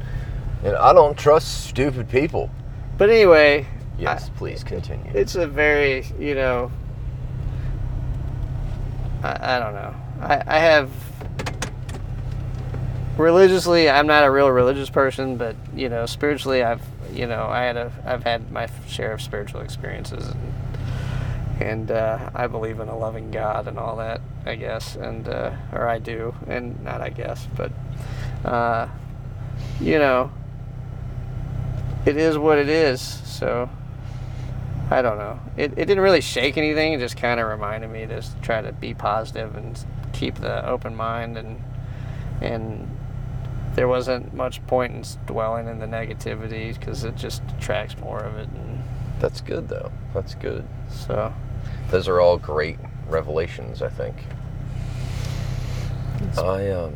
and 0.64 0.76
I 0.76 0.92
don't 0.92 1.16
trust 1.18 1.66
stupid 1.66 2.08
people. 2.08 2.50
But 2.98 3.10
anyway, 3.10 3.66
Yes, 4.00 4.30
please 4.36 4.64
continue. 4.64 5.10
it's 5.14 5.34
a 5.34 5.46
very 5.46 6.04
you 6.18 6.34
know 6.34 6.72
I, 9.22 9.56
I 9.56 9.58
don't 9.58 9.74
know 9.74 9.94
I, 10.20 10.42
I 10.46 10.58
have 10.58 10.90
religiously 13.18 13.90
i'm 13.90 14.06
not 14.06 14.24
a 14.24 14.30
real 14.30 14.48
religious 14.48 14.88
person 14.88 15.36
but 15.36 15.54
you 15.74 15.88
know 15.88 16.06
spiritually 16.06 16.62
i've 16.62 16.80
you 17.12 17.26
know 17.26 17.44
i 17.44 17.62
had 17.62 17.76
a 17.76 17.92
i've 18.06 18.22
had 18.24 18.50
my 18.50 18.66
share 18.88 19.12
of 19.12 19.20
spiritual 19.20 19.60
experiences 19.60 20.28
and 20.28 20.54
and 21.60 21.90
uh, 21.90 22.30
i 22.34 22.46
believe 22.46 22.80
in 22.80 22.88
a 22.88 22.96
loving 22.96 23.30
god 23.30 23.68
and 23.68 23.78
all 23.78 23.96
that 23.96 24.22
i 24.46 24.54
guess 24.54 24.96
and 24.96 25.28
uh, 25.28 25.52
or 25.72 25.86
i 25.86 25.98
do 25.98 26.34
and 26.46 26.82
not 26.82 27.02
i 27.02 27.10
guess 27.10 27.46
but 27.56 27.70
uh, 28.44 28.88
you 29.80 29.98
know 29.98 30.32
it 32.06 32.16
is 32.16 32.38
what 32.38 32.56
it 32.56 32.70
is 32.70 33.00
so 33.02 33.68
I 34.90 35.02
don't 35.02 35.18
know. 35.18 35.38
It, 35.56 35.72
it 35.72 35.84
didn't 35.84 36.00
really 36.00 36.20
shake 36.20 36.56
anything. 36.58 36.94
It 36.94 36.98
just 36.98 37.16
kind 37.16 37.38
of 37.38 37.48
reminded 37.48 37.90
me 37.90 38.06
to 38.06 38.22
try 38.42 38.60
to 38.60 38.72
be 38.72 38.92
positive 38.92 39.54
and 39.54 39.82
keep 40.12 40.34
the 40.36 40.66
open 40.66 40.96
mind 40.96 41.38
and 41.38 41.62
and 42.40 42.88
there 43.74 43.86
wasn't 43.86 44.34
much 44.34 44.66
point 44.66 44.92
in 44.92 45.04
dwelling 45.26 45.68
in 45.68 45.78
the 45.78 45.86
negativity 45.86 46.76
because 46.76 47.04
it 47.04 47.16
just 47.16 47.42
attracts 47.56 47.96
more 47.98 48.18
of 48.18 48.36
it. 48.36 48.48
And 48.48 48.82
That's 49.20 49.40
good 49.40 49.68
though. 49.68 49.92
That's 50.12 50.34
good. 50.34 50.66
so 50.90 51.32
Those 51.90 52.08
are 52.08 52.20
all 52.20 52.36
great 52.36 52.78
revelations. 53.08 53.82
I 53.82 53.88
think. 53.88 54.16
I 56.36 56.70
um. 56.70 56.94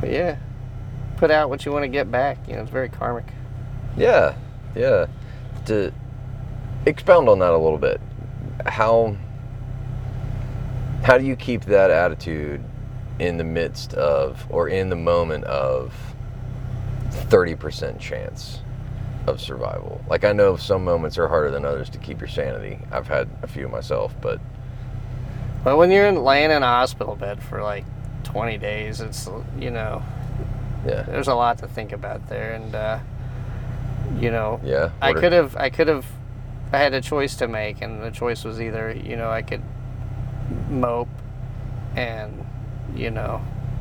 but 0.00 0.10
yeah, 0.10 0.36
put 1.16 1.30
out 1.30 1.48
what 1.48 1.64
you 1.64 1.72
want 1.72 1.84
to 1.84 1.88
get 1.88 2.10
back. 2.10 2.38
You 2.48 2.54
know, 2.54 2.62
it's 2.62 2.70
very 2.70 2.88
karmic. 2.88 3.24
Yeah, 3.96 4.34
yeah. 4.74 5.06
To 5.66 5.92
expound 6.86 7.28
on 7.28 7.38
that 7.40 7.52
a 7.52 7.58
little 7.58 7.78
bit, 7.78 8.00
how 8.64 9.16
how 11.02 11.18
do 11.18 11.24
you 11.24 11.36
keep 11.36 11.64
that 11.64 11.90
attitude 11.90 12.62
in 13.18 13.36
the 13.36 13.44
midst 13.44 13.94
of 13.94 14.46
or 14.50 14.68
in 14.68 14.88
the 14.90 14.96
moment 14.96 15.44
of 15.44 15.94
thirty 17.10 17.54
percent 17.54 18.00
chance? 18.00 18.60
of 19.26 19.40
survival. 19.40 20.00
Like 20.08 20.24
I 20.24 20.32
know 20.32 20.56
some 20.56 20.84
moments 20.84 21.18
are 21.18 21.28
harder 21.28 21.50
than 21.50 21.64
others 21.64 21.90
to 21.90 21.98
keep 21.98 22.20
your 22.20 22.28
sanity. 22.28 22.78
I've 22.92 23.08
had 23.08 23.28
a 23.42 23.46
few 23.48 23.68
myself, 23.68 24.14
but 24.20 24.40
But 25.64 25.76
when 25.76 25.90
you're 25.90 26.06
in, 26.06 26.22
laying 26.22 26.50
in 26.50 26.62
a 26.62 26.66
hospital 26.66 27.16
bed 27.16 27.42
for 27.42 27.62
like 27.62 27.84
20 28.22 28.56
days, 28.58 29.00
it's 29.00 29.28
you 29.58 29.70
know 29.70 30.02
yeah, 30.86 31.02
there's 31.02 31.26
a 31.26 31.34
lot 31.34 31.58
to 31.58 31.66
think 31.66 31.90
about 31.90 32.28
there, 32.28 32.52
and 32.52 32.74
uh, 32.74 32.98
you 34.18 34.30
know 34.30 34.60
yeah. 34.64 34.90
I 35.02 35.12
could 35.12 35.32
have 35.32 35.56
I 35.56 35.70
could 35.70 35.88
have 35.88 36.06
I 36.72 36.78
had 36.78 36.94
a 36.94 37.00
choice 37.00 37.36
to 37.36 37.48
make, 37.48 37.80
and 37.82 38.02
the 38.02 38.10
choice 38.10 38.44
was 38.44 38.60
either 38.60 38.92
you 38.92 39.16
know 39.16 39.30
I 39.30 39.42
could 39.42 39.62
mope 40.68 41.08
and 41.94 42.44
you 42.94 43.10
know 43.10 43.40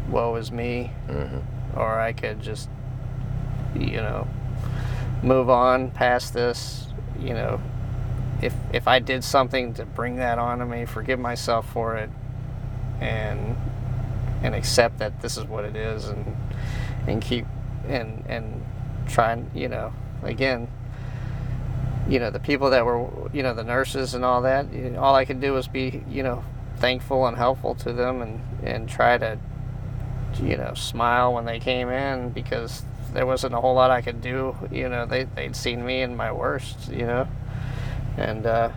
woe 0.09 0.35
is 0.35 0.51
me, 0.51 0.91
Mhm. 1.09 1.41
or 1.75 1.99
I 1.99 2.13
could 2.13 2.41
just 2.41 2.69
you 3.75 3.97
know 3.97 4.27
move 5.23 5.49
on 5.49 5.89
past 5.91 6.33
this. 6.33 6.87
You 7.19 7.33
know, 7.33 7.59
if 8.41 8.53
if 8.73 8.87
I 8.87 8.99
did 8.99 9.23
something 9.23 9.73
to 9.75 9.85
bring 9.85 10.17
that 10.17 10.37
onto 10.37 10.65
me, 10.65 10.85
forgive 10.85 11.19
myself 11.19 11.67
for 11.69 11.95
it, 11.97 12.09
and 13.01 13.55
and 14.43 14.53
accept 14.53 14.99
that 14.99 15.21
this 15.21 15.37
is 15.37 15.45
what 15.45 15.65
it 15.65 15.75
is, 15.75 16.07
and 16.07 16.35
and 17.07 17.21
keep 17.21 17.45
and 17.87 18.23
and 18.27 18.63
try 19.07 19.31
and 19.33 19.49
you 19.55 19.67
know 19.69 19.91
again 20.25 20.67
you 22.07 22.19
know 22.19 22.29
the 22.29 22.39
people 22.39 22.69
that 22.69 22.85
were 22.85 23.07
you 23.33 23.41
know 23.41 23.53
the 23.53 23.63
nurses 23.63 24.13
and 24.13 24.23
all 24.23 24.41
that 24.43 24.71
you 24.73 24.89
know, 24.91 24.99
all 24.99 25.15
i 25.15 25.25
could 25.25 25.41
do 25.41 25.53
was 25.53 25.67
be 25.67 26.03
you 26.09 26.21
know 26.23 26.43
thankful 26.77 27.25
and 27.25 27.37
helpful 27.37 27.73
to 27.75 27.93
them 27.93 28.21
and 28.21 28.41
and 28.63 28.87
try 28.89 29.17
to 29.17 29.37
you 30.41 30.57
know 30.57 30.73
smile 30.73 31.33
when 31.33 31.45
they 31.45 31.59
came 31.59 31.89
in 31.89 32.29
because 32.29 32.83
there 33.13 33.25
wasn't 33.25 33.53
a 33.53 33.59
whole 33.59 33.73
lot 33.75 33.89
i 33.89 34.01
could 34.01 34.21
do 34.21 34.55
you 34.71 34.87
know 34.89 35.05
they, 35.05 35.23
they'd 35.23 35.55
seen 35.55 35.85
me 35.85 36.01
in 36.01 36.15
my 36.15 36.31
worst 36.31 36.89
you 36.91 37.05
know 37.05 37.27
and 38.17 38.45
uh 38.45 38.69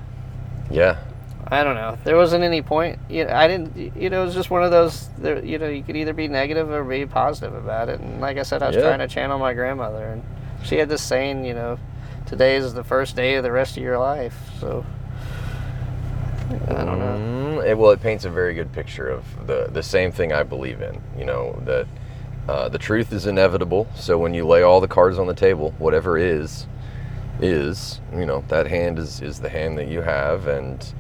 Yeah, 0.70 0.98
I 1.46 1.64
don't 1.64 1.76
know. 1.76 1.96
There 2.04 2.16
wasn't 2.16 2.44
any 2.44 2.60
point. 2.60 2.98
You 3.08 3.24
know, 3.24 3.32
I 3.32 3.48
didn't. 3.48 3.96
You 3.96 4.10
know, 4.10 4.20
it 4.22 4.26
was 4.26 4.34
just 4.34 4.50
one 4.50 4.62
of 4.64 4.70
those. 4.70 5.08
You 5.22 5.58
know, 5.58 5.66
you 5.68 5.82
could 5.82 5.96
either 5.96 6.12
be 6.12 6.28
negative 6.28 6.68
or 6.70 6.84
be 6.84 7.06
positive 7.06 7.54
about 7.54 7.88
it. 7.88 8.00
And 8.00 8.20
like 8.20 8.36
I 8.36 8.42
said, 8.42 8.62
I 8.62 8.66
was 8.66 8.76
Yeah. 8.76 8.82
trying 8.82 8.98
to 8.98 9.08
channel 9.08 9.38
my 9.38 9.54
grandmother, 9.54 10.04
and 10.08 10.22
she 10.62 10.76
had 10.76 10.88
this 10.88 11.02
saying. 11.02 11.44
You 11.44 11.54
know, 11.54 11.78
today 12.26 12.56
is 12.56 12.74
the 12.74 12.84
first 12.84 13.16
day 13.16 13.36
of 13.36 13.42
the 13.42 13.52
rest 13.52 13.76
of 13.76 13.82
your 13.82 13.98
life. 13.98 14.36
So 14.60 14.84
I 16.50 16.84
don't 16.84 16.98
know. 16.98 17.60
Mm, 17.60 17.66
it, 17.66 17.76
well, 17.76 17.90
it 17.90 18.00
paints 18.00 18.24
a 18.24 18.30
very 18.30 18.54
good 18.54 18.72
picture 18.72 19.08
of 19.08 19.46
the 19.46 19.68
the 19.70 19.82
same 19.82 20.12
thing 20.12 20.32
I 20.32 20.42
believe 20.42 20.80
in. 20.80 21.00
You 21.18 21.24
know 21.24 21.60
that 21.64 21.86
uh, 22.48 22.68
the 22.68 22.78
truth 22.78 23.12
is 23.12 23.26
inevitable. 23.26 23.86
So 23.94 24.18
when 24.18 24.32
you 24.32 24.46
lay 24.46 24.62
all 24.62 24.80
the 24.80 24.88
cards 24.88 25.18
on 25.18 25.26
the 25.26 25.34
table, 25.34 25.74
whatever 25.78 26.16
is, 26.16 26.66
is 27.40 28.00
you 28.14 28.24
know 28.24 28.42
that 28.48 28.66
hand 28.66 28.98
is 28.98 29.20
is 29.20 29.40
the 29.40 29.50
hand 29.50 29.76
that 29.78 29.88
you 29.88 30.00
have, 30.00 30.46
and 30.46 30.92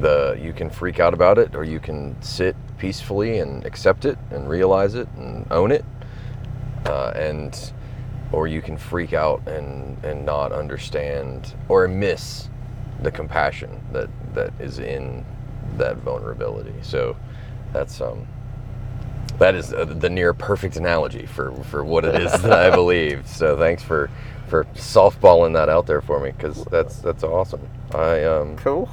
the 0.00 0.38
you 0.40 0.52
can 0.52 0.70
freak 0.70 0.98
out 0.98 1.12
about 1.12 1.38
it, 1.38 1.54
or 1.54 1.64
you 1.64 1.80
can 1.80 2.20
sit 2.22 2.56
peacefully 2.78 3.38
and 3.38 3.64
accept 3.66 4.04
it 4.04 4.18
and 4.30 4.48
realize 4.48 4.94
it 4.94 5.08
and 5.16 5.46
own 5.50 5.70
it, 5.70 5.84
uh, 6.86 7.12
and 7.14 7.72
or 8.34 8.48
you 8.48 8.60
can 8.60 8.76
freak 8.76 9.12
out 9.12 9.46
and 9.46 10.02
and 10.04 10.26
not 10.26 10.50
understand 10.52 11.54
or 11.68 11.86
miss 11.86 12.48
the 13.02 13.10
compassion 13.10 13.80
that 13.92 14.08
that 14.34 14.52
is 14.58 14.80
in 14.80 15.24
that 15.76 15.96
vulnerability. 15.98 16.74
So 16.82 17.16
that's 17.72 18.00
um 18.00 18.26
that 19.38 19.54
is 19.54 19.72
uh, 19.72 19.84
the 19.84 20.10
near 20.10 20.34
perfect 20.34 20.76
analogy 20.76 21.26
for 21.26 21.52
for 21.64 21.84
what 21.84 22.04
it 22.04 22.20
is 22.20 22.32
that 22.42 22.52
I 22.52 22.70
believe. 22.74 23.26
So 23.28 23.56
thanks 23.56 23.82
for 23.84 24.10
for 24.48 24.64
softballing 24.74 25.52
that 25.54 25.68
out 25.68 25.86
there 25.86 26.00
for 26.00 26.18
me 26.18 26.32
because 26.32 26.64
that's 26.66 26.98
that's 26.98 27.22
awesome. 27.22 27.60
I 27.94 28.24
um 28.24 28.56
Cool. 28.56 28.88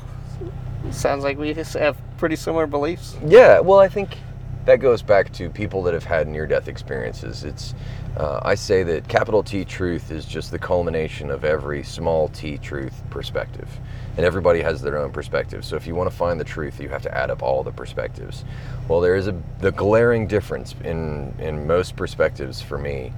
Sounds 0.91 1.23
like 1.23 1.37
we 1.37 1.53
just 1.53 1.73
have 1.73 1.97
pretty 2.17 2.35
similar 2.35 2.67
beliefs. 2.67 3.17
Yeah, 3.25 3.59
well, 3.59 3.79
I 3.79 3.87
think 3.87 4.17
that 4.65 4.79
goes 4.79 5.01
back 5.01 5.31
to 5.33 5.49
people 5.49 5.81
that 5.83 5.93
have 5.93 6.03
had 6.03 6.27
near 6.27 6.45
death 6.45 6.67
experiences. 6.67 7.43
It's, 7.43 7.73
uh, 8.15 8.41
I 8.43 8.55
say 8.55 8.83
that 8.83 9.07
capital 9.07 9.41
T 9.41 9.65
truth 9.65 10.11
is 10.11 10.25
just 10.25 10.51
the 10.51 10.59
culmination 10.59 11.31
of 11.31 11.43
every 11.43 11.83
small 11.83 12.27
t 12.29 12.57
truth 12.57 13.01
perspective. 13.09 13.69
And 14.17 14.25
everybody 14.25 14.61
has 14.61 14.81
their 14.81 14.97
own 14.97 15.11
perspective. 15.11 15.63
So 15.63 15.75
if 15.75 15.87
you 15.87 15.95
want 15.95 16.11
to 16.11 16.15
find 16.15 16.39
the 16.39 16.43
truth, 16.43 16.79
you 16.79 16.89
have 16.89 17.01
to 17.03 17.17
add 17.17 17.31
up 17.31 17.41
all 17.41 17.63
the 17.63 17.71
perspectives. 17.71 18.43
Well, 18.87 18.99
there 18.99 19.15
is 19.15 19.27
a 19.27 19.41
the 19.59 19.71
glaring 19.71 20.27
difference 20.27 20.75
in 20.83 21.33
in 21.39 21.65
most 21.65 21.95
perspectives 21.95 22.61
for 22.61 22.77
me 22.77 23.13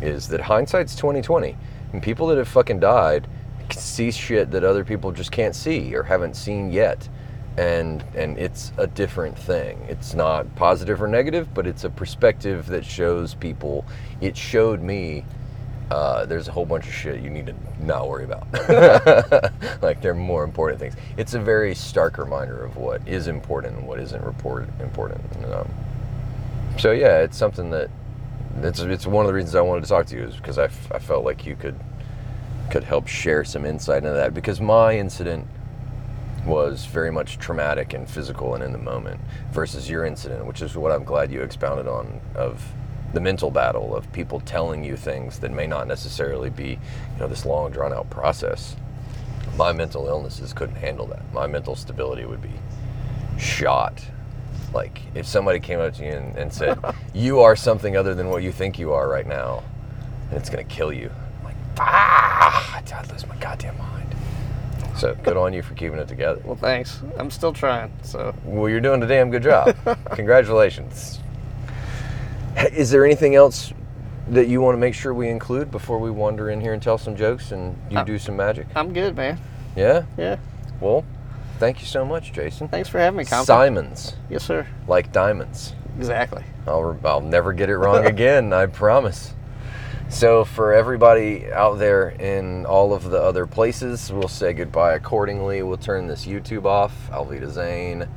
is 0.00 0.28
that 0.28 0.40
hindsight's 0.40 0.94
2020. 0.96 1.56
And 1.92 2.02
people 2.02 2.26
that 2.28 2.38
have 2.38 2.48
fucking 2.48 2.80
died 2.80 3.26
can 3.68 3.80
see 3.80 4.10
shit 4.10 4.50
that 4.50 4.64
other 4.64 4.84
people 4.84 5.12
just 5.12 5.30
can't 5.30 5.54
see 5.54 5.94
or 5.94 6.02
haven't 6.02 6.34
seen 6.34 6.70
yet 6.70 7.08
and 7.58 8.04
and 8.14 8.38
it's 8.38 8.72
a 8.78 8.86
different 8.86 9.36
thing. 9.36 9.84
It's 9.88 10.14
not 10.14 10.54
positive 10.54 11.02
or 11.02 11.08
negative, 11.08 11.52
but 11.54 11.66
it's 11.66 11.82
a 11.82 11.90
perspective 11.90 12.66
that 12.68 12.84
shows 12.84 13.34
people. 13.34 13.84
It 14.20 14.36
showed 14.36 14.80
me 14.80 15.24
uh, 15.90 16.24
there's 16.26 16.46
a 16.46 16.52
whole 16.52 16.66
bunch 16.66 16.86
of 16.86 16.92
shit 16.92 17.20
you 17.20 17.30
need 17.30 17.46
to 17.46 17.54
not 17.80 18.08
worry 18.08 18.24
about. 18.24 18.46
like 19.82 20.00
there 20.00 20.12
are 20.12 20.14
more 20.14 20.44
important 20.44 20.78
things. 20.78 20.94
It's 21.16 21.34
a 21.34 21.40
very 21.40 21.74
stark 21.74 22.16
reminder 22.16 22.64
of 22.64 22.76
what 22.76 23.06
is 23.08 23.26
important 23.26 23.76
and 23.76 23.88
what 23.88 23.98
isn't 23.98 24.22
report 24.22 24.68
important. 24.80 25.20
Um, 25.52 25.68
so 26.78 26.92
yeah, 26.92 27.18
it's 27.22 27.36
something 27.36 27.70
that 27.70 27.90
it's 28.62 28.78
it's 28.78 29.06
one 29.06 29.24
of 29.24 29.28
the 29.28 29.34
reasons 29.34 29.56
I 29.56 29.62
wanted 29.62 29.82
to 29.82 29.88
talk 29.88 30.06
to 30.06 30.16
you 30.16 30.22
is 30.22 30.36
because 30.36 30.58
I, 30.58 30.66
f- 30.66 30.92
I 30.92 31.00
felt 31.00 31.24
like 31.24 31.44
you 31.44 31.56
could 31.56 31.74
could 32.70 32.84
help 32.84 33.08
share 33.08 33.42
some 33.44 33.64
insight 33.64 34.04
into 34.04 34.10
that 34.10 34.32
because 34.32 34.60
my 34.60 34.96
incident 34.96 35.48
was 36.48 36.86
very 36.86 37.12
much 37.12 37.38
traumatic 37.38 37.92
and 37.92 38.08
physical 38.08 38.54
and 38.54 38.64
in 38.64 38.72
the 38.72 38.78
moment 38.78 39.20
versus 39.52 39.88
your 39.88 40.04
incident, 40.04 40.46
which 40.46 40.62
is 40.62 40.74
what 40.76 40.90
I'm 40.90 41.04
glad 41.04 41.30
you 41.30 41.42
expounded 41.42 41.86
on 41.86 42.20
of 42.34 42.72
the 43.12 43.20
mental 43.20 43.50
battle 43.50 43.94
of 43.94 44.10
people 44.12 44.40
telling 44.40 44.82
you 44.82 44.96
things 44.96 45.38
that 45.40 45.50
may 45.50 45.66
not 45.66 45.86
necessarily 45.86 46.50
be, 46.50 46.70
you 46.70 46.78
know, 47.20 47.28
this 47.28 47.44
long 47.44 47.70
drawn 47.70 47.92
out 47.92 48.08
process. 48.10 48.76
My 49.56 49.72
mental 49.72 50.06
illnesses 50.08 50.52
couldn't 50.52 50.76
handle 50.76 51.06
that. 51.06 51.22
My 51.32 51.46
mental 51.46 51.76
stability 51.76 52.24
would 52.24 52.42
be 52.42 52.52
shot. 53.38 54.02
Like 54.72 55.00
if 55.14 55.26
somebody 55.26 55.60
came 55.60 55.80
up 55.80 55.94
to 55.94 56.04
you 56.04 56.12
and, 56.12 56.36
and 56.36 56.52
said, 56.52 56.78
"You 57.14 57.40
are 57.40 57.56
something 57.56 57.96
other 57.96 58.14
than 58.14 58.28
what 58.28 58.42
you 58.42 58.52
think 58.52 58.78
you 58.78 58.92
are 58.92 59.08
right 59.08 59.26
now," 59.26 59.64
and 60.30 60.38
it's 60.38 60.50
gonna 60.50 60.64
kill 60.64 60.92
you. 60.92 61.10
I'm 61.38 61.44
like, 61.44 61.56
ah, 61.78 62.76
I'd 62.76 63.10
lose 63.10 63.26
my 63.26 63.36
goddamn 63.36 63.78
mind. 63.78 63.87
So 64.98 65.14
good 65.22 65.36
on 65.36 65.52
you 65.52 65.62
for 65.62 65.74
keeping 65.74 65.98
it 65.98 66.08
together. 66.08 66.40
Well, 66.44 66.56
thanks. 66.56 67.00
I'm 67.16 67.30
still 67.30 67.52
trying. 67.52 67.92
So 68.02 68.34
Well, 68.44 68.68
you're 68.68 68.80
doing 68.80 69.02
a 69.02 69.06
damn 69.06 69.30
good 69.30 69.44
job. 69.44 69.76
Congratulations. 70.10 71.20
Is 72.72 72.90
there 72.90 73.04
anything 73.04 73.36
else 73.36 73.72
that 74.28 74.48
you 74.48 74.60
want 74.60 74.74
to 74.74 74.78
make 74.80 74.94
sure 74.94 75.14
we 75.14 75.28
include 75.28 75.70
before 75.70 75.98
we 76.00 76.10
wander 76.10 76.50
in 76.50 76.60
here 76.60 76.72
and 76.72 76.82
tell 76.82 76.98
some 76.98 77.14
jokes 77.14 77.52
and 77.52 77.76
you 77.90 77.98
Uh, 77.98 78.04
do 78.04 78.18
some 78.18 78.36
magic? 78.36 78.66
I'm 78.74 78.92
good, 78.92 79.16
man. 79.16 79.38
Yeah? 79.76 80.02
Yeah. 80.16 80.36
Well, 80.80 81.04
thank 81.60 81.80
you 81.80 81.86
so 81.86 82.04
much, 82.04 82.32
Jason. 82.32 82.66
Thanks 82.68 82.88
for 82.88 82.98
having 82.98 83.18
me, 83.18 83.24
Compton. 83.24 83.46
Simons, 83.46 84.16
Yes, 84.28 84.42
sir. 84.42 84.66
like 84.88 85.12
diamonds. 85.12 85.74
Exactly. 85.96 86.42
I'll, 86.66 86.98
I'll 87.04 87.20
never 87.20 87.52
get 87.52 87.70
it 87.70 87.76
wrong 87.78 88.04
again, 88.14 88.52
I 88.52 88.66
promise. 88.66 89.32
So, 90.10 90.44
for 90.44 90.72
everybody 90.72 91.52
out 91.52 91.78
there 91.78 92.08
in 92.08 92.64
all 92.64 92.94
of 92.94 93.04
the 93.04 93.20
other 93.22 93.46
places, 93.46 94.10
we'll 94.10 94.26
say 94.26 94.54
goodbye 94.54 94.94
accordingly. 94.94 95.62
We'll 95.62 95.76
turn 95.76 96.06
this 96.06 96.24
YouTube 96.24 96.64
off. 96.64 97.10
Alvita 97.10 97.50
Zane. 97.50 98.08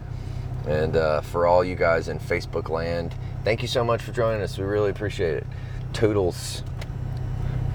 And 0.67 0.95
uh, 0.95 1.21
for 1.21 1.45
all 1.45 1.65
you 1.65 1.75
guys 1.75 2.07
in 2.07 2.17
Facebook 2.17 2.69
land, 2.69 3.13
thank 3.43 3.61
you 3.61 3.67
so 3.67 3.83
much 3.83 4.01
for 4.01 4.13
joining 4.13 4.41
us. 4.41 4.57
We 4.57 4.63
really 4.63 4.89
appreciate 4.89 5.35
it. 5.35 5.47
Toodles. 5.91 6.63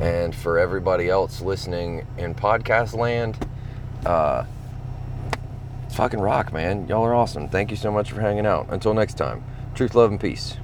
And 0.00 0.34
for 0.34 0.58
everybody 0.58 1.10
else 1.10 1.42
listening 1.42 2.06
in 2.16 2.34
podcast 2.34 2.96
land, 2.96 3.36
uh, 4.06 4.44
fucking 5.92 6.20
rock, 6.20 6.52
man. 6.54 6.88
Y'all 6.88 7.04
are 7.04 7.14
awesome. 7.14 7.48
Thank 7.48 7.70
you 7.70 7.76
so 7.76 7.90
much 7.90 8.12
for 8.12 8.20
hanging 8.20 8.46
out. 8.46 8.66
Until 8.70 8.94
next 8.94 9.18
time, 9.18 9.44
truth, 9.74 9.94
love, 9.94 10.10
and 10.10 10.20
peace. 10.20 10.56